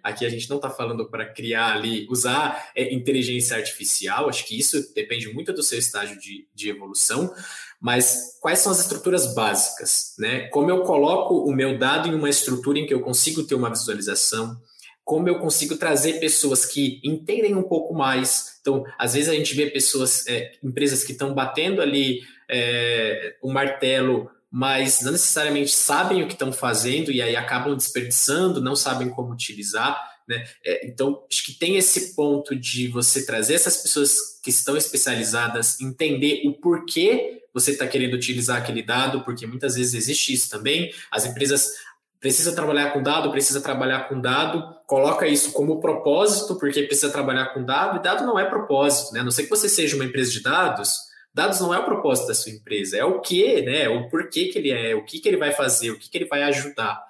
aqui 0.01 0.25
a 0.25 0.29
gente 0.29 0.49
não 0.49 0.57
está 0.57 0.69
falando 0.69 1.09
para 1.09 1.25
criar 1.25 1.73
ali, 1.73 2.07
usar 2.09 2.71
é, 2.73 2.93
inteligência 2.93 3.57
artificial, 3.57 4.29
acho 4.29 4.45
que 4.45 4.57
isso 4.57 4.93
depende 4.93 5.31
muito 5.33 5.51
do 5.51 5.61
seu 5.61 5.77
estágio 5.77 6.17
de, 6.17 6.47
de 6.55 6.69
evolução, 6.69 7.33
mas 7.79 8.37
quais 8.41 8.59
são 8.59 8.71
as 8.71 8.79
estruturas 8.79 9.33
básicas, 9.33 10.13
né? 10.17 10.47
Como 10.47 10.69
eu 10.69 10.81
coloco 10.81 11.35
o 11.35 11.53
meu 11.53 11.77
dado 11.77 12.07
em 12.07 12.15
uma 12.15 12.29
estrutura 12.29 12.79
em 12.79 12.85
que 12.85 12.93
eu 12.93 13.01
consigo 13.01 13.43
ter 13.43 13.55
uma 13.55 13.69
visualização, 13.69 14.57
como 15.03 15.29
eu 15.29 15.39
consigo 15.39 15.77
trazer 15.77 16.19
pessoas 16.19 16.65
que 16.65 16.99
entendem 17.03 17.55
um 17.55 17.63
pouco 17.63 17.93
mais. 17.93 18.57
Então, 18.59 18.83
às 18.99 19.13
vezes 19.13 19.29
a 19.29 19.33
gente 19.33 19.55
vê 19.55 19.67
pessoas, 19.67 20.27
é, 20.27 20.51
empresas 20.61 21.03
que 21.03 21.13
estão 21.13 21.33
batendo 21.33 21.81
ali 21.81 22.21
é, 22.49 23.35
o 23.41 23.51
martelo, 23.51 24.29
mas 24.51 25.01
não 25.01 25.11
necessariamente 25.13 25.71
sabem 25.71 26.23
o 26.23 26.27
que 26.27 26.33
estão 26.33 26.51
fazendo 26.51 27.11
e 27.11 27.21
aí 27.21 27.35
acabam 27.35 27.75
desperdiçando, 27.75 28.61
não 28.61 28.75
sabem 28.75 29.09
como 29.09 29.31
utilizar. 29.31 29.97
Né? 30.27 30.45
É, 30.65 30.87
então, 30.87 31.25
acho 31.31 31.45
que 31.45 31.53
tem 31.53 31.77
esse 31.77 32.13
ponto 32.15 32.55
de 32.55 32.87
você 32.89 33.25
trazer 33.25 33.53
essas 33.53 33.77
pessoas 33.77 34.39
que 34.43 34.49
estão 34.49 34.75
especializadas, 34.75 35.79
entender 35.79 36.41
o 36.45 36.53
porquê 36.53 37.43
você 37.53 37.71
está 37.71 37.87
querendo 37.87 38.13
utilizar 38.13 38.57
aquele 38.57 38.83
dado, 38.83 39.23
porque 39.23 39.47
muitas 39.47 39.75
vezes 39.75 39.93
existe 39.93 40.33
isso 40.33 40.49
também. 40.49 40.91
As 41.09 41.25
empresas 41.25 41.71
precisam 42.19 42.53
trabalhar 42.53 42.91
com 42.91 43.01
dado, 43.01 43.31
precisa 43.31 43.61
trabalhar 43.61 44.09
com 44.09 44.19
dado, 44.19 44.75
coloca 44.85 45.27
isso 45.27 45.51
como 45.53 45.79
propósito, 45.79 46.55
porque 46.57 46.83
precisa 46.83 47.11
trabalhar 47.11 47.47
com 47.53 47.63
dado, 47.63 47.97
e 47.97 48.03
dado 48.03 48.25
não 48.25 48.37
é 48.37 48.45
propósito, 48.45 49.13
né? 49.13 49.21
A 49.21 49.23
não 49.23 49.31
ser 49.31 49.43
que 49.43 49.49
você 49.49 49.69
seja 49.69 49.95
uma 49.95 50.05
empresa 50.05 50.31
de 50.31 50.41
dados, 50.41 50.97
dados 51.33 51.59
não 51.59 51.73
é 51.73 51.79
o 51.79 51.85
propósito 51.85 52.27
da 52.27 52.33
sua 52.33 52.51
empresa, 52.51 52.97
é 52.97 53.05
o 53.05 53.21
que, 53.21 53.61
né? 53.61 53.87
O 53.87 54.09
porquê 54.09 54.45
que 54.45 54.57
ele 54.57 54.71
é, 54.71 54.95
o 54.95 55.05
que, 55.05 55.19
que 55.19 55.27
ele 55.27 55.37
vai 55.37 55.51
fazer, 55.51 55.91
o 55.91 55.97
que, 55.97 56.09
que 56.09 56.17
ele 56.17 56.25
vai 56.27 56.43
ajudar. 56.43 57.01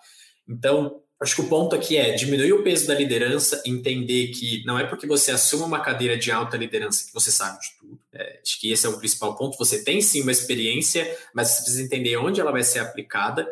Então, 0.47 1.01
Acho 1.19 1.35
que 1.35 1.41
o 1.41 1.49
ponto 1.49 1.75
aqui 1.75 1.97
é 1.97 2.13
diminuir 2.13 2.53
o 2.53 2.63
peso 2.63 2.85
da 2.85 2.93
liderança, 2.93 3.61
entender 3.65 4.27
que 4.27 4.63
não 4.65 4.77
é 4.77 4.85
porque 4.85 5.07
você 5.07 5.31
assume 5.31 5.63
uma 5.63 5.79
cadeira 5.79 6.15
de 6.15 6.31
alta 6.31 6.55
liderança 6.55 7.05
que 7.05 7.13
você 7.13 7.31
sabe 7.31 7.59
de 7.59 7.67
tudo. 7.79 7.99
É, 8.13 8.39
acho 8.43 8.59
que 8.59 8.71
esse 8.71 8.85
é 8.85 8.89
o 8.89 8.99
principal 8.99 9.35
ponto. 9.35 9.57
Você 9.57 9.83
tem 9.83 9.99
sim 9.99 10.21
uma 10.21 10.31
experiência, 10.31 11.17
mas 11.33 11.49
você 11.49 11.61
precisa 11.63 11.81
entender 11.81 12.17
onde 12.17 12.39
ela 12.39 12.51
vai 12.51 12.63
ser 12.63 12.79
aplicada 12.79 13.47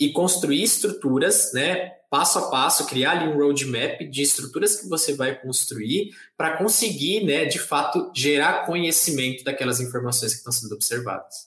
e 0.00 0.10
construir 0.10 0.62
estruturas, 0.62 1.52
né, 1.52 1.90
passo 2.10 2.38
a 2.38 2.50
passo, 2.50 2.86
criar 2.86 3.12
ali 3.12 3.28
um 3.28 3.36
roadmap 3.36 4.00
de 4.10 4.22
estruturas 4.22 4.76
que 4.76 4.88
você 4.88 5.14
vai 5.14 5.38
construir 5.38 6.14
para 6.36 6.56
conseguir, 6.56 7.24
né, 7.24 7.44
de 7.44 7.58
fato, 7.58 8.10
gerar 8.14 8.64
conhecimento 8.64 9.44
daquelas 9.44 9.80
informações 9.80 10.32
que 10.32 10.38
estão 10.38 10.52
sendo 10.52 10.74
observadas. 10.74 11.46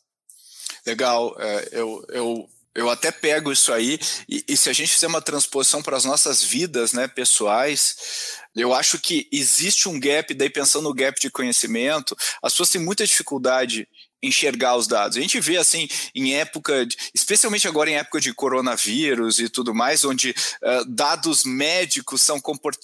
Legal, 0.85 1.35
é, 1.39 1.69
eu, 1.71 2.05
eu 2.09 2.49
eu 2.75 2.89
até 2.89 3.09
pego 3.11 3.51
isso 3.51 3.71
aí, 3.71 3.97
e, 4.27 4.43
e, 4.49 4.57
se 4.57 4.69
a 4.69 4.73
gente 4.73 4.91
fizer 4.91 5.07
uma 5.07 5.21
transposição 5.21 5.81
para 5.81 5.95
as 5.95 6.03
nossas 6.03 6.43
vidas 6.43 6.91
né, 6.91 7.07
pessoais, 7.07 7.95
Eu 8.55 8.73
acho 8.73 8.97
que 8.99 9.27
existe 9.31 9.89
um 9.89 9.99
gap, 9.99 10.33
daí 10.33 10.49
pensando 10.49 10.83
no 10.83 10.93
gap 10.93 11.19
de 11.19 11.29
conhecimento, 11.29 12.15
as 12.41 12.53
pessoas 12.53 12.69
têm 12.69 12.81
muita 12.81 13.05
dificuldade 13.05 13.87
enxergar 14.21 14.75
os 14.75 14.87
dados. 14.87 15.17
A 15.17 15.21
gente 15.21 15.39
vê 15.39 15.57
assim 15.57 15.87
em 16.13 16.35
época, 16.35 16.87
especialmente 17.13 17.67
agora 17.67 17.89
em 17.89 17.97
época 17.97 18.19
de 18.19 18.33
coronavírus 18.33 19.39
e 19.39 19.49
tudo 19.49 19.73
mais, 19.73 20.03
onde 20.03 20.31
uh, 20.31 20.85
dados 20.87 21.43
médicos 21.43 22.21
são 22.21 22.39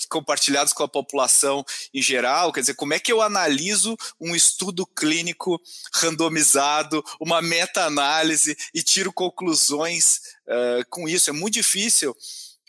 compartilhados 0.10 0.74
com 0.74 0.84
a 0.84 0.88
população 0.88 1.66
em 1.94 2.02
geral. 2.02 2.52
Quer 2.52 2.62
dizer, 2.62 2.76
como 2.76 2.94
é 2.94 3.00
que 3.00 3.12
eu 3.12 3.22
analiso 3.22 3.98
um 4.20 4.36
estudo 4.36 4.86
clínico 4.86 5.60
randomizado, 5.94 7.04
uma 7.20 7.42
meta-análise 7.42 8.56
e 8.74 8.84
tiro 8.84 9.12
conclusões 9.12 10.18
uh, 10.48 10.86
com 10.90 11.08
isso? 11.08 11.30
É 11.30 11.34
muito 11.34 11.56
difícil. 11.56 12.16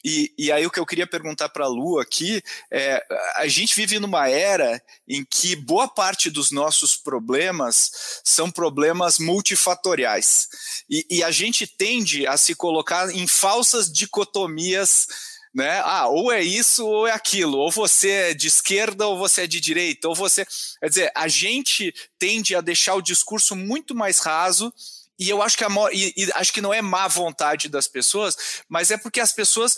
E, 0.05 0.33
e 0.37 0.51
aí 0.51 0.67
o 0.67 0.71
que 0.71 0.81
eu 0.81 0.87
queria 0.87 1.07
perguntar 1.07 1.49
para 1.49 1.65
a 1.65 1.69
Lu 1.69 1.99
aqui 1.99 2.43
é, 2.71 3.05
a 3.37 3.47
gente 3.47 3.75
vive 3.75 3.99
numa 3.99 4.29
era 4.29 4.83
em 5.09 5.25
que 5.25 5.55
boa 5.55 5.89
parte 5.89 6.31
dos 6.31 6.51
nossos 6.51 6.97
problemas 6.97 8.21
são 8.25 8.51
problemas 8.51 9.19
multifatoriais. 9.19 10.49
E, 10.91 11.07
e 11.09 11.23
a 11.23 11.31
gente 11.31 11.67
tende 11.67 12.27
a 12.27 12.37
se 12.37 12.55
colocar 12.55 13.11
em 13.15 13.27
falsas 13.27 13.91
dicotomias 13.91 15.07
né? 15.55 15.83
Ah, 15.85 16.09
ou 16.09 16.33
é 16.33 16.43
isso 16.43 16.87
ou 16.87 17.07
é 17.07 17.13
aquilo, 17.13 17.59
ou 17.59 17.71
você 17.71 18.11
é 18.11 18.35
de 18.35 18.49
esquerda 18.49 19.07
ou 19.07 19.19
você 19.19 19.43
é 19.43 19.47
de 19.47 19.61
direita, 19.61 20.09
ou 20.09 20.15
você. 20.15 20.47
Quer 20.81 20.89
dizer, 20.89 21.13
a 21.15 21.29
gente 21.29 21.95
tende 22.19 22.55
a 22.55 22.61
deixar 22.61 22.95
o 22.95 23.03
discurso 23.03 23.55
muito 23.55 23.95
mais 23.95 24.19
raso 24.19 24.73
e 25.19 25.29
eu 25.29 25.43
acho 25.43 25.57
que, 25.57 25.65
a, 25.65 25.69
e, 25.93 26.13
e 26.17 26.33
acho 26.35 26.53
que 26.53 26.61
não 26.61 26.73
é 26.73 26.81
má 26.83 27.07
vontade 27.07 27.69
das 27.69 27.87
pessoas, 27.87 28.63
mas 28.69 28.91
é 28.91 28.97
porque 28.97 29.21
as 29.21 29.33
pessoas 29.33 29.77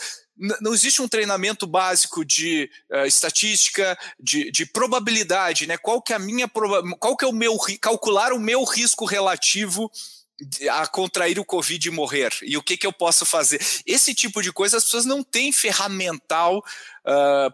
não 0.60 0.74
existe 0.74 1.00
um 1.00 1.08
treinamento 1.08 1.66
básico 1.66 2.24
de 2.24 2.68
uh, 2.90 3.06
estatística, 3.06 3.96
de, 4.18 4.50
de, 4.50 4.66
probabilidade, 4.66 5.66
né? 5.66 5.76
Qual 5.76 6.02
que 6.02 6.12
é 6.12 6.16
a 6.16 6.18
minha 6.18 6.48
qual 6.98 7.16
que 7.16 7.24
é 7.24 7.28
o 7.28 7.32
meu 7.32 7.56
calcular 7.80 8.32
o 8.32 8.40
meu 8.40 8.64
risco 8.64 9.04
relativo 9.04 9.90
a 10.70 10.86
contrair 10.86 11.38
o 11.38 11.44
Covid 11.44 11.86
e 11.86 11.90
morrer? 11.90 12.32
E 12.42 12.56
o 12.56 12.62
que, 12.62 12.76
que 12.76 12.86
eu 12.86 12.92
posso 12.92 13.24
fazer? 13.24 13.60
Esse 13.86 14.14
tipo 14.14 14.42
de 14.42 14.52
coisa 14.52 14.76
as 14.76 14.84
pessoas 14.84 15.04
não 15.04 15.22
têm 15.22 15.52
ferramental 15.52 16.58
uh, 16.58 17.50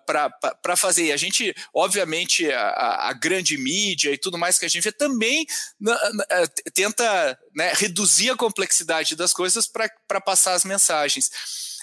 para 0.62 0.76
fazer. 0.76 1.06
E 1.06 1.12
a 1.12 1.16
gente, 1.16 1.54
obviamente, 1.74 2.50
a, 2.50 3.08
a, 3.08 3.12
grande 3.12 3.58
mídia 3.58 4.10
e 4.12 4.18
tudo 4.18 4.38
mais 4.38 4.58
que 4.58 4.64
a 4.64 4.68
gente 4.68 4.82
vê 4.82 4.92
também 4.92 5.46
uh, 5.82 6.70
tenta 6.72 7.38
né, 7.54 7.72
reduzir 7.74 8.30
a 8.30 8.36
complexidade 8.36 9.14
das 9.14 9.32
coisas 9.32 9.66
para 9.66 10.20
passar 10.20 10.54
as 10.54 10.64
mensagens. 10.64 11.30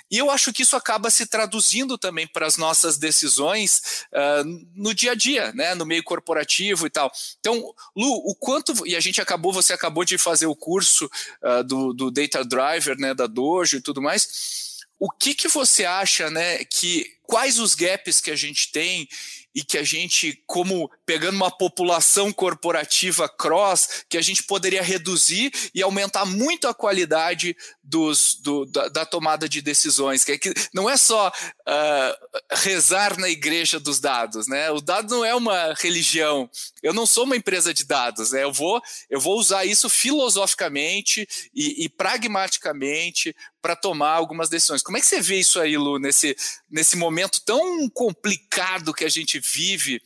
E 0.09 0.17
eu 0.17 0.31
acho 0.31 0.53
que 0.53 0.63
isso 0.63 0.75
acaba 0.75 1.09
se 1.09 1.25
traduzindo 1.25 1.97
também 1.97 2.27
para 2.27 2.45
as 2.45 2.57
nossas 2.57 2.97
decisões 2.97 4.05
uh, 4.13 4.43
no 4.75 4.93
dia 4.93 5.11
a 5.11 5.15
dia, 5.15 5.51
né, 5.53 5.75
no 5.75 5.85
meio 5.85 6.03
corporativo 6.03 6.87
e 6.87 6.89
tal. 6.89 7.11
Então, 7.39 7.73
Lu, 7.95 8.13
o 8.25 8.35
quanto. 8.35 8.87
E 8.87 8.95
a 8.95 8.99
gente 8.99 9.19
acabou, 9.19 9.51
você 9.51 9.73
acabou 9.73 10.05
de 10.05 10.17
fazer 10.17 10.45
o 10.45 10.55
curso 10.55 11.09
uh, 11.43 11.63
do, 11.63 11.93
do 11.93 12.09
Data 12.09 12.43
Driver, 12.45 12.97
né, 12.97 13.13
da 13.13 13.27
Dojo 13.27 13.77
e 13.77 13.81
tudo 13.81 14.01
mais. 14.01 14.77
O 14.99 15.11
que, 15.11 15.33
que 15.33 15.47
você 15.47 15.85
acha, 15.85 16.29
né, 16.29 16.63
que 16.65 17.05
quais 17.23 17.59
os 17.59 17.75
gaps 17.75 18.19
que 18.21 18.31
a 18.31 18.35
gente 18.35 18.71
tem 18.71 19.07
e 19.53 19.63
que 19.63 19.77
a 19.77 19.83
gente, 19.83 20.41
como 20.45 20.89
pegando 21.07 21.37
uma 21.37 21.49
população 21.49 22.33
corporativa 22.33 23.29
cross, 23.29 24.03
que 24.09 24.17
a 24.17 24.21
gente 24.21 24.43
poderia 24.43 24.83
reduzir 24.83 25.53
e 25.73 25.81
aumentar 25.81 26.25
muito 26.25 26.67
a 26.67 26.73
qualidade 26.73 27.55
dos, 27.81 28.35
do, 28.35 28.65
da, 28.65 28.89
da, 28.89 29.05
tomada 29.05 29.47
de 29.47 29.61
decisões. 29.61 30.25
Que, 30.25 30.33
é 30.33 30.37
que 30.37 30.53
não 30.73 30.89
é 30.89 30.97
só 30.97 31.29
uh, 31.29 32.55
rezar 32.57 33.17
na 33.17 33.29
igreja 33.29 33.79
dos 33.79 34.01
dados, 34.01 34.47
né? 34.47 34.69
O 34.69 34.81
dado 34.81 35.09
não 35.15 35.23
é 35.23 35.33
uma 35.33 35.73
religião. 35.79 36.49
Eu 36.83 36.93
não 36.93 37.07
sou 37.07 37.23
uma 37.23 37.37
empresa 37.37 37.73
de 37.73 37.85
dados, 37.85 38.33
né? 38.33 38.43
Eu 38.43 38.51
vou, 38.51 38.81
eu 39.09 39.21
vou 39.21 39.39
usar 39.39 39.63
isso 39.63 39.87
filosoficamente 39.87 41.25
e, 41.55 41.85
e 41.85 41.89
pragmaticamente 41.89 43.33
para 43.61 43.75
tomar 43.75 44.11
algumas 44.11 44.49
decisões. 44.49 44.81
Como 44.81 44.97
é 44.97 45.01
que 45.01 45.07
você 45.07 45.21
vê 45.21 45.37
isso 45.37 45.59
aí, 45.59 45.77
Lu, 45.77 45.99
nesse, 45.99 46.35
nesse 46.69 46.95
momento 46.95 47.41
tão 47.45 47.89
complicado 47.89 48.93
que 48.93 49.05
a 49.05 49.09
gente 49.09 49.39
vive 49.39 50.01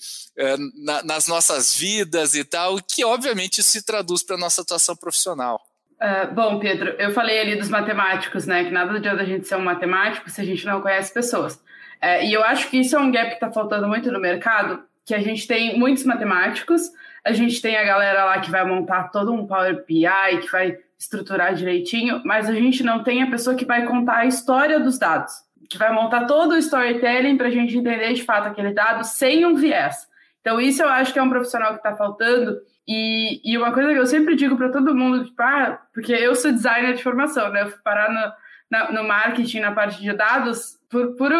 na, 0.83 1.03
nas 1.03 1.27
nossas 1.27 1.75
vidas 1.75 2.35
e 2.35 2.43
tal, 2.43 2.77
que 2.77 3.03
obviamente 3.05 3.61
se 3.63 3.85
traduz 3.85 4.23
para 4.23 4.35
a 4.35 4.39
nossa 4.39 4.61
atuação 4.61 4.95
profissional. 4.95 5.61
Uh, 6.01 6.33
bom, 6.33 6.57
Pedro, 6.57 6.95
eu 6.97 7.11
falei 7.11 7.39
ali 7.39 7.55
dos 7.55 7.69
matemáticos, 7.69 8.47
né? 8.47 8.63
Que 8.63 8.71
nada 8.71 8.93
adianta 8.93 9.21
a 9.21 9.25
gente 9.25 9.47
ser 9.47 9.55
um 9.55 9.63
matemático 9.63 10.29
se 10.29 10.41
a 10.41 10.43
gente 10.43 10.65
não 10.65 10.81
conhece 10.81 11.13
pessoas. 11.13 11.55
Uh, 11.55 12.23
e 12.23 12.33
eu 12.33 12.43
acho 12.43 12.69
que 12.69 12.79
isso 12.79 12.95
é 12.95 12.99
um 12.99 13.11
gap 13.11 13.27
que 13.29 13.35
está 13.35 13.51
faltando 13.51 13.87
muito 13.87 14.11
no 14.11 14.19
mercado, 14.19 14.83
que 15.05 15.13
a 15.13 15.19
gente 15.19 15.45
tem 15.45 15.77
muitos 15.77 16.03
matemáticos, 16.03 16.89
a 17.23 17.31
gente 17.33 17.61
tem 17.61 17.77
a 17.77 17.83
galera 17.83 18.25
lá 18.25 18.39
que 18.39 18.49
vai 18.49 18.65
montar 18.65 19.09
todo 19.09 19.31
um 19.31 19.45
Power 19.45 19.85
BI, 19.85 20.39
que 20.41 20.51
vai 20.51 20.75
estruturar 20.97 21.53
direitinho, 21.53 22.21
mas 22.25 22.49
a 22.49 22.53
gente 22.53 22.83
não 22.83 23.03
tem 23.03 23.21
a 23.21 23.29
pessoa 23.29 23.55
que 23.55 23.65
vai 23.65 23.85
contar 23.85 24.17
a 24.17 24.25
história 24.25 24.79
dos 24.79 24.97
dados, 24.97 25.33
que 25.69 25.77
vai 25.77 25.93
montar 25.93 26.25
todo 26.25 26.53
o 26.53 26.57
storytelling 26.57 27.37
para 27.37 27.47
a 27.47 27.51
gente 27.51 27.77
entender 27.77 28.13
de 28.13 28.23
fato 28.23 28.47
aquele 28.47 28.73
dado 28.73 29.03
sem 29.03 29.45
um 29.45 29.55
viés. 29.55 30.07
Então, 30.41 30.59
isso 30.59 30.81
eu 30.81 30.89
acho 30.89 31.13
que 31.13 31.19
é 31.19 31.23
um 31.23 31.29
profissional 31.29 31.71
que 31.71 31.77
está 31.77 31.95
faltando. 31.95 32.59
E, 32.87 33.39
e, 33.45 33.57
uma 33.57 33.71
coisa 33.71 33.93
que 33.93 33.99
eu 33.99 34.07
sempre 34.07 34.35
digo 34.35 34.57
para 34.57 34.71
todo 34.71 34.95
mundo, 34.95 35.23
tipo, 35.23 35.41
ah, 35.41 35.79
porque 35.93 36.11
eu 36.11 36.35
sou 36.35 36.51
designer 36.51 36.95
de 36.95 37.03
formação, 37.03 37.49
né? 37.49 37.61
Eu 37.61 37.69
fui 37.69 37.79
parar 37.83 38.11
no, 38.11 38.33
na, 38.69 38.91
no 38.91 39.07
marketing, 39.07 39.59
na 39.59 39.71
parte 39.71 40.01
de 40.01 40.11
dados, 40.13 40.79
por, 40.89 41.15
por, 41.15 41.31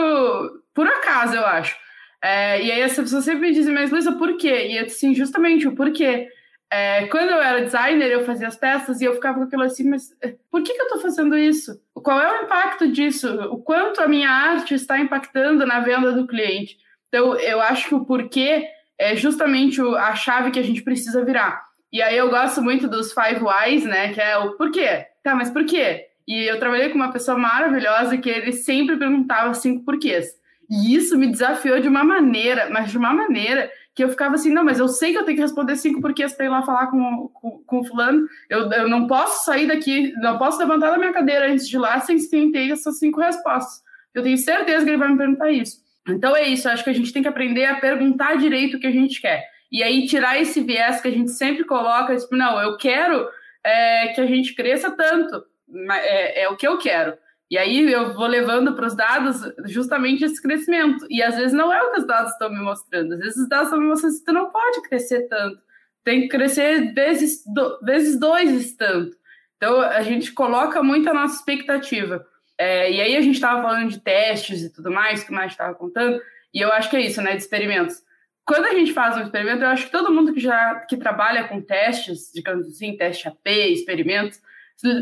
por 0.73 0.87
acaso, 0.87 1.35
eu 1.35 1.45
acho. 1.45 1.75
É, 2.23 2.63
e 2.63 2.71
aí 2.71 2.83
as 2.83 2.95
pessoas 2.95 3.25
sempre 3.25 3.47
me 3.47 3.53
dizem, 3.53 3.73
mas 3.73 3.89
Luísa, 3.89 4.11
por 4.11 4.37
quê? 4.37 4.67
E 4.67 4.77
assim, 4.77 5.15
justamente 5.15 5.67
o 5.67 5.75
porquê. 5.75 6.29
É, 6.71 7.07
quando 7.07 7.31
eu 7.31 7.41
era 7.41 7.63
designer, 7.65 8.09
eu 8.11 8.23
fazia 8.23 8.47
as 8.47 8.55
peças 8.55 9.01
e 9.01 9.05
eu 9.05 9.15
ficava 9.15 9.39
com 9.39 9.43
aquilo 9.43 9.63
assim, 9.63 9.89
mas 9.89 10.15
é, 10.21 10.35
por 10.49 10.63
que, 10.63 10.73
que 10.73 10.81
eu 10.81 10.85
estou 10.85 11.01
fazendo 11.01 11.37
isso? 11.37 11.81
Qual 11.95 12.19
é 12.19 12.31
o 12.31 12.45
impacto 12.45 12.89
disso? 12.89 13.27
O 13.51 13.57
quanto 13.57 13.99
a 13.99 14.07
minha 14.07 14.29
arte 14.29 14.75
está 14.75 14.97
impactando 14.99 15.65
na 15.65 15.79
venda 15.79 16.13
do 16.13 16.27
cliente? 16.27 16.77
Então, 17.09 17.35
eu 17.35 17.59
acho 17.59 17.89
que 17.89 17.95
o 17.95 18.05
porquê 18.05 18.69
é 19.01 19.15
justamente 19.15 19.81
a 19.81 20.13
chave 20.13 20.51
que 20.51 20.59
a 20.59 20.63
gente 20.63 20.83
precisa 20.83 21.25
virar. 21.25 21.63
E 21.91 22.01
aí 22.01 22.15
eu 22.15 22.29
gosto 22.29 22.61
muito 22.61 22.87
dos 22.87 23.11
Five 23.11 23.41
Whys, 23.43 23.83
né? 23.83 24.13
Que 24.13 24.21
é 24.21 24.37
o 24.37 24.51
porquê. 24.51 25.07
Tá, 25.23 25.33
mas 25.33 25.49
por 25.49 25.65
quê? 25.65 26.05
E 26.27 26.49
eu 26.49 26.59
trabalhei 26.59 26.89
com 26.89 26.95
uma 26.95 27.11
pessoa 27.11 27.35
maravilhosa 27.35 28.17
que 28.17 28.29
ele 28.29 28.53
sempre 28.53 28.97
perguntava 28.97 29.55
cinco 29.55 29.83
porquês. 29.83 30.27
E 30.69 30.95
isso 30.95 31.17
me 31.17 31.27
desafiou 31.27 31.81
de 31.81 31.87
uma 31.87 32.03
maneira, 32.03 32.69
mas 32.69 32.91
de 32.91 32.97
uma 32.97 33.11
maneira 33.11 33.69
que 33.93 34.03
eu 34.03 34.09
ficava 34.09 34.35
assim, 34.35 34.53
não, 34.53 34.63
mas 34.63 34.79
eu 34.79 34.87
sei 34.87 35.11
que 35.11 35.17
eu 35.17 35.25
tenho 35.25 35.35
que 35.35 35.43
responder 35.43 35.75
cinco 35.75 35.99
porquês 35.99 36.33
para 36.33 36.45
ir 36.45 36.49
lá 36.49 36.61
falar 36.61 36.87
com, 36.87 37.27
com, 37.33 37.63
com 37.65 37.79
o 37.79 37.83
fulano. 37.83 38.25
Eu, 38.49 38.71
eu 38.71 38.87
não 38.87 39.07
posso 39.07 39.43
sair 39.45 39.67
daqui, 39.67 40.13
não 40.21 40.37
posso 40.37 40.59
levantar 40.59 40.91
da 40.91 40.97
minha 40.99 41.11
cadeira 41.11 41.51
antes 41.51 41.67
de 41.67 41.75
ir 41.75 41.79
lá 41.79 41.99
sem 41.99 42.17
ter 42.51 42.71
essas 42.71 42.99
cinco 42.99 43.19
respostas. 43.19 43.81
Eu 44.13 44.21
tenho 44.21 44.37
certeza 44.37 44.85
que 44.85 44.91
ele 44.91 44.97
vai 44.97 45.09
me 45.09 45.17
perguntar 45.17 45.51
isso. 45.51 45.81
Então 46.07 46.35
é 46.35 46.47
isso, 46.47 46.67
acho 46.67 46.83
que 46.83 46.89
a 46.89 46.93
gente 46.93 47.13
tem 47.13 47.21
que 47.21 47.27
aprender 47.27 47.65
a 47.65 47.79
perguntar 47.79 48.37
direito 48.37 48.77
o 48.77 48.79
que 48.79 48.87
a 48.87 48.91
gente 48.91 49.21
quer. 49.21 49.45
E 49.71 49.81
aí 49.81 50.05
tirar 50.05 50.39
esse 50.39 50.61
viés 50.61 50.99
que 50.99 51.07
a 51.07 51.11
gente 51.11 51.31
sempre 51.31 51.63
coloca, 51.63 52.15
tipo, 52.15 52.35
não, 52.35 52.59
eu 52.59 52.75
quero 52.77 53.27
é, 53.63 54.09
que 54.09 54.19
a 54.19 54.25
gente 54.25 54.53
cresça 54.53 54.91
tanto, 54.91 55.43
é, 55.91 56.43
é 56.43 56.49
o 56.49 56.57
que 56.57 56.67
eu 56.67 56.77
quero. 56.77 57.13
E 57.49 57.57
aí 57.57 57.91
eu 57.91 58.13
vou 58.13 58.27
levando 58.27 58.73
para 58.73 58.87
os 58.87 58.95
dados 58.95 59.41
justamente 59.65 60.23
esse 60.23 60.41
crescimento. 60.41 61.05
E 61.09 61.21
às 61.21 61.35
vezes 61.35 61.51
não 61.51 61.71
é 61.71 61.83
o 61.83 61.91
que 61.91 61.99
os 61.99 62.07
dados 62.07 62.31
estão 62.31 62.49
me 62.49 62.61
mostrando. 62.61 63.13
Às 63.13 63.19
vezes 63.19 63.37
os 63.37 63.49
dados 63.49 63.65
estão 63.65 63.79
me 63.79 63.87
mostrando 63.87 64.17
que 64.17 64.23
tu 64.23 64.31
não 64.31 64.49
pode 64.49 64.81
crescer 64.83 65.27
tanto. 65.27 65.59
Tem 66.01 66.21
que 66.21 66.27
crescer 66.29 66.93
vezes, 66.93 67.43
do, 67.45 67.77
vezes 67.83 68.17
dois 68.17 68.73
tanto. 68.77 69.17
Então 69.57 69.81
a 69.81 70.01
gente 70.01 70.31
coloca 70.31 70.81
muito 70.81 71.09
a 71.09 71.13
nossa 71.13 71.35
expectativa. 71.35 72.25
É, 72.63 72.91
e 72.91 73.01
aí 73.01 73.17
a 73.17 73.21
gente 73.21 73.33
estava 73.33 73.59
falando 73.59 73.89
de 73.89 73.99
testes 73.99 74.61
e 74.61 74.71
tudo 74.71 74.91
mais, 74.91 75.23
que 75.23 75.31
mais 75.31 75.51
estava 75.51 75.73
contando, 75.73 76.21
e 76.53 76.61
eu 76.61 76.71
acho 76.71 76.91
que 76.91 76.95
é 76.95 77.01
isso, 77.01 77.19
né, 77.19 77.31
de 77.31 77.41
experimentos. 77.41 78.03
Quando 78.45 78.65
a 78.65 78.75
gente 78.75 78.93
faz 78.93 79.17
um 79.17 79.21
experimento, 79.21 79.63
eu 79.63 79.67
acho 79.69 79.85
que 79.87 79.91
todo 79.91 80.13
mundo 80.13 80.31
que 80.31 80.39
já 80.39 80.75
que 80.87 80.95
trabalha 80.95 81.47
com 81.47 81.59
testes, 81.59 82.31
digamos 82.31 82.67
assim, 82.67 82.95
teste 82.95 83.27
AP, 83.27 83.47
experimentos, 83.47 84.39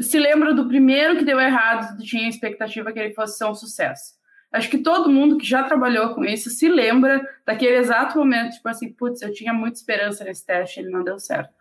se 0.01 0.17
lembra 0.17 0.53
do 0.53 0.69
primeiro 0.69 1.17
que 1.17 1.25
deu 1.25 1.37
errado, 1.37 2.01
tinha 2.01 2.29
expectativa 2.29 2.93
que 2.93 2.99
ele 2.99 3.13
fosse 3.13 3.37
ser 3.37 3.43
um 3.43 3.53
sucesso. 3.53 4.13
Acho 4.53 4.69
que 4.69 4.77
todo 4.77 5.09
mundo 5.09 5.37
que 5.37 5.45
já 5.45 5.61
trabalhou 5.61 6.15
com 6.15 6.23
isso 6.23 6.49
se 6.49 6.69
lembra 6.69 7.21
daquele 7.45 7.75
exato 7.75 8.17
momento, 8.17 8.53
tipo 8.53 8.69
assim, 8.69 8.89
putz, 8.93 9.21
eu 9.21 9.33
tinha 9.33 9.51
muita 9.51 9.77
esperança 9.77 10.23
nesse 10.23 10.45
teste, 10.45 10.79
ele 10.79 10.89
não 10.91 11.03
deu 11.03 11.19
certo. 11.19 11.53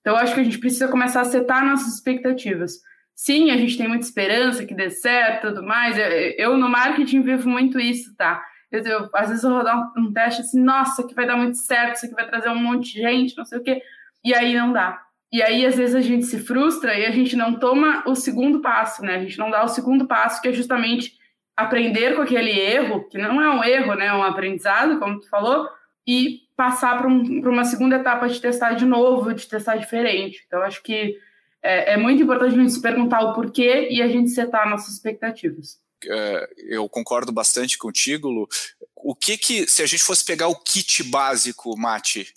Então, 0.00 0.16
acho 0.16 0.32
que 0.32 0.40
a 0.40 0.44
gente 0.44 0.58
precisa 0.58 0.88
começar 0.88 1.20
a 1.20 1.26
setar 1.26 1.62
nossas 1.62 1.94
expectativas. 1.94 2.80
Sim, 3.14 3.50
a 3.50 3.56
gente 3.56 3.76
tem 3.76 3.88
muita 3.88 4.04
esperança 4.04 4.64
que 4.64 4.74
dê 4.74 4.90
certo 4.90 5.48
tudo 5.48 5.62
mais. 5.62 5.96
Eu, 5.96 6.06
eu, 6.06 6.56
no 6.56 6.68
marketing 6.68 7.22
vivo 7.22 7.48
muito 7.48 7.78
isso, 7.78 8.14
tá? 8.16 8.42
Eu, 8.70 8.82
eu, 8.82 9.10
às 9.14 9.28
vezes 9.28 9.44
eu 9.44 9.50
vou 9.50 9.62
dar 9.62 9.76
um, 9.76 10.04
um, 10.04 10.12
teste 10.12 10.40
assim, 10.40 10.60
nossa, 10.60 11.06
que 11.06 11.14
vai 11.14 11.26
dar 11.26 11.36
muito 11.36 11.58
certo, 11.58 11.96
isso 11.96 12.06
aqui 12.06 12.14
vai 12.14 12.26
trazer 12.26 12.48
um 12.48 12.56
monte 12.56 12.94
de 12.94 13.00
gente, 13.00 13.36
não 13.36 13.44
sei 13.44 13.58
o 13.58 13.62
quê. 13.62 13.82
E 14.24 14.34
aí 14.34 14.54
não 14.54 14.72
dá. 14.72 15.02
E 15.32 15.42
aí, 15.42 15.64
às 15.64 15.76
vezes, 15.76 15.94
a 15.94 16.00
gente 16.00 16.26
se 16.26 16.38
frustra 16.38 16.98
e 16.98 17.06
a 17.06 17.10
gente 17.10 17.34
não 17.36 17.54
toma 17.58 18.02
o 18.06 18.14
segundo 18.14 18.60
passo, 18.60 19.02
né? 19.02 19.16
A 19.16 19.20
gente 19.20 19.38
não 19.38 19.50
dá 19.50 19.64
o 19.64 19.68
segundo 19.68 20.06
passo, 20.06 20.42
que 20.42 20.48
é 20.48 20.52
justamente 20.52 21.14
aprender 21.56 22.14
com 22.14 22.22
aquele 22.22 22.50
erro, 22.50 23.08
que 23.08 23.18
não 23.18 23.40
é 23.40 23.50
um 23.50 23.64
erro, 23.64 23.94
né, 23.94 24.06
é 24.06 24.12
um 24.12 24.22
aprendizado, 24.22 24.98
como 24.98 25.20
tu 25.20 25.28
falou, 25.28 25.68
e 26.06 26.40
passar 26.56 26.98
para 26.98 27.08
um, 27.08 27.40
uma 27.44 27.64
segunda 27.64 27.96
etapa 27.96 28.28
de 28.28 28.40
testar 28.40 28.72
de 28.72 28.84
novo, 28.84 29.32
de 29.32 29.48
testar 29.48 29.76
diferente. 29.76 30.42
Então, 30.46 30.62
acho 30.62 30.82
que 30.82 31.16
é, 31.62 31.94
é 31.94 31.96
muito 31.96 32.22
importante 32.22 32.54
a 32.54 32.58
gente 32.58 32.72
se 32.72 32.82
perguntar 32.82 33.20
o 33.20 33.34
porquê 33.34 33.88
e 33.90 34.02
a 34.02 34.08
gente 34.08 34.30
setar 34.30 34.68
nossas 34.68 34.94
expectativas. 34.94 35.80
É, 36.04 36.48
eu 36.68 36.88
concordo 36.88 37.30
bastante 37.30 37.78
contigo, 37.78 38.28
Lu. 38.28 38.48
O 38.96 39.14
que 39.14 39.38
que, 39.38 39.68
se 39.68 39.82
a 39.82 39.86
gente 39.86 40.02
fosse 40.02 40.24
pegar 40.24 40.48
o 40.48 40.56
kit 40.56 41.02
básico, 41.04 41.76
Mate, 41.76 42.32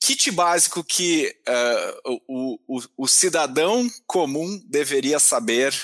kit 0.00 0.30
básico 0.30 0.84
que 0.84 1.34
uh, 1.48 2.20
o, 2.26 2.58
o, 2.66 2.80
o 2.96 3.08
cidadão 3.08 3.88
comum 4.06 4.60
deveria 4.66 5.18
saber 5.18 5.74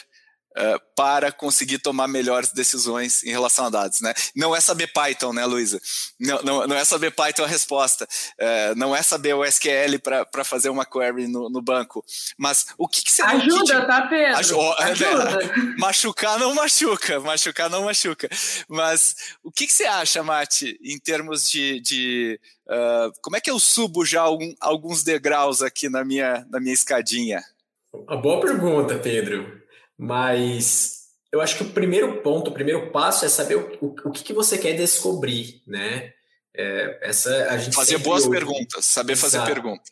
Uh, 0.57 0.79
para 0.95 1.33
conseguir 1.33 1.79
tomar 1.79 2.07
melhores 2.07 2.53
decisões 2.53 3.25
em 3.25 3.31
relação 3.31 3.67
a 3.67 3.71
dados, 3.71 4.01
né? 4.01 4.15
Não 4.37 4.55
é 4.55 4.61
saber 4.61 4.87
Python, 4.87 5.33
né, 5.33 5.45
Luísa? 5.45 5.81
Não, 6.21 6.41
não, 6.43 6.67
não, 6.69 6.77
é 6.77 6.85
saber 6.85 7.11
Python 7.11 7.43
a 7.43 7.49
resposta, 7.49 8.05
uh, 8.05 8.75
não 8.77 8.95
é 8.95 9.03
saber 9.03 9.35
o 9.35 9.45
SQL 9.45 9.99
para 10.31 10.45
fazer 10.45 10.69
uma 10.69 10.87
query 10.87 11.27
no, 11.27 11.51
no, 11.51 11.61
banco, 11.61 12.05
mas 12.39 12.67
o 12.79 12.87
que, 12.87 13.03
que 13.03 13.11
você 13.11 13.23
ajuda, 13.23 13.81
kit... 13.81 13.87
tá 13.89 14.03
Pedro? 14.03 14.37
Aj 14.37 14.53
ajuda. 14.91 15.25
Né? 15.25 15.75
machucar 15.77 16.39
não 16.39 16.55
machuca, 16.55 17.19
machucar 17.19 17.69
não 17.69 17.85
machuca, 17.85 18.29
mas 18.69 19.17
o 19.43 19.51
que, 19.51 19.67
que 19.67 19.73
você 19.73 19.87
acha, 19.87 20.23
Mate, 20.23 20.79
em 20.81 21.01
termos 21.01 21.51
de, 21.51 21.81
de 21.81 22.41
uh, 22.69 23.13
como 23.21 23.37
é 23.37 23.41
que 23.41 23.51
eu 23.51 23.59
subo 23.59 24.05
já 24.05 24.21
algum, 24.21 24.55
alguns 24.61 25.03
degraus 25.03 25.63
aqui 25.63 25.89
na 25.89 26.05
minha 26.05 26.47
na 26.49 26.61
minha 26.61 26.75
escadinha? 26.75 27.43
Uma 27.93 28.17
boa 28.17 28.41
pergunta, 28.41 28.99
Pedro. 28.99 29.64
Mas 30.05 31.05
eu 31.33 31.41
acho 31.41 31.57
que 31.57 31.65
o 31.65 31.71
primeiro 31.71 32.21
ponto, 32.23 32.51
o 32.51 32.55
primeiro 32.55 32.91
passo 32.91 33.25
é 33.25 33.29
saber 33.29 33.57
o, 33.57 33.79
o, 33.81 33.95
o 34.05 34.11
que, 34.13 34.23
que 34.23 34.33
você 34.33 34.59
quer 34.59 34.75
descobrir, 34.75 35.63
né? 35.67 36.13
É, 36.57 36.99
essa 37.03 37.49
a 37.51 37.59
gente 37.59 37.75
fazer 37.75 37.99
boas 37.99 38.25
ouve. 38.25 38.37
perguntas, 38.37 38.85
saber 38.85 39.15
Exato. 39.15 39.33
fazer 39.33 39.53
perguntas. 39.53 39.91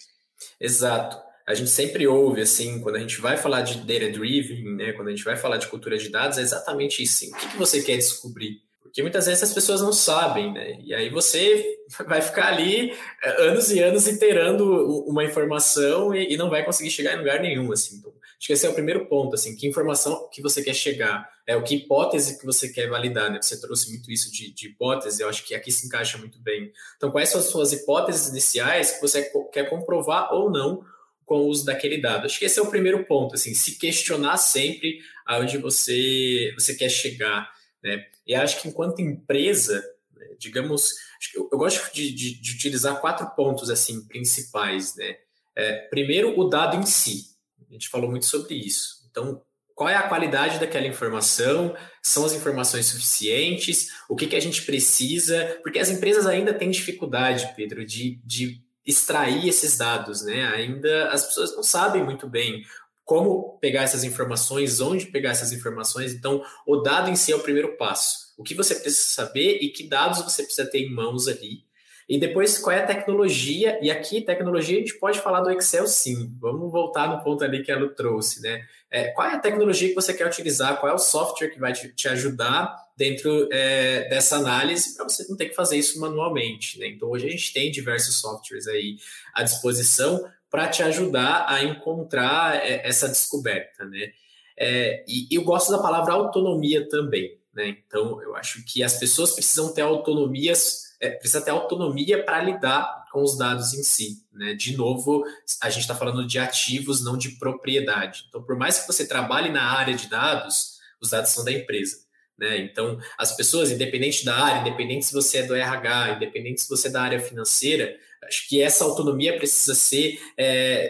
Exato. 0.61 1.17
A 1.45 1.55
gente 1.55 1.71
sempre 1.71 2.07
ouve 2.07 2.41
assim, 2.41 2.81
quando 2.81 2.97
a 2.97 3.01
gente 3.01 3.21
vai 3.21 3.37
falar 3.37 3.63
de 3.63 3.79
data 3.79 4.13
driven, 4.13 4.77
né? 4.77 4.93
Quando 4.93 5.09
a 5.09 5.11
gente 5.11 5.25
vai 5.25 5.37
falar 5.37 5.57
de 5.57 5.67
cultura 5.67 5.99
de 5.99 6.09
dados, 6.09 6.39
é 6.39 6.43
exatamente 6.43 7.03
isso. 7.03 7.25
Assim, 7.25 7.33
o 7.33 7.37
que, 7.37 7.49
que 7.49 7.57
você 7.57 7.83
quer 7.83 7.97
descobrir? 7.97 8.61
Porque 8.81 9.03
muitas 9.03 9.27
vezes 9.27 9.43
as 9.43 9.53
pessoas 9.53 9.81
não 9.81 9.93
sabem, 9.93 10.53
né? 10.53 10.79
E 10.85 10.95
aí 10.95 11.11
você 11.11 11.79
vai 12.07 12.23
ficar 12.23 12.49
ali 12.49 12.95
é, 13.23 13.49
anos 13.49 13.73
e 13.73 13.81
anos 13.81 14.07
iterando 14.07 15.03
uma 15.09 15.25
informação 15.25 16.15
e, 16.15 16.33
e 16.33 16.37
não 16.37 16.49
vai 16.49 16.65
conseguir 16.65 16.91
chegar 16.91 17.15
em 17.15 17.19
lugar 17.19 17.41
nenhum, 17.41 17.73
assim. 17.73 17.97
Então, 17.97 18.13
Acho 18.43 18.49
que 18.49 18.53
esse 18.55 18.67
é 18.67 18.69
o 18.69 18.75
primeiro 18.75 19.07
ponto, 19.07 19.37
assim, 19.37 19.55
que 19.55 19.69
informação 19.69 20.29
que 20.29 20.43
você 20.43 20.65
quer 20.65 20.75
chegar, 20.75 21.31
é 21.47 21.55
o 21.55 21.63
que 21.63 21.77
hipótese 21.77 22.41
que 22.41 22.45
você 22.45 22.69
quer 22.69 22.89
validar, 22.89 23.31
né? 23.31 23.41
Você 23.41 23.61
trouxe 23.61 23.89
muito 23.89 24.11
isso 24.11 24.33
de, 24.33 24.53
de 24.53 24.67
hipótese, 24.67 25.23
eu 25.23 25.29
acho 25.29 25.45
que 25.45 25.55
aqui 25.55 25.71
se 25.71 25.87
encaixa 25.87 26.19
muito 26.19 26.41
bem. 26.41 26.73
Então, 26.97 27.13
quais 27.13 27.29
são 27.29 27.39
as 27.39 27.47
suas 27.47 27.73
hipóteses 27.73 28.31
iniciais 28.31 28.91
que 28.91 29.01
você 29.01 29.31
quer 29.53 29.71
comprovar 29.71 30.35
ou 30.35 30.51
não 30.51 30.85
com 31.25 31.37
o 31.37 31.47
uso 31.47 31.65
daquele 31.65 32.01
dado? 32.01 32.27
Acho 32.27 32.37
que 32.37 32.45
esse 32.45 32.59
é 32.59 32.63
o 32.63 32.67
primeiro 32.67 33.05
ponto, 33.05 33.37
assim, 33.37 33.55
se 33.55 33.79
questionar 33.79 34.37
sempre 34.39 34.99
aonde 35.25 35.57
você, 35.59 36.53
você 36.59 36.75
quer 36.75 36.89
chegar, 36.89 37.49
né? 37.81 38.05
E 38.27 38.35
acho 38.35 38.61
que 38.61 38.67
enquanto 38.67 39.01
empresa, 39.01 39.81
né, 40.17 40.27
digamos, 40.37 40.91
eu, 41.33 41.49
eu, 41.53 41.57
gosto 41.57 41.95
de, 41.95 42.13
de, 42.13 42.41
de, 42.41 42.55
utilizar 42.57 43.01
quatro 43.01 43.25
pontos, 43.37 43.71
assim, 43.71 44.05
principais, 44.09 44.97
né? 44.97 45.19
É, 45.55 45.87
primeiro, 45.91 46.37
o 46.37 46.49
dado 46.49 46.77
em 46.77 46.85
si. 46.85 47.31
A 47.73 47.75
gente 47.75 47.89
falou 47.89 48.11
muito 48.11 48.27
sobre 48.27 48.55
isso. 48.55 49.09
Então, 49.11 49.41
qual 49.75 49.89
é 49.89 49.97
a 49.97 50.07
qualidade 50.07 50.61
daquela 50.61 50.87
informação? 50.87 51.75
São 52.03 52.23
as 52.27 52.35
informações 52.35 52.85
suficientes? 52.85 53.89
O 54.11 54.15
que, 54.15 54.27
que 54.27 54.37
a 54.37 54.41
gente 54.41 54.63
precisa? 54.63 55.59
Porque 55.63 55.79
as 55.79 55.89
empresas 55.89 56.27
ainda 56.27 56.53
têm 56.53 56.71
dificuldade, 56.71 57.51
Pedro, 57.57 57.83
de, 57.83 58.21
de 58.25 58.63
extrair 58.85 59.49
esses 59.49 59.79
dados, 59.79 60.23
né? 60.23 60.45
Ainda 60.49 61.09
as 61.09 61.25
pessoas 61.25 61.57
não 61.57 61.63
sabem 61.63 62.05
muito 62.05 62.29
bem 62.29 62.63
como 63.07 63.59
pegar 63.59 63.85
essas 63.85 64.05
informações, 64.05 64.79
onde 64.79 65.07
pegar 65.07 65.31
essas 65.31 65.51
informações. 65.51 66.13
Então, 66.13 66.45
o 66.67 66.77
dado 66.77 67.09
em 67.09 67.17
si 67.17 67.33
é 67.33 67.37
o 67.37 67.43
primeiro 67.43 67.79
passo. 67.79 68.35
O 68.37 68.43
que 68.43 68.55
você 68.55 68.75
precisa 68.75 69.07
saber 69.07 69.61
e 69.63 69.71
que 69.71 69.89
dados 69.89 70.21
você 70.21 70.43
precisa 70.43 70.71
ter 70.71 70.81
em 70.81 70.95
mãos 70.95 71.27
ali 71.27 71.65
e 72.13 72.19
depois, 72.19 72.59
qual 72.59 72.77
é 72.77 72.81
a 72.81 72.87
tecnologia? 72.87 73.79
E 73.81 73.91
aqui, 73.91 74.21
tecnologia, 74.21 74.77
a 74.77 74.81
gente 74.81 74.99
pode 74.99 75.19
falar 75.19 75.41
do 75.41 75.51
Excel 75.51 75.87
sim. 75.87 76.31
Vamos 76.39 76.71
voltar 76.71 77.09
no 77.09 77.25
ponto 77.25 77.43
ali 77.43 77.63
que 77.63 77.73
a 77.73 77.79
Lu 77.79 77.89
trouxe, 77.89 78.43
né? 78.43 78.63
É, 78.91 79.05
qual 79.13 79.27
é 79.27 79.33
a 79.33 79.39
tecnologia 79.39 79.89
que 79.89 79.95
você 79.95 80.13
quer 80.13 80.27
utilizar? 80.27 80.79
Qual 80.79 80.93
é 80.93 80.95
o 80.95 80.99
software 80.99 81.49
que 81.49 81.59
vai 81.59 81.73
te, 81.73 81.89
te 81.89 82.09
ajudar 82.09 82.77
dentro 82.95 83.49
é, 83.51 84.11
dessa 84.11 84.37
análise 84.37 84.95
para 84.95 85.09
você 85.09 85.27
não 85.27 85.39
ter 85.39 85.47
que 85.47 85.55
fazer 85.55 85.79
isso 85.79 85.99
manualmente, 86.01 86.79
né? 86.79 86.87
Então, 86.89 87.09
hoje 87.09 87.29
a 87.29 87.31
gente 87.31 87.51
tem 87.51 87.71
diversos 87.71 88.21
softwares 88.21 88.69
aí 88.69 88.99
à 89.33 89.43
disposição 89.43 90.23
para 90.51 90.69
te 90.69 90.83
ajudar 90.83 91.47
a 91.49 91.65
encontrar 91.65 92.57
é, 92.57 92.87
essa 92.87 93.09
descoberta, 93.09 93.87
né? 93.87 94.13
É, 94.59 95.03
e 95.09 95.29
eu 95.35 95.45
gosto 95.45 95.73
da 95.73 95.79
palavra 95.79 96.13
autonomia 96.13 96.87
também, 96.91 97.39
né? 97.55 97.75
Então, 97.87 98.23
eu 98.23 98.37
acho 98.37 98.63
que 98.67 98.83
as 98.83 98.99
pessoas 98.99 99.33
precisam 99.33 99.73
ter 99.73 99.81
autonomias 99.81 100.92
é, 101.03 101.11
precisa 101.11 101.41
ter 101.41 101.51
autonomia 101.51 102.25
para 102.25 102.41
lidar 102.41 103.07
com 103.11 103.23
os 103.23 103.37
dados 103.37 103.75
em 103.75 103.83
si. 103.83 104.25
Né? 104.33 104.55
De 104.55 104.77
novo, 104.77 105.25
a 105.61 105.69
gente 105.69 105.83
está 105.83 105.97
falando 105.97 106.25
de 106.25 106.39
ativos, 106.39 107.05
não 107.05 107.19
de 107.19 107.31
propriedade. 107.31 108.25
Então, 108.29 108.41
por 108.41 108.57
mais 108.57 108.79
que 108.79 108.87
você 108.87 109.05
trabalhe 109.07 109.51
na 109.51 109.65
área 109.65 109.95
de 109.95 110.09
dados, 110.09 110.79
os 111.01 111.11
dados 111.11 111.33
são 111.33 111.45
da 111.45 111.51
empresa. 111.51 112.05
Né? 112.39 112.59
Então, 112.59 112.99
as 113.19 113.37
pessoas, 113.37 113.73
independente 113.73 114.25
da 114.25 114.37
área, 114.37 114.61
independente 114.61 115.05
se 115.05 115.13
você 115.13 115.39
é 115.39 115.43
do 115.43 115.57
RH, 115.57 116.13
independente 116.13 116.63
se 116.63 116.69
você 116.69 116.87
é 116.87 116.93
da 116.93 117.03
área 117.03 117.21
financeira, 117.21 117.97
acho 118.25 118.49
que 118.49 118.63
essa 118.63 118.85
autonomia 118.85 119.37
precisa 119.37 119.75
ser. 119.75 120.21
É, 120.39 120.89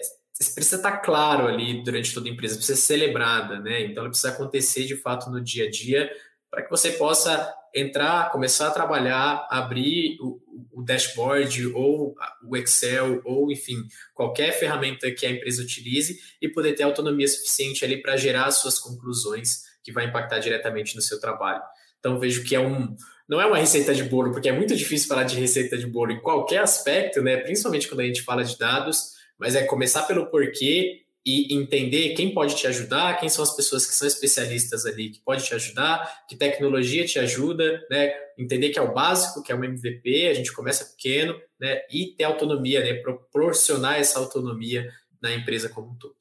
precisa 0.55 0.77
estar 0.77 0.93
tá 0.93 0.97
claro 0.99 1.47
ali 1.47 1.83
durante 1.83 2.13
toda 2.13 2.29
a 2.29 2.33
empresa, 2.33 2.57
precisa 2.57 2.79
ser 2.79 2.99
celebrada, 2.99 3.61
né? 3.61 3.83
Então, 3.83 4.03
ela 4.03 4.11
precisa 4.11 4.29
acontecer 4.33 4.85
de 4.85 4.97
fato 4.97 5.31
no 5.31 5.41
dia 5.41 5.69
a 5.69 5.71
dia 5.71 6.11
para 6.51 6.63
que 6.63 6.71
você 6.71 6.93
possa 6.93 7.55
entrar, 7.75 8.31
começar 8.31 8.69
a 8.69 8.71
trabalhar, 8.71 9.47
abrir 9.51 10.19
o, 10.21 10.41
o, 10.73 10.83
dashboard 10.83 11.69
ou 11.69 12.15
o 12.45 12.57
Excel 12.57 13.23
ou, 13.25 13.51
enfim, 13.51 13.77
qualquer 14.15 14.53
ferramenta 14.53 15.11
que 15.11 15.25
a 15.25 15.31
empresa 15.31 15.63
utilize 15.63 16.19
e 16.41 16.49
poder 16.49 16.75
ter 16.75 16.83
autonomia 16.83 17.27
suficiente 17.27 17.85
ali 17.85 18.01
para 18.01 18.17
gerar 18.17 18.47
as 18.47 18.57
suas 18.57 18.79
conclusões 18.79 19.63
que 19.83 19.93
vai 19.93 20.07
impactar 20.07 20.39
diretamente 20.39 20.95
no 20.95 21.03
seu 21.03 21.19
trabalho. 21.19 21.63
Então, 21.99 22.19
vejo 22.19 22.45
que 22.45 22.55
é 22.55 22.61
um, 22.61 22.95
não 23.29 23.41
é 23.41 23.47
uma 23.47 23.59
receita 23.59 23.95
de 23.95 24.03
bolo, 24.03 24.33
porque 24.33 24.49
é 24.49 24.53
muito 24.53 24.77
difícil 24.77 25.09
falar 25.09 25.25
de 25.25 25.39
receita 25.39 25.79
de 25.79 25.87
bolo 25.87 26.13
em 26.13 26.21
qualquer 26.21 26.63
aspecto, 26.63 27.23
né? 27.23 27.37
principalmente 27.39 27.89
quando 27.89 28.01
a 28.01 28.05
gente 28.05 28.23
fala 28.23 28.45
de 28.45 28.59
dados, 28.59 29.13
mas 29.39 29.55
é 29.55 29.65
começar 29.65 30.03
pelo 30.03 30.27
porquê 30.27 31.03
e 31.25 31.55
entender 31.55 32.15
quem 32.15 32.35
pode 32.35 32.57
te 32.57 32.67
ajudar, 32.67 33.19
quem 33.19 33.29
são 33.29 33.45
as 33.45 33.55
pessoas 33.55 33.87
que 33.87 33.95
são 33.95 34.09
especialistas 34.09 34.85
ali, 34.85 35.11
que 35.11 35.21
pode 35.21 35.45
te 35.45 35.55
ajudar, 35.55 36.25
que 36.29 36.35
tecnologia 36.35 37.07
te 37.07 37.19
ajuda, 37.19 37.81
né? 37.89 38.13
Entender 38.37 38.71
que 38.71 38.79
é 38.79 38.83
o 38.83 38.93
básico, 38.93 39.43
que 39.43 39.53
é 39.53 39.55
um 39.55 39.63
MVP, 39.63 40.29
a 40.29 40.35
gente 40.35 40.53
começa 40.53 40.85
pequeno, 40.85 41.41
né? 41.61 41.83
E 41.91 42.15
ter 42.17 42.25
autonomia, 42.25 42.83
né? 42.83 42.95
Proporcionar 42.95 44.01
essa 44.01 44.19
autonomia 44.19 44.91
na 45.21 45.33
empresa 45.33 45.69
como 45.69 45.93
um 45.93 45.95
todo. 45.95 46.17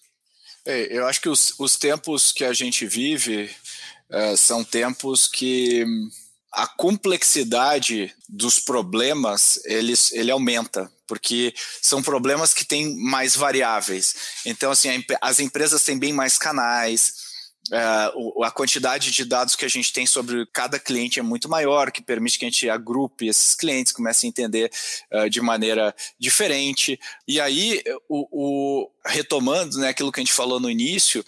É, 0.65 0.95
eu 0.95 1.07
acho 1.07 1.19
que 1.19 1.29
os, 1.29 1.59
os 1.59 1.75
tempos 1.75 2.31
que 2.31 2.45
a 2.45 2.53
gente 2.53 2.85
vive 2.85 3.49
uh, 4.11 4.37
são 4.37 4.63
tempos 4.63 5.27
que 5.27 5.83
a 6.51 6.67
complexidade 6.67 8.13
dos 8.29 8.59
problemas 8.59 9.59
eles, 9.65 10.11
ele 10.11 10.29
aumenta, 10.29 10.91
porque 11.12 11.53
são 11.82 12.01
problemas 12.01 12.53
que 12.53 12.64
têm 12.64 12.95
mais 12.95 13.36
variáveis. 13.36 14.16
Então, 14.45 14.72
assim, 14.72 15.03
as 15.20 15.41
empresas 15.41 15.84
têm 15.84 15.99
bem 15.99 16.14
mais 16.14 16.38
canais, 16.38 17.30
Uh, 17.70 18.43
a 18.43 18.49
quantidade 18.51 19.12
de 19.12 19.24
dados 19.24 19.55
que 19.55 19.64
a 19.64 19.70
gente 19.70 19.93
tem 19.93 20.05
sobre 20.05 20.45
cada 20.47 20.80
cliente 20.80 21.20
é 21.20 21.24
muito 21.24 21.47
maior, 21.47 21.91
que 21.91 22.01
permite 22.01 22.38
que 22.38 22.43
a 22.43 22.49
gente 22.49 22.68
agrupe 22.70 23.28
esses 23.28 23.55
clientes, 23.55 23.93
comece 23.93 24.26
a 24.26 24.30
entender 24.30 24.70
uh, 25.14 25.30
de 25.30 25.39
maneira 25.39 25.95
diferente. 26.20 26.99
E 27.28 27.39
aí, 27.39 27.82
o, 28.09 28.28
o, 28.32 28.91
retomando 29.05 29.78
né, 29.78 29.89
aquilo 29.89 30.12
que 30.12 30.20
a 30.20 30.24
gente 30.24 30.34
falou 30.34 30.59
no 30.59 30.72
início, 30.72 31.24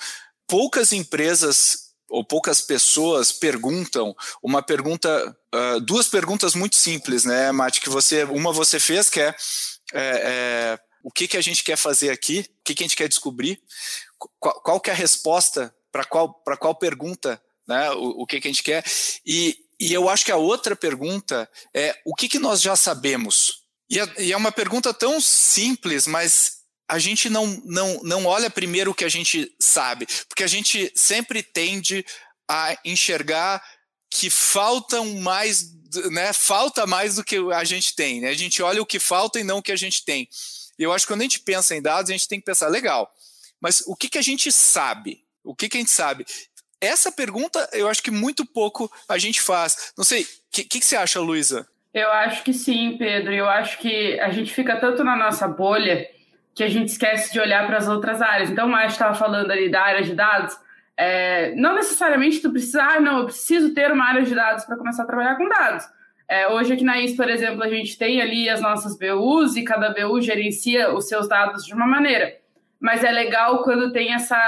poucas 0.48 0.92
empresas 0.92 1.93
ou 2.14 2.24
poucas 2.24 2.62
pessoas 2.62 3.32
perguntam 3.32 4.16
uma 4.42 4.62
pergunta, 4.62 5.36
uh, 5.54 5.82
duas 5.82 6.08
perguntas 6.08 6.54
muito 6.54 6.76
simples, 6.76 7.26
né, 7.26 7.52
Mate, 7.52 7.82
que 7.82 7.90
você, 7.90 8.24
uma 8.26 8.54
você 8.54 8.80
fez, 8.80 9.10
que 9.10 9.20
é, 9.20 9.30
é, 9.30 9.36
é 9.96 10.80
o 11.04 11.10
que, 11.10 11.28
que 11.28 11.36
a 11.36 11.42
gente 11.42 11.64
quer 11.64 11.76
fazer 11.76 12.12
aqui, 12.12 12.46
o 12.62 12.64
que, 12.64 12.76
que 12.76 12.84
a 12.84 12.86
gente 12.86 12.96
quer 12.96 13.10
descobrir, 13.10 13.60
qual, 14.40 14.62
qual 14.62 14.80
que 14.80 14.92
é 14.92 14.94
a 14.94 14.96
resposta 14.96 15.74
para 15.92 16.06
qual, 16.06 16.32
para 16.32 16.56
qual 16.56 16.76
pergunta, 16.76 17.42
né, 17.68 17.90
o, 17.94 18.22
o 18.22 18.26
que, 18.28 18.40
que 18.40 18.48
a 18.48 18.52
gente 18.52 18.64
quer, 18.64 18.86
e, 19.26 19.58
e 19.80 19.92
eu 19.92 20.08
acho 20.08 20.24
que 20.24 20.32
a 20.32 20.38
outra 20.38 20.76
pergunta 20.76 21.50
é 21.74 22.00
o 22.06 22.14
que, 22.14 22.30
que 22.30 22.38
nós 22.38 22.62
já 22.62 22.76
sabemos? 22.76 23.64
E 23.90 24.00
é, 24.00 24.14
e 24.20 24.32
é 24.32 24.38
uma 24.38 24.52
pergunta 24.52 24.94
tão 24.94 25.20
simples, 25.20 26.06
mas 26.06 26.60
a 26.88 27.00
gente 27.00 27.30
não, 27.30 27.48
não, 27.66 28.02
não 28.04 28.26
olha 28.26 28.50
primeiro 28.50 28.92
o 28.92 28.94
que 28.94 29.06
a 29.06 29.10
gente 29.10 29.54
sabe, 29.60 30.08
porque 30.28 30.44
a 30.44 30.48
gente 30.48 30.92
sempre 30.96 31.42
tende 31.42 32.06
a 32.50 32.78
enxergar 32.84 33.64
que 34.10 34.30
faltam 34.30 35.16
mais, 35.16 35.72
né? 36.12 36.32
Falta 36.34 36.86
mais 36.86 37.16
do 37.16 37.24
que 37.24 37.38
a 37.52 37.64
gente 37.64 37.96
tem, 37.96 38.22
né? 38.22 38.30
A 38.30 38.36
gente 38.36 38.62
olha 38.62 38.82
o 38.82 38.86
que 38.86 39.00
falta 39.00 39.40
e 39.40 39.44
não 39.44 39.58
o 39.58 39.64
que 39.64 39.72
a 39.72 39.76
gente 39.76 40.06
tem. 40.06 40.30
E 40.78 40.84
eu 40.84 40.92
acho 40.92 41.06
que 41.06 41.14
quando 41.14 41.22
a 41.22 41.24
gente 41.24 41.40
pensa 41.40 41.76
em 41.76 41.82
dados, 41.82 42.10
a 42.10 42.14
gente 42.14 42.28
tem 42.28 42.40
que 42.40 42.46
pensar, 42.46 42.68
legal, 42.68 43.12
mas 43.60 43.82
o 43.88 43.96
que, 43.96 44.10
que 44.10 44.18
a 44.18 44.22
gente 44.22 44.52
sabe? 44.52 45.24
O 45.44 45.56
que, 45.56 45.70
que 45.70 45.78
a 45.78 45.80
gente 45.80 45.92
sabe? 45.92 46.26
Essa 46.80 47.12
pergunta 47.12 47.68
eu 47.72 47.88
acho 47.88 48.04
que 48.04 48.12
muito 48.12 48.46
pouco 48.46 48.92
a 49.08 49.18
gente 49.18 49.42
faz. 49.42 49.94
Não 49.98 50.04
sei, 50.04 50.24
o 50.24 50.28
que, 50.52 50.64
que, 50.66 50.80
que 50.80 50.86
você 50.86 50.96
acha, 50.96 51.20
Luísa? 51.20 51.68
Eu 51.94 52.12
acho 52.12 52.44
que 52.44 52.54
sim, 52.54 52.98
Pedro. 52.98 53.34
Eu 53.34 53.48
acho 53.48 53.78
que 53.78 54.20
a 54.20 54.32
gente 54.32 54.54
fica 54.54 54.76
tanto 54.76 55.04
na 55.04 55.16
nossa 55.16 55.48
bolha 55.48 56.08
que 56.56 56.64
a 56.64 56.70
gente 56.70 56.90
esquece 56.90 57.34
de 57.34 57.40
olhar 57.40 57.66
para 57.66 57.78
as 57.78 57.88
outras 57.88 58.22
áreas. 58.22 58.50
Então, 58.50 58.68
o 58.68 58.70
Márcio 58.70 58.92
estava 58.92 59.14
falando 59.14 59.52
ali 59.52 59.70
da 59.70 59.82
área 59.82 60.04
de 60.04 60.14
dados. 60.14 60.56
É, 60.96 61.56
não 61.56 61.74
necessariamente 61.74 62.42
tu 62.42 62.52
precisa, 62.52 62.84
ah, 62.84 63.00
não, 63.00 63.20
eu 63.20 63.26
preciso 63.26 63.74
ter 63.74 63.92
uma 63.92 64.06
área 64.06 64.22
de 64.22 64.36
dados 64.36 64.64
para 64.64 64.78
começar 64.78 65.04
a 65.04 65.08
trabalhar 65.08 65.36
com 65.36 65.50
dados. 65.50 65.86
É, 66.28 66.48
hoje 66.48 66.74
aqui 66.74 66.84
na 66.84 67.00
IS, 67.00 67.16
por 67.16 67.30
exemplo, 67.30 67.64
a 67.64 67.70
gente 67.70 67.98
tem 67.98 68.22
ali 68.22 68.50
as 68.50 68.62
nossas 68.62 68.98
BUs 68.98 69.56
e 69.56 69.64
cada 69.64 69.90
BU 69.90 70.22
gerencia 70.22 70.94
os 70.94 71.08
seus 71.08 71.28
dados 71.28 71.66
de 71.66 71.74
uma 71.74 71.88
maneira. 71.88 72.36
Mas 72.80 73.04
é 73.04 73.12
legal 73.12 73.64
quando 73.64 73.92
tem 73.92 74.14
essa, 74.14 74.40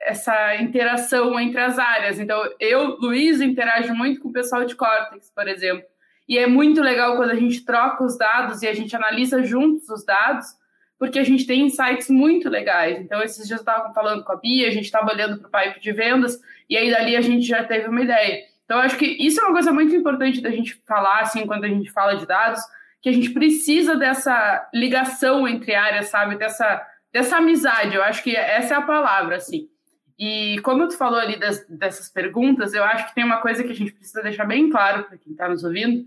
essa 0.00 0.56
interação 0.56 1.38
entre 1.38 1.60
as 1.60 1.78
áreas. 1.78 2.18
Então, 2.18 2.42
eu, 2.58 2.96
Luiz, 2.98 3.40
interajo 3.40 3.94
muito 3.94 4.20
com 4.20 4.28
o 4.28 4.32
pessoal 4.32 4.64
de 4.64 4.74
Cortex, 4.74 5.30
por 5.34 5.48
exemplo. 5.48 5.84
E 6.28 6.38
é 6.38 6.46
muito 6.46 6.80
legal 6.80 7.16
quando 7.16 7.30
a 7.30 7.36
gente 7.36 7.64
troca 7.64 8.04
os 8.04 8.16
dados 8.16 8.62
e 8.62 8.68
a 8.68 8.74
gente 8.74 8.94
analisa 8.94 9.42
juntos 9.42 9.88
os 9.88 10.04
dados, 10.04 10.46
porque 11.02 11.18
a 11.18 11.24
gente 11.24 11.44
tem 11.44 11.62
insights 11.62 12.08
muito 12.08 12.48
legais. 12.48 12.96
Então, 13.00 13.20
esses 13.24 13.44
dias 13.48 13.50
eu 13.50 13.56
estava 13.56 13.92
falando 13.92 14.22
com 14.22 14.30
a 14.30 14.36
Bia, 14.36 14.68
a 14.68 14.70
gente 14.70 14.84
estava 14.84 15.12
olhando 15.12 15.36
para 15.36 15.48
o 15.48 15.64
pipe 15.64 15.80
de 15.80 15.90
vendas, 15.90 16.40
e 16.70 16.76
aí 16.76 16.92
dali 16.92 17.16
a 17.16 17.20
gente 17.20 17.44
já 17.44 17.64
teve 17.64 17.88
uma 17.88 18.02
ideia. 18.02 18.44
Então, 18.64 18.78
acho 18.78 18.96
que 18.96 19.06
isso 19.06 19.40
é 19.40 19.42
uma 19.42 19.52
coisa 19.52 19.72
muito 19.72 19.92
importante 19.96 20.40
da 20.40 20.48
gente 20.48 20.80
falar, 20.86 21.22
assim, 21.22 21.44
quando 21.44 21.64
a 21.64 21.68
gente 21.68 21.90
fala 21.90 22.14
de 22.14 22.24
dados, 22.24 22.60
que 23.00 23.08
a 23.08 23.12
gente 23.12 23.30
precisa 23.30 23.96
dessa 23.96 24.70
ligação 24.72 25.48
entre 25.48 25.74
áreas, 25.74 26.06
sabe? 26.06 26.36
Dessa, 26.36 26.80
dessa 27.12 27.38
amizade. 27.38 27.96
Eu 27.96 28.04
acho 28.04 28.22
que 28.22 28.36
essa 28.36 28.74
é 28.74 28.76
a 28.76 28.82
palavra, 28.82 29.34
assim. 29.38 29.68
E 30.16 30.60
como 30.60 30.86
tu 30.86 30.96
falou 30.96 31.18
ali 31.18 31.36
das, 31.36 31.66
dessas 31.68 32.08
perguntas, 32.10 32.74
eu 32.74 32.84
acho 32.84 33.08
que 33.08 33.14
tem 33.16 33.24
uma 33.24 33.40
coisa 33.40 33.64
que 33.64 33.72
a 33.72 33.74
gente 33.74 33.90
precisa 33.90 34.22
deixar 34.22 34.44
bem 34.44 34.70
claro 34.70 35.02
para 35.02 35.18
quem 35.18 35.32
está 35.32 35.48
nos 35.48 35.64
ouvindo, 35.64 36.04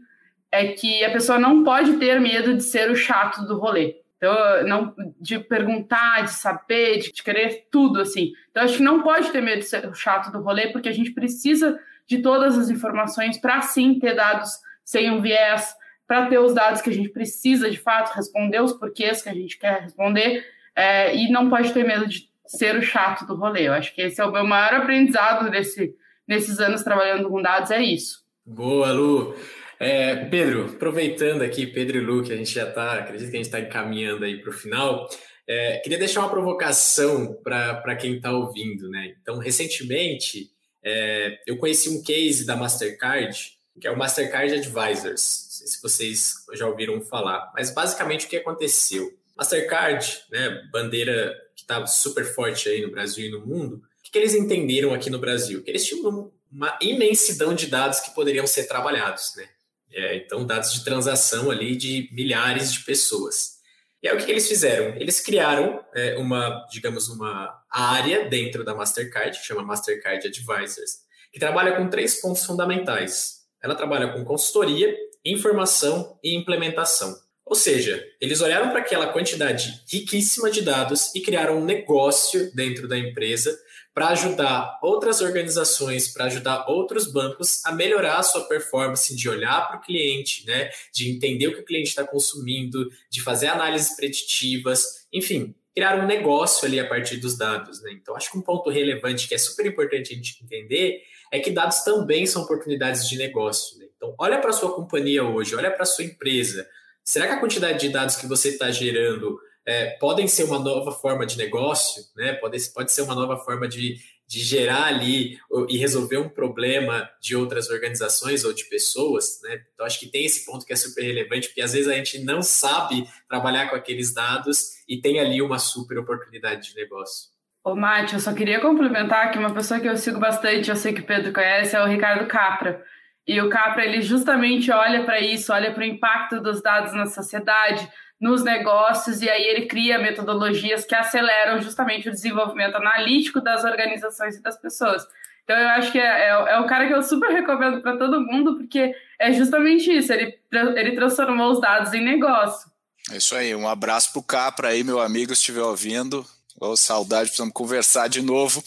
é 0.49 0.67
que 0.67 1.03
a 1.03 1.11
pessoa 1.11 1.37
não 1.37 1.65
pode 1.65 1.97
ter 1.97 2.17
medo 2.21 2.53
de 2.53 2.63
ser 2.63 2.89
o 2.89 2.95
chato 2.95 3.45
do 3.45 3.59
rolê. 3.59 4.04
Então, 4.17 4.67
não, 4.67 4.95
de 5.19 5.39
perguntar, 5.39 6.23
de 6.23 6.31
saber, 6.31 6.99
de, 6.99 7.11
querer 7.11 7.67
tudo, 7.71 8.01
assim. 8.01 8.31
Então, 8.49 8.63
acho 8.63 8.77
que 8.77 8.83
não 8.83 9.01
pode 9.01 9.31
ter 9.31 9.41
medo 9.41 9.59
de 9.59 9.65
ser 9.65 9.93
chato 9.93 10.31
do 10.31 10.41
rolê, 10.41 10.67
porque 10.67 10.89
a 10.89 10.93
gente 10.93 11.11
precisa 11.11 11.77
de 12.07 12.19
todas 12.19 12.57
as 12.57 12.69
informações 12.69 13.37
para, 13.37 13.61
sim, 13.61 13.99
ter 13.99 14.15
dados 14.15 14.49
sem 14.83 15.11
um 15.11 15.21
viés, 15.21 15.75
para 16.07 16.27
ter 16.27 16.39
os 16.39 16.53
dados 16.53 16.81
que 16.81 16.89
a 16.89 16.93
gente 16.93 17.09
precisa, 17.09 17.69
de 17.69 17.77
fato, 17.77 18.15
responder 18.15 18.61
os 18.61 18.73
porquês 18.73 19.21
que 19.21 19.29
a 19.29 19.33
gente 19.33 19.57
quer 19.57 19.81
responder, 19.81 20.45
é, 20.75 21.15
e 21.15 21.29
não 21.29 21.49
pode 21.49 21.73
ter 21.73 21.85
medo 21.85 22.07
de 22.07 22.29
ser 22.45 22.75
o 22.75 22.81
chato 22.81 23.25
do 23.25 23.35
rolê. 23.35 23.67
Eu 23.67 23.73
acho 23.73 23.93
que 23.93 24.01
esse 24.01 24.21
é 24.21 24.25
o 24.25 24.31
meu 24.31 24.45
maior 24.45 24.75
aprendizado 24.75 25.49
desse, 25.49 25.95
nesses 26.27 26.59
anos 26.59 26.83
trabalhando 26.83 27.29
com 27.29 27.41
dados, 27.41 27.71
é 27.71 27.81
isso. 27.81 28.23
Boa, 28.45 28.91
Lu! 28.91 29.35
É, 29.79 30.15
Pedro, 30.25 30.65
aproveitando 30.75 31.41
aqui, 31.41 31.67
Pedro 31.67 31.97
e 31.97 32.01
Lu, 32.01 32.23
que 32.23 32.31
a 32.31 32.37
gente 32.37 32.51
já 32.51 32.67
está, 32.67 32.99
acredito 32.99 33.29
que 33.29 33.35
a 33.35 33.39
gente 33.39 33.47
está 33.47 33.59
encaminhando 33.59 34.23
aí 34.23 34.39
para 34.39 34.49
o 34.49 34.53
final, 34.53 35.09
é, 35.47 35.77
queria 35.79 35.97
deixar 35.97 36.21
uma 36.21 36.29
provocação 36.29 37.33
para 37.43 37.95
quem 37.95 38.15
está 38.15 38.31
ouvindo, 38.31 38.89
né? 38.89 39.15
Então, 39.21 39.37
recentemente, 39.37 40.49
é, 40.83 41.39
eu 41.45 41.57
conheci 41.57 41.89
um 41.89 42.01
case 42.01 42.45
da 42.45 42.55
Mastercard, 42.55 43.53
que 43.79 43.87
é 43.87 43.91
o 43.91 43.97
Mastercard 43.97 44.53
Advisors, 44.53 45.47
não 45.49 45.57
sei 45.57 45.67
se 45.67 45.81
vocês 45.81 46.33
já 46.53 46.67
ouviram 46.67 47.01
falar, 47.01 47.51
mas 47.55 47.69
basicamente 47.71 48.25
o 48.25 48.29
que 48.29 48.37
aconteceu? 48.37 49.13
Mastercard, 49.35 50.23
né, 50.31 50.61
bandeira 50.71 51.35
que 51.55 51.63
está 51.63 51.85
super 51.85 52.23
forte 52.23 52.69
aí 52.69 52.81
no 52.81 52.91
Brasil 52.91 53.25
e 53.25 53.31
no 53.31 53.45
mundo, 53.45 53.77
o 53.77 54.11
que 54.11 54.17
eles 54.17 54.33
entenderam 54.33 54.93
aqui 54.93 55.09
no 55.09 55.19
Brasil? 55.19 55.61
Que 55.61 55.71
eles 55.71 55.85
tinham 55.85 56.31
uma 56.49 56.77
imensidão 56.81 57.53
de 57.53 57.67
dados 57.67 57.99
que 57.99 58.15
poderiam 58.15 58.47
ser 58.47 58.65
trabalhados, 58.65 59.33
né? 59.35 59.49
É, 59.95 60.17
então, 60.17 60.45
dados 60.45 60.73
de 60.73 60.83
transação 60.83 61.49
ali 61.49 61.73
de 61.75 62.09
milhares 62.11 62.73
de 62.73 62.83
pessoas. 62.83 63.55
E 64.03 64.09
aí, 64.09 64.15
o 64.15 64.23
que 64.23 64.29
eles 64.29 64.47
fizeram? 64.47 64.93
Eles 64.97 65.21
criaram 65.21 65.83
é, 65.95 66.17
uma, 66.17 66.67
digamos, 66.69 67.07
uma 67.07 67.63
área 67.71 68.27
dentro 68.27 68.65
da 68.65 68.75
Mastercard, 68.75 69.39
que 69.39 69.45
chama 69.45 69.63
Mastercard 69.63 70.27
Advisors, 70.27 70.97
que 71.31 71.39
trabalha 71.39 71.77
com 71.77 71.89
três 71.89 72.19
pontos 72.19 72.45
fundamentais. 72.45 73.45
Ela 73.63 73.73
trabalha 73.73 74.11
com 74.11 74.25
consultoria, 74.25 74.93
informação 75.23 76.19
e 76.21 76.35
implementação. 76.35 77.17
Ou 77.45 77.55
seja, 77.55 78.03
eles 78.19 78.41
olharam 78.41 78.69
para 78.69 78.79
aquela 78.79 79.13
quantidade 79.13 79.81
riquíssima 79.89 80.51
de 80.51 80.61
dados 80.61 81.13
e 81.15 81.21
criaram 81.21 81.59
um 81.59 81.65
negócio 81.65 82.53
dentro 82.53 82.87
da 82.87 82.97
empresa 82.97 83.57
para 83.95 84.09
ajudar 84.09 84.77
outras 84.83 85.21
organizações, 85.21 86.09
para 86.09 86.25
ajudar 86.25 86.65
outros 86.67 87.09
bancos 87.09 87.65
a 87.65 87.71
melhorar 87.71 88.17
a 88.17 88.23
sua 88.23 88.41
performance, 88.41 89.15
de 89.15 89.29
olhar 89.29 89.69
para 89.69 89.77
o 89.77 89.81
cliente, 89.81 90.45
né, 90.45 90.69
de 90.93 91.09
entender 91.09 91.47
o 91.47 91.53
que 91.53 91.61
o 91.61 91.65
cliente 91.65 91.87
está 91.87 92.05
consumindo, 92.05 92.91
de 93.09 93.21
fazer 93.23 93.47
análises 93.47 93.95
preditivas, 93.95 95.07
enfim, 95.13 95.55
criar 95.73 95.97
um 95.97 96.05
negócio 96.05 96.67
ali 96.67 96.77
a 96.77 96.85
partir 96.85 97.17
dos 97.17 97.37
dados. 97.37 97.81
Né? 97.81 97.93
Então, 97.93 98.17
acho 98.17 98.29
que 98.29 98.37
um 98.37 98.41
ponto 98.41 98.69
relevante 98.69 99.29
que 99.29 99.33
é 99.33 99.37
super 99.37 99.65
importante 99.65 100.11
a 100.11 100.15
gente 100.15 100.43
entender 100.43 101.01
é 101.31 101.39
que 101.39 101.49
dados 101.49 101.79
também 101.79 102.25
são 102.25 102.43
oportunidades 102.43 103.07
de 103.07 103.17
negócio. 103.17 103.79
Né? 103.79 103.85
Então, 103.95 104.13
olha 104.19 104.39
para 104.39 104.49
a 104.49 104.53
sua 104.53 104.75
companhia 104.75 105.23
hoje, 105.23 105.55
olha 105.55 105.71
para 105.71 105.83
a 105.83 105.85
sua 105.85 106.03
empresa. 106.03 106.67
Será 107.01 107.27
que 107.27 107.33
a 107.33 107.39
quantidade 107.39 107.79
de 107.79 107.89
dados 107.89 108.17
que 108.17 108.27
você 108.27 108.49
está 108.49 108.69
gerando 108.71 109.39
é, 109.65 109.97
podem 109.99 110.27
ser 110.27 110.43
uma 110.43 110.59
nova 110.59 110.91
forma 110.91 111.25
de 111.25 111.37
negócio, 111.37 112.03
né? 112.15 112.33
Pode, 112.33 112.57
pode 112.69 112.91
ser 112.91 113.01
uma 113.01 113.15
nova 113.15 113.37
forma 113.37 113.67
de, 113.67 113.95
de 114.27 114.39
gerar 114.39 114.85
ali 114.85 115.39
e 115.67 115.77
resolver 115.77 116.17
um 116.17 116.29
problema 116.29 117.09
de 117.21 117.35
outras 117.35 117.69
organizações 117.69 118.45
ou 118.45 118.53
de 118.53 118.65
pessoas, 118.65 119.39
né? 119.43 119.61
Então 119.73 119.85
acho 119.85 119.99
que 119.99 120.07
tem 120.07 120.25
esse 120.25 120.45
ponto 120.45 120.65
que 120.65 120.73
é 120.73 120.75
super 120.75 121.01
relevante, 121.01 121.47
porque 121.47 121.61
às 121.61 121.73
vezes 121.73 121.87
a 121.87 121.95
gente 121.95 122.23
não 122.23 122.41
sabe 122.41 123.07
trabalhar 123.27 123.69
com 123.69 123.75
aqueles 123.75 124.13
dados 124.13 124.83
e 124.87 125.01
tem 125.01 125.19
ali 125.19 125.41
uma 125.41 125.57
super 125.57 125.97
oportunidade 125.97 126.69
de 126.69 126.75
negócio. 126.75 127.33
Ô, 127.63 127.75
Mate, 127.75 128.13
eu 128.13 128.19
só 128.19 128.31
queria 128.31 128.61
complementar 128.61 129.31
que 129.31 129.39
uma 129.39 129.51
pessoa 129.51 129.79
que 129.79 129.87
eu 129.87 129.97
sigo 129.97 130.19
bastante, 130.19 130.69
eu 130.69 130.75
sei 130.75 130.93
que 130.93 131.01
o 131.01 131.05
Pedro 131.05 131.33
conhece, 131.33 131.75
é 131.75 131.81
o 131.81 131.87
Ricardo 131.87 132.27
Capra. 132.27 132.83
E 133.27 133.41
o 133.41 133.49
Capra, 133.49 133.83
ele 133.83 134.03
justamente 134.03 134.71
olha 134.71 135.03
para 135.03 135.19
isso, 135.19 135.51
olha 135.51 135.73
para 135.73 135.81
o 135.81 135.85
impacto 135.85 136.39
dos 136.39 136.61
dados 136.61 136.93
na 136.93 137.07
sociedade, 137.07 137.89
nos 138.25 138.43
negócios, 138.43 139.21
e 139.21 139.29
aí 139.29 139.43
ele 139.43 139.67
cria 139.67 139.99
metodologias 139.99 140.83
que 140.83 140.95
aceleram 140.95 141.61
justamente 141.61 142.09
o 142.09 142.11
desenvolvimento 142.11 142.75
analítico 142.75 143.39
das 143.39 143.63
organizações 143.63 144.35
e 144.35 144.41
das 144.41 144.57
pessoas. 144.57 145.07
Então, 145.43 145.55
eu 145.55 145.69
acho 145.69 145.91
que 145.91 145.99
é, 145.99 146.29
é, 146.29 146.29
é 146.29 146.59
um 146.59 146.65
cara 146.65 146.87
que 146.87 146.93
eu 146.93 147.03
super 147.03 147.29
recomendo 147.29 147.81
para 147.81 147.97
todo 147.97 148.19
mundo, 148.19 148.55
porque 148.55 148.95
é 149.19 149.31
justamente 149.31 149.95
isso, 149.95 150.11
ele, 150.11 150.35
ele 150.51 150.95
transformou 150.95 151.51
os 151.51 151.61
dados 151.61 151.93
em 151.93 152.03
negócio. 152.03 152.67
É 153.11 153.17
isso 153.17 153.35
aí, 153.35 153.53
um 153.53 153.67
abraço 153.67 154.11
para 154.11 154.19
o 154.19 154.23
Capra 154.23 154.69
aí, 154.69 154.83
meu 154.83 154.99
amigo, 154.99 155.35
se 155.35 155.41
estiver 155.41 155.61
ouvindo. 155.61 156.25
Oh, 156.57 156.77
saudade, 156.77 157.25
precisamos 157.27 157.53
conversar 157.53 158.07
de 158.07 158.21
novo. 158.21 158.63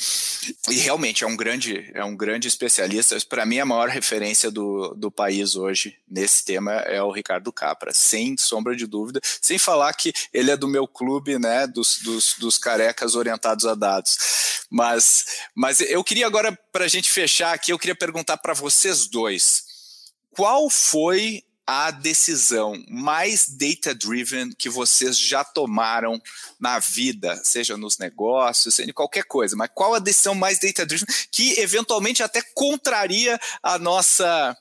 E 0.68 0.76
realmente 0.76 1.24
é 1.24 1.26
um 1.26 1.34
grande, 1.34 1.90
é 1.94 2.04
um 2.04 2.14
grande 2.14 2.46
especialista. 2.46 3.16
Para 3.26 3.46
mim, 3.46 3.60
a 3.60 3.64
maior 3.64 3.88
referência 3.88 4.50
do, 4.50 4.94
do 4.94 5.10
país 5.10 5.56
hoje 5.56 5.96
nesse 6.06 6.44
tema 6.44 6.72
é 6.72 7.02
o 7.02 7.10
Ricardo 7.10 7.50
Capra, 7.50 7.94
sem 7.94 8.36
sombra 8.36 8.76
de 8.76 8.86
dúvida. 8.86 9.20
Sem 9.40 9.58
falar 9.58 9.94
que 9.94 10.12
ele 10.34 10.50
é 10.50 10.56
do 10.56 10.68
meu 10.68 10.86
clube, 10.86 11.38
né, 11.38 11.66
dos, 11.66 12.00
dos, 12.00 12.34
dos 12.38 12.58
carecas 12.58 13.14
orientados 13.14 13.64
a 13.64 13.74
dados. 13.74 14.18
Mas, 14.70 15.24
mas 15.54 15.80
eu 15.80 16.04
queria 16.04 16.26
agora, 16.26 16.52
para 16.70 16.84
a 16.84 16.88
gente 16.88 17.10
fechar 17.10 17.54
aqui, 17.54 17.72
eu 17.72 17.78
queria 17.78 17.96
perguntar 17.96 18.36
para 18.36 18.52
vocês 18.52 19.06
dois. 19.06 19.64
Qual 20.30 20.68
foi 20.68 21.42
a 21.68 21.90
decisão 21.90 22.82
mais 22.88 23.46
data-driven 23.46 24.52
que 24.58 24.70
vocês 24.70 25.18
já 25.18 25.44
tomaram 25.44 26.18
na 26.58 26.78
vida, 26.78 27.36
seja 27.44 27.76
nos 27.76 27.98
negócios, 27.98 28.74
seja 28.74 28.88
em 28.88 28.94
qualquer 28.94 29.24
coisa, 29.24 29.54
mas 29.54 29.68
qual 29.74 29.92
a 29.92 29.98
decisão 29.98 30.34
mais 30.34 30.58
data-driven 30.58 31.06
que 31.30 31.60
eventualmente 31.60 32.22
até 32.22 32.40
contraria 32.54 33.38
a 33.62 33.78
nossa 33.78 34.56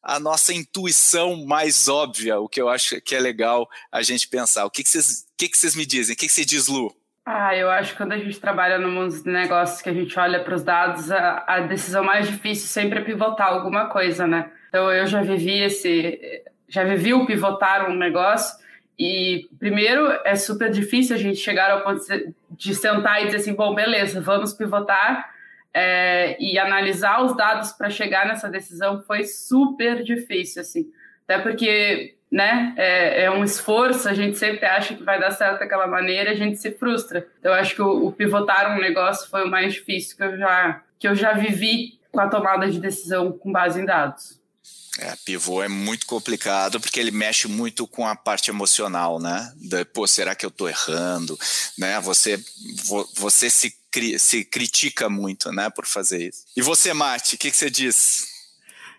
a 0.00 0.20
nossa 0.20 0.52
intuição 0.52 1.44
mais 1.44 1.88
óbvia, 1.88 2.38
o 2.38 2.48
que 2.48 2.60
eu 2.60 2.68
acho 2.68 3.00
que 3.00 3.16
é 3.16 3.20
legal 3.20 3.66
a 3.90 4.02
gente 4.02 4.28
pensar. 4.28 4.66
O 4.66 4.70
que, 4.70 4.84
que, 4.84 4.90
vocês, 4.90 5.24
que, 5.36 5.48
que 5.48 5.76
me 5.78 5.86
dizem? 5.86 6.14
O 6.14 6.16
que, 6.16 6.26
que 6.26 6.32
você 6.32 6.44
diz, 6.44 6.68
Lu? 6.68 6.94
Ah, 7.24 7.56
eu 7.56 7.70
acho 7.70 7.92
que 7.92 7.96
quando 7.96 8.12
a 8.12 8.18
gente 8.18 8.38
trabalha 8.38 8.78
no 8.78 8.90
mundo 8.90 9.08
dos 9.08 9.24
negócios, 9.24 9.80
que 9.80 9.88
a 9.88 9.94
gente 9.94 10.16
olha 10.18 10.44
para 10.44 10.54
os 10.54 10.62
dados, 10.62 11.10
a, 11.10 11.42
a 11.46 11.60
decisão 11.60 12.04
mais 12.04 12.28
difícil 12.28 12.68
sempre 12.68 12.98
é 12.98 13.02
pivotar 13.02 13.48
alguma 13.48 13.86
coisa, 13.88 14.26
né? 14.26 14.52
Então 14.74 14.90
eu 14.90 15.06
já 15.06 15.22
vivi 15.22 15.60
esse, 15.60 16.42
já 16.68 16.82
vivi 16.82 17.14
o 17.14 17.24
pivotar 17.24 17.88
um 17.88 17.94
negócio 17.94 18.58
e 18.98 19.48
primeiro 19.56 20.10
é 20.24 20.34
super 20.34 20.68
difícil 20.68 21.14
a 21.14 21.18
gente 21.18 21.38
chegar 21.38 21.70
ao 21.70 21.84
ponto 21.84 22.02
de 22.50 22.74
sentar 22.74 23.22
e 23.22 23.26
dizer 23.26 23.36
assim, 23.36 23.54
bom, 23.54 23.72
beleza, 23.72 24.20
vamos 24.20 24.52
pivotar. 24.52 25.32
é, 25.72 26.36
e 26.42 26.58
analisar 26.58 27.22
os 27.22 27.36
dados 27.36 27.70
para 27.70 27.88
chegar 27.88 28.26
nessa 28.26 28.48
decisão 28.48 29.00
foi 29.02 29.22
super 29.22 30.02
difícil, 30.02 30.62
assim. 30.62 30.90
Até 31.22 31.38
porque 31.38 32.16
né, 32.28 32.74
é, 32.76 33.26
é, 33.26 33.30
um 33.30 33.44
esforço, 33.44 34.08
a 34.08 34.12
gente 34.12 34.36
sempre 34.36 34.66
acha 34.66 34.96
que 34.96 35.04
vai 35.04 35.20
dar 35.20 35.30
certo 35.30 35.60
daquela 35.60 35.86
maneira, 35.86 36.32
a 36.32 36.34
gente 36.34 36.56
se 36.56 36.72
frustra. 36.72 37.28
Então, 37.38 37.52
eu 37.52 37.58
acho 37.60 37.76
que 37.76 37.82
o, 37.82 38.06
o 38.06 38.12
pivotar 38.12 38.76
um 38.76 38.80
negócio 38.80 39.30
foi 39.30 39.44
o 39.44 39.50
mais 39.50 39.72
difícil 39.72 40.16
que 40.16 40.24
eu 40.24 40.36
já, 40.36 40.82
que 40.98 41.06
eu 41.06 41.14
já 41.14 41.32
vivi 41.32 42.00
com 42.10 42.20
a 42.20 42.28
tomada 42.28 42.68
de 42.68 42.80
decisão 42.80 43.30
com 43.30 43.52
base 43.52 43.80
em 43.80 43.84
dados. 43.84 44.42
É, 44.98 45.12
pivô 45.24 45.60
é 45.60 45.68
muito 45.68 46.06
complicado 46.06 46.80
porque 46.80 47.00
ele 47.00 47.10
mexe 47.10 47.48
muito 47.48 47.86
com 47.86 48.06
a 48.06 48.14
parte 48.14 48.48
emocional, 48.48 49.18
né? 49.18 49.52
De, 49.56 49.84
pô, 49.84 50.06
será 50.06 50.36
que 50.36 50.46
eu 50.46 50.50
tô 50.50 50.68
errando? 50.68 51.38
Né? 51.76 52.00
Você, 52.00 52.38
você 53.14 53.50
se, 53.50 53.74
se 54.18 54.44
critica 54.44 55.08
muito, 55.08 55.50
né, 55.50 55.68
por 55.68 55.84
fazer 55.84 56.28
isso. 56.28 56.44
E 56.56 56.62
você, 56.62 56.92
Mate, 56.92 57.34
o 57.34 57.38
que, 57.38 57.50
que 57.50 57.56
você 57.56 57.68
diz? 57.68 58.26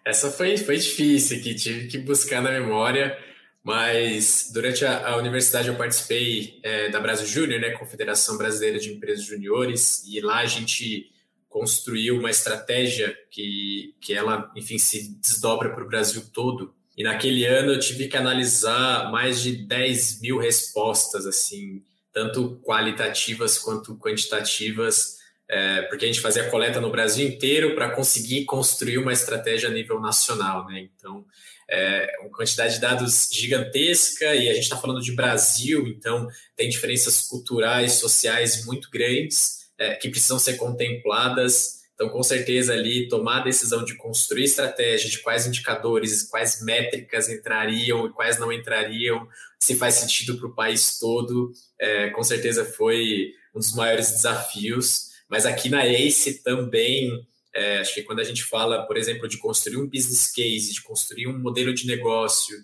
Essa 0.03 0.29
foi, 0.29 0.57
foi 0.57 0.77
difícil 0.77 1.37
aqui, 1.37 1.55
tive 1.55 1.87
que 1.87 1.97
buscar 1.97 2.41
na 2.41 2.51
memória, 2.51 3.17
mas 3.63 4.51
durante 4.53 4.85
a, 4.85 5.07
a 5.07 5.17
universidade 5.17 5.69
eu 5.69 5.75
participei 5.75 6.59
é, 6.61 6.89
da 6.89 6.99
Brasil 6.99 7.25
Júnior, 7.25 7.61
né, 7.61 7.71
Confederação 7.71 8.37
Brasileira 8.37 8.77
de 8.79 8.91
Empresas 8.91 9.25
Juniores, 9.25 10.03
e 10.05 10.19
lá 10.19 10.39
a 10.39 10.45
gente 10.45 11.09
construiu 11.55 12.19
uma 12.19 12.29
estratégia 12.29 13.17
que, 13.31 13.95
que 14.01 14.13
ela, 14.13 14.51
enfim, 14.57 14.77
se 14.77 15.15
desdobra 15.21 15.69
para 15.69 15.85
o 15.85 15.87
Brasil 15.87 16.21
todo. 16.33 16.75
E 16.97 17.01
naquele 17.01 17.45
ano 17.45 17.71
eu 17.71 17.79
tive 17.79 18.09
que 18.09 18.17
analisar 18.17 19.09
mais 19.09 19.41
de 19.41 19.65
10 19.65 20.19
mil 20.19 20.37
respostas, 20.37 21.25
assim, 21.25 21.81
tanto 22.11 22.59
qualitativas 22.61 23.57
quanto 23.57 23.97
quantitativas, 23.97 25.15
é, 25.47 25.83
porque 25.83 26.03
a 26.03 26.07
gente 26.09 26.19
fazia 26.19 26.49
coleta 26.49 26.81
no 26.81 26.91
Brasil 26.91 27.25
inteiro 27.25 27.73
para 27.73 27.89
conseguir 27.91 28.43
construir 28.43 28.97
uma 28.97 29.13
estratégia 29.13 29.69
a 29.69 29.71
nível 29.71 30.01
nacional, 30.01 30.67
né? 30.67 30.89
Então, 30.93 31.23
é 31.69 32.17
uma 32.19 32.31
quantidade 32.31 32.73
de 32.73 32.81
dados 32.81 33.29
gigantesca 33.31 34.35
e 34.35 34.49
a 34.49 34.53
gente 34.53 34.63
está 34.63 34.75
falando 34.75 35.01
de 35.01 35.13
Brasil, 35.13 35.87
então 35.87 36.27
tem 36.53 36.67
diferenças 36.67 37.21
culturais, 37.21 37.93
sociais 37.93 38.65
muito 38.65 38.89
grandes 38.91 39.64
é, 39.77 39.95
que 39.95 40.09
precisam 40.09 40.39
ser 40.39 40.55
contempladas. 40.55 41.83
Então, 41.93 42.09
com 42.09 42.21
certeza, 42.21 42.73
ali 42.73 43.07
tomar 43.07 43.41
a 43.41 43.43
decisão 43.43 43.83
de 43.83 43.95
construir 43.95 44.43
estratégia, 44.43 45.09
de 45.09 45.19
quais 45.19 45.47
indicadores, 45.47 46.23
quais 46.23 46.61
métricas 46.61 47.29
entrariam 47.29 48.05
e 48.05 48.11
quais 48.11 48.37
não 48.37 48.51
entrariam, 48.51 49.27
se 49.59 49.75
faz 49.75 49.95
sentido 49.95 50.37
para 50.37 50.47
o 50.47 50.53
país 50.53 50.99
todo, 50.99 51.53
é, 51.79 52.09
com 52.09 52.23
certeza 52.23 52.65
foi 52.65 53.31
um 53.55 53.59
dos 53.59 53.73
maiores 53.73 54.11
desafios. 54.11 55.11
Mas 55.29 55.45
aqui 55.45 55.69
na 55.69 55.85
ACE 55.85 56.43
também, 56.43 57.25
é, 57.53 57.77
acho 57.77 57.93
que 57.93 58.03
quando 58.03 58.19
a 58.19 58.23
gente 58.23 58.43
fala, 58.43 58.85
por 58.85 58.97
exemplo, 58.97 59.27
de 59.27 59.37
construir 59.37 59.77
um 59.77 59.87
business 59.87 60.31
case, 60.31 60.73
de 60.73 60.81
construir 60.81 61.27
um 61.27 61.39
modelo 61.39 61.73
de 61.73 61.87
negócio, 61.87 62.57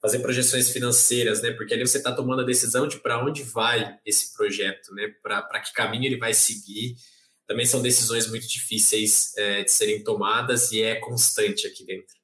fazer 0.00 0.20
projeções 0.20 0.70
financeiras, 0.70 1.42
né? 1.42 1.52
Porque 1.52 1.74
ali 1.74 1.86
você 1.86 1.98
está 1.98 2.12
tomando 2.12 2.42
a 2.42 2.44
decisão 2.44 2.86
de 2.86 2.98
para 2.98 3.24
onde 3.24 3.42
vai 3.42 3.96
esse 4.06 4.34
projeto, 4.34 4.94
né? 4.94 5.08
Para 5.22 5.60
que 5.60 5.72
caminho 5.72 6.04
ele 6.04 6.18
vai 6.18 6.32
seguir. 6.32 6.96
Também 7.46 7.66
são 7.66 7.82
decisões 7.82 8.28
muito 8.28 8.46
difíceis 8.46 9.32
é, 9.36 9.64
de 9.64 9.72
serem 9.72 10.04
tomadas 10.04 10.70
e 10.70 10.82
é 10.82 10.96
constante 10.96 11.66
aqui 11.66 11.84
dentro. 11.84 12.18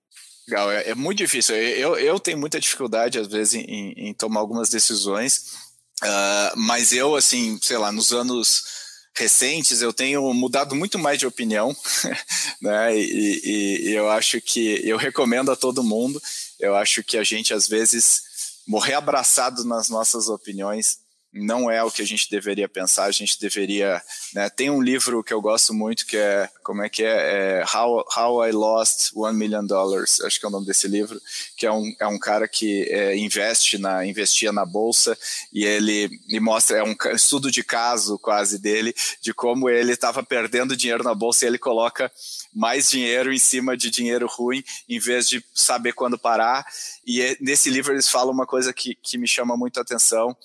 Legal, 0.46 0.70
é, 0.70 0.90
é 0.90 0.94
muito 0.94 1.18
difícil. 1.18 1.56
Eu, 1.56 1.96
eu 1.96 2.20
tenho 2.20 2.38
muita 2.38 2.60
dificuldade, 2.60 3.18
às 3.18 3.26
vezes, 3.26 3.54
em, 3.54 3.92
em 3.96 4.14
tomar 4.14 4.40
algumas 4.40 4.68
decisões, 4.68 5.54
uh, 6.02 6.56
mas 6.56 6.92
eu, 6.92 7.16
assim, 7.16 7.58
sei 7.62 7.78
lá, 7.78 7.90
nos 7.90 8.12
anos 8.12 8.84
recentes 9.16 9.80
eu 9.80 9.92
tenho 9.92 10.34
mudado 10.34 10.74
muito 10.74 10.98
mais 10.98 11.18
de 11.18 11.26
opinião, 11.26 11.74
né? 12.60 12.96
E, 12.96 13.40
e, 13.44 13.88
e, 13.88 13.94
eu 13.94 14.10
acho 14.10 14.40
que 14.40 14.80
eu 14.86 14.96
recomendo 14.96 15.50
a 15.50 15.56
todo 15.56 15.84
mundo. 15.84 16.20
Eu 16.64 16.76
acho 16.76 17.02
que 17.04 17.18
a 17.18 17.24
gente 17.24 17.52
às 17.52 17.68
vezes 17.68 18.22
morrer 18.66 18.94
abraçado 18.94 19.64
nas 19.64 19.88
nossas 19.88 20.28
opiniões 20.28 21.03
não 21.34 21.68
é 21.68 21.82
o 21.82 21.90
que 21.90 22.00
a 22.00 22.06
gente 22.06 22.30
deveria 22.30 22.68
pensar, 22.68 23.04
a 23.04 23.10
gente 23.10 23.38
deveria. 23.40 24.00
Né? 24.32 24.48
Tem 24.48 24.70
um 24.70 24.80
livro 24.80 25.22
que 25.22 25.34
eu 25.34 25.40
gosto 25.40 25.74
muito 25.74 26.06
que 26.06 26.16
é. 26.16 26.48
Como 26.62 26.82
é 26.82 26.88
que 26.88 27.02
é? 27.02 27.60
é 27.60 27.64
How, 27.64 28.04
How 28.16 28.46
I 28.46 28.52
Lost 28.52 29.10
One 29.14 29.36
Million 29.36 29.66
Dollars, 29.66 30.20
acho 30.20 30.38
que 30.38 30.46
é 30.46 30.48
o 30.48 30.52
nome 30.52 30.66
desse 30.66 30.86
livro, 30.86 31.20
que 31.56 31.66
é 31.66 31.72
um, 31.72 31.92
é 31.98 32.06
um 32.06 32.18
cara 32.18 32.46
que 32.46 32.84
é, 32.84 33.16
investe 33.16 33.76
na, 33.78 34.06
investia 34.06 34.52
na 34.52 34.64
bolsa 34.64 35.18
e 35.52 35.64
ele 35.64 36.08
me 36.28 36.38
mostra, 36.38 36.78
é 36.78 36.82
um 36.82 36.94
estudo 37.14 37.50
de 37.50 37.64
caso 37.64 38.18
quase 38.18 38.58
dele, 38.58 38.94
de 39.20 39.34
como 39.34 39.68
ele 39.68 39.92
estava 39.92 40.22
perdendo 40.22 40.76
dinheiro 40.76 41.02
na 41.02 41.14
bolsa 41.14 41.44
e 41.44 41.48
ele 41.48 41.58
coloca 41.58 42.10
mais 42.54 42.88
dinheiro 42.88 43.32
em 43.32 43.38
cima 43.38 43.76
de 43.76 43.90
dinheiro 43.90 44.26
ruim, 44.28 44.62
em 44.88 44.98
vez 45.00 45.28
de 45.28 45.44
saber 45.52 45.92
quando 45.92 46.16
parar. 46.16 46.64
E 47.04 47.20
é, 47.20 47.36
nesse 47.40 47.68
livro 47.68 47.92
eles 47.92 48.08
falam 48.08 48.32
uma 48.32 48.46
coisa 48.46 48.72
que, 48.72 48.94
que 49.02 49.18
me 49.18 49.26
chama 49.26 49.56
muito 49.56 49.78
a 49.78 49.82
atenção 49.82 50.36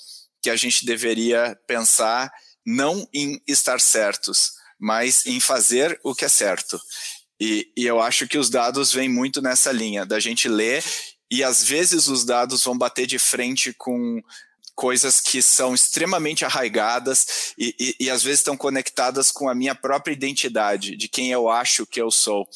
que 0.42 0.50
a 0.50 0.56
gente 0.56 0.86
deveria 0.86 1.58
pensar 1.68 2.32
não 2.66 3.08
em 3.14 3.42
estar 3.48 3.80
certos, 3.80 4.52
mas 4.80 5.26
em 5.26 5.40
fazer 5.40 6.00
o 6.04 6.14
que 6.14 6.26
é 6.26 6.30
certo. 6.30 6.80
E, 7.40 7.72
e, 7.76 7.86
eu 7.86 8.02
acho 8.02 8.28
que 8.28 8.38
os 8.38 8.50
dados 8.50 8.92
vêm 8.92 9.08
muito 9.10 9.42
nessa 9.42 9.72
linha, 9.72 10.06
da 10.06 10.20
gente 10.20 10.48
ler 10.48 10.84
e 11.32 11.44
às 11.44 11.64
vezes 11.64 12.08
os 12.08 12.26
dados 12.26 12.64
vão 12.64 12.78
bater 12.78 13.06
de 13.06 13.20
frente 13.20 13.74
com 13.74 14.22
coisas 14.76 15.20
que 15.20 15.42
são 15.42 15.76
extremamente 15.76 16.46
arraigadas 16.46 17.54
e, 17.58 17.76
e, 17.80 18.06
e 18.06 18.10
às 18.10 18.24
vezes 18.24 18.40
estão 18.40 18.56
conectadas 18.56 19.30
com 19.30 19.50
a 19.50 19.56
minha 19.56 19.76
própria 19.76 20.14
identidade, 20.14 20.96
de 20.96 21.08
quem 21.08 21.32
eu 21.32 21.50
acho 21.50 21.86
que 21.86 22.02
eu 22.02 22.10
sou. 22.10 22.48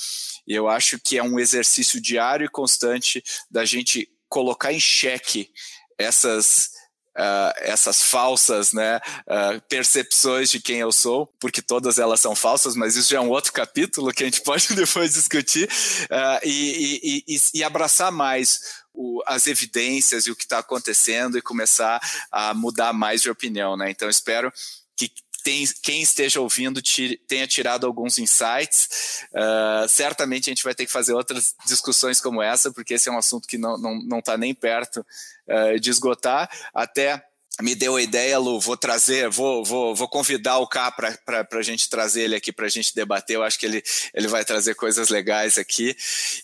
E 0.47 0.53
eu 0.53 0.69
acho 0.69 0.97
que 0.99 1.17
é 1.17 1.23
um 1.23 1.39
exercício 1.39 2.01
diário 2.01 2.45
e 2.45 2.49
constante 2.49 3.21
da 3.51 3.65
gente 3.65 4.09
colocar 4.29 4.73
em 4.73 4.79
xeque 4.79 5.49
essas 5.97 6.72
Uh, 7.15 7.53
essas 7.57 8.01
falsas 8.01 8.73
né, 8.73 8.99
uh, 9.27 9.61
percepções 9.69 10.49
de 10.49 10.59
quem 10.59 10.79
eu 10.79 10.91
sou, 10.91 11.27
porque 11.39 11.61
todas 11.61 11.99
elas 11.99 12.19
são 12.19 12.35
falsas, 12.35 12.75
mas 12.75 12.95
isso 12.95 13.11
já 13.11 13.17
é 13.17 13.21
um 13.21 13.29
outro 13.29 13.53
capítulo 13.53 14.11
que 14.11 14.23
a 14.23 14.25
gente 14.25 14.41
pode 14.43 14.73
depois 14.73 15.13
discutir, 15.13 15.69
uh, 16.05 16.39
e, 16.43 17.23
e, 17.27 17.35
e, 17.35 17.37
e, 17.53 17.63
abraçar 17.63 18.11
mais 18.11 18.81
o, 18.93 19.21
as 19.27 19.45
evidências 19.45 20.25
e 20.25 20.31
o 20.31 20.35
que 20.35 20.43
está 20.43 20.57
acontecendo 20.59 21.37
e 21.37 21.41
começar 21.41 21.99
a 22.31 22.53
mudar 22.53 22.93
mais 22.93 23.21
de 23.21 23.29
opinião. 23.29 23.77
Né? 23.77 23.91
Então, 23.91 24.09
espero 24.09 24.51
que 24.95 25.11
tem, 25.43 25.67
quem 25.81 26.01
esteja 26.01 26.39
ouvindo 26.39 26.81
tire, 26.81 27.17
tenha 27.27 27.45
tirado 27.45 27.85
alguns 27.85 28.17
insights. 28.17 29.25
Uh, 29.33 29.87
certamente 29.87 30.49
a 30.49 30.51
gente 30.51 30.63
vai 30.63 30.73
ter 30.73 30.85
que 30.85 30.91
fazer 30.91 31.13
outras 31.13 31.53
discussões 31.65 32.21
como 32.21 32.41
essa, 32.41 32.71
porque 32.71 32.93
esse 32.93 33.09
é 33.09 33.11
um 33.11 33.17
assunto 33.17 33.47
que 33.47 33.57
não 33.57 33.75
está 33.75 33.89
não, 33.89 33.99
não 34.03 34.21
tá 34.21 34.37
nem 34.37 34.53
perto 34.53 35.05
uh, 35.47 35.79
de 35.79 35.89
esgotar. 35.89 36.49
Até 36.73 37.21
me 37.61 37.75
deu 37.75 37.97
a 37.97 38.01
ideia, 38.01 38.39
Lu, 38.39 38.59
vou 38.59 38.75
trazer, 38.75 39.29
vou, 39.29 39.63
vou, 39.63 39.93
vou 39.93 40.07
convidar 40.07 40.57
o 40.57 40.67
K 40.67 40.91
para 40.91 41.47
a 41.51 41.61
gente 41.61 41.87
trazer 41.89 42.23
ele 42.23 42.35
aqui 42.35 42.51
para 42.51 42.65
a 42.65 42.69
gente 42.69 42.95
debater. 42.95 43.35
Eu 43.35 43.43
acho 43.43 43.59
que 43.59 43.65
ele, 43.65 43.83
ele 44.13 44.27
vai 44.27 44.43
trazer 44.43 44.73
coisas 44.75 45.09
legais 45.09 45.57
aqui. 45.57 45.95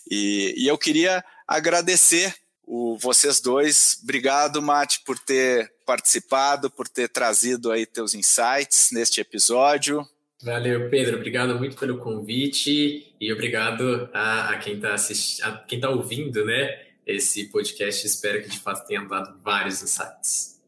E, 0.08 0.54
e 0.56 0.68
eu 0.68 0.78
queria 0.78 1.24
agradecer 1.48 2.34
o, 2.70 2.96
vocês 2.96 3.40
dois. 3.40 3.98
Obrigado, 4.00 4.62
Mate, 4.62 5.00
por 5.04 5.18
ter 5.18 5.72
participado, 5.84 6.70
por 6.70 6.86
ter 6.86 7.08
trazido 7.08 7.72
aí 7.72 7.84
teus 7.84 8.14
insights 8.14 8.90
neste 8.92 9.20
episódio. 9.20 10.08
Valeu, 10.40 10.88
Pedro. 10.88 11.16
Obrigado 11.16 11.58
muito 11.58 11.76
pelo 11.76 11.98
convite 11.98 13.12
e 13.20 13.32
obrigado 13.32 14.08
a, 14.14 14.50
a 14.50 14.58
quem 14.58 14.76
está 14.76 14.94
quem 15.66 15.78
está 15.78 15.90
ouvindo, 15.90 16.44
né? 16.44 16.86
Esse 17.04 17.46
podcast. 17.46 18.06
Espero 18.06 18.40
que 18.40 18.48
de 18.48 18.60
fato 18.60 18.86
tenha 18.86 19.00
dado 19.00 19.36
vários 19.42 19.82
insights. 19.82 20.60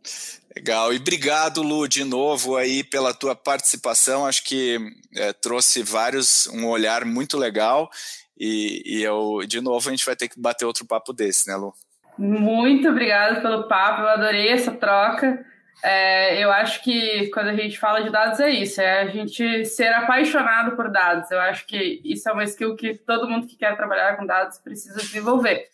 Legal, 0.55 0.93
e 0.93 0.97
obrigado, 0.97 1.63
Lu, 1.63 1.87
de 1.87 2.05
novo 2.05 2.57
aí 2.57 2.83
pela 2.83 3.15
tua 3.15 3.35
participação. 3.35 4.27
Acho 4.27 4.43
que 4.43 4.77
é, 5.15 5.33
trouxe 5.33 5.83
vários, 5.83 6.49
um 6.49 6.67
olhar 6.67 7.05
muito 7.05 7.39
legal. 7.39 7.89
E, 8.37 8.83
e 8.85 9.03
eu, 9.03 9.47
de 9.47 9.61
novo, 9.61 9.89
a 9.89 9.93
gente 9.93 10.05
vai 10.05 10.17
ter 10.17 10.29
que 10.29 10.39
bater 10.39 10.65
outro 10.65 10.85
papo 10.85 11.13
desse, 11.13 11.47
né, 11.47 11.55
Lu? 11.57 11.73
Muito 12.19 12.89
obrigada 12.89 13.41
pelo 13.41 13.67
papo, 13.69 14.03
eu 14.03 14.09
adorei 14.09 14.49
essa 14.49 14.73
troca. 14.73 15.45
É, 15.83 16.43
eu 16.43 16.53
acho 16.53 16.83
que 16.85 17.29
quando 17.31 17.49
a 17.49 17.55
gente 17.55 17.79
fala 17.79 18.03
de 18.03 18.11
dados 18.11 18.39
é 18.39 18.51
isso, 18.51 18.81
é 18.81 19.01
a 19.01 19.07
gente 19.07 19.65
ser 19.65 19.93
apaixonado 19.93 20.77
por 20.77 20.91
dados. 20.91 21.31
Eu 21.31 21.41
acho 21.41 21.67
que 21.67 22.01
isso 22.05 22.29
é 22.29 22.33
uma 22.33 22.45
skill 22.45 22.77
que 22.77 22.95
todo 22.95 23.29
mundo 23.29 23.47
que 23.47 23.57
quer 23.57 23.77
trabalhar 23.77 24.17
com 24.17 24.25
dados 24.25 24.59
precisa 24.59 25.01
desenvolver. 25.01 25.71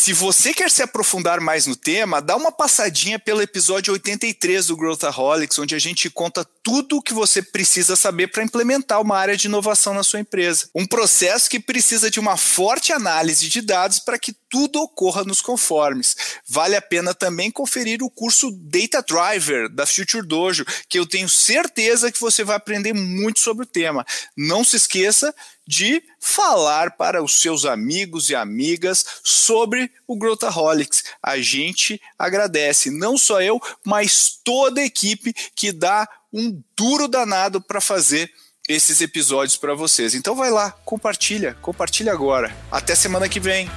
Se 0.00 0.12
você 0.12 0.54
quer 0.54 0.70
se 0.70 0.80
aprofundar 0.80 1.40
mais 1.40 1.66
no 1.66 1.74
tema, 1.74 2.22
dá 2.22 2.36
uma 2.36 2.52
passadinha 2.52 3.18
pelo 3.18 3.42
episódio 3.42 3.92
83 3.92 4.68
do 4.68 4.76
Growthaholics, 4.76 5.58
onde 5.58 5.74
a 5.74 5.78
gente 5.78 6.08
conta 6.08 6.46
tudo 6.62 6.98
o 6.98 7.02
que 7.02 7.12
você 7.12 7.42
precisa 7.42 7.96
saber 7.96 8.28
para 8.28 8.44
implementar 8.44 9.00
uma 9.00 9.18
área 9.18 9.36
de 9.36 9.48
inovação 9.48 9.92
na 9.92 10.04
sua 10.04 10.20
empresa. 10.20 10.70
Um 10.72 10.86
processo 10.86 11.50
que 11.50 11.58
precisa 11.58 12.12
de 12.12 12.20
uma 12.20 12.36
forte 12.36 12.92
análise 12.92 13.48
de 13.48 13.60
dados 13.60 13.98
para 13.98 14.20
que 14.20 14.32
tudo 14.48 14.80
ocorra 14.80 15.24
nos 15.24 15.42
conformes. 15.42 16.16
Vale 16.48 16.76
a 16.76 16.80
pena 16.80 17.12
também 17.12 17.50
conferir 17.50 18.00
o 18.00 18.08
curso 18.08 18.52
Data 18.52 19.02
Driver 19.02 19.68
da 19.68 19.84
Future 19.84 20.24
Dojo, 20.24 20.64
que 20.88 20.98
eu 20.98 21.06
tenho 21.06 21.28
certeza 21.28 22.12
que 22.12 22.20
você 22.20 22.44
vai 22.44 22.56
aprender 22.56 22.92
muito 22.92 23.40
sobre 23.40 23.64
o 23.64 23.68
tema. 23.68 24.06
Não 24.36 24.62
se 24.62 24.76
esqueça 24.76 25.34
de 25.68 26.02
falar 26.18 26.96
para 26.96 27.22
os 27.22 27.42
seus 27.42 27.66
amigos 27.66 28.30
e 28.30 28.34
amigas 28.34 29.04
sobre 29.22 29.92
o 30.06 30.16
Growthaholics. 30.16 31.04
A 31.22 31.36
gente 31.38 32.00
agradece, 32.18 32.90
não 32.90 33.18
só 33.18 33.42
eu, 33.42 33.60
mas 33.84 34.40
toda 34.42 34.80
a 34.80 34.84
equipe 34.84 35.34
que 35.54 35.70
dá 35.70 36.08
um 36.32 36.62
duro 36.74 37.06
danado 37.06 37.60
para 37.60 37.82
fazer 37.82 38.32
esses 38.66 39.02
episódios 39.02 39.58
para 39.58 39.74
vocês. 39.74 40.14
Então 40.14 40.34
vai 40.34 40.50
lá, 40.50 40.70
compartilha, 40.70 41.54
compartilha 41.60 42.12
agora. 42.12 42.54
Até 42.72 42.94
semana 42.94 43.28
que 43.28 43.38
vem. 43.38 43.68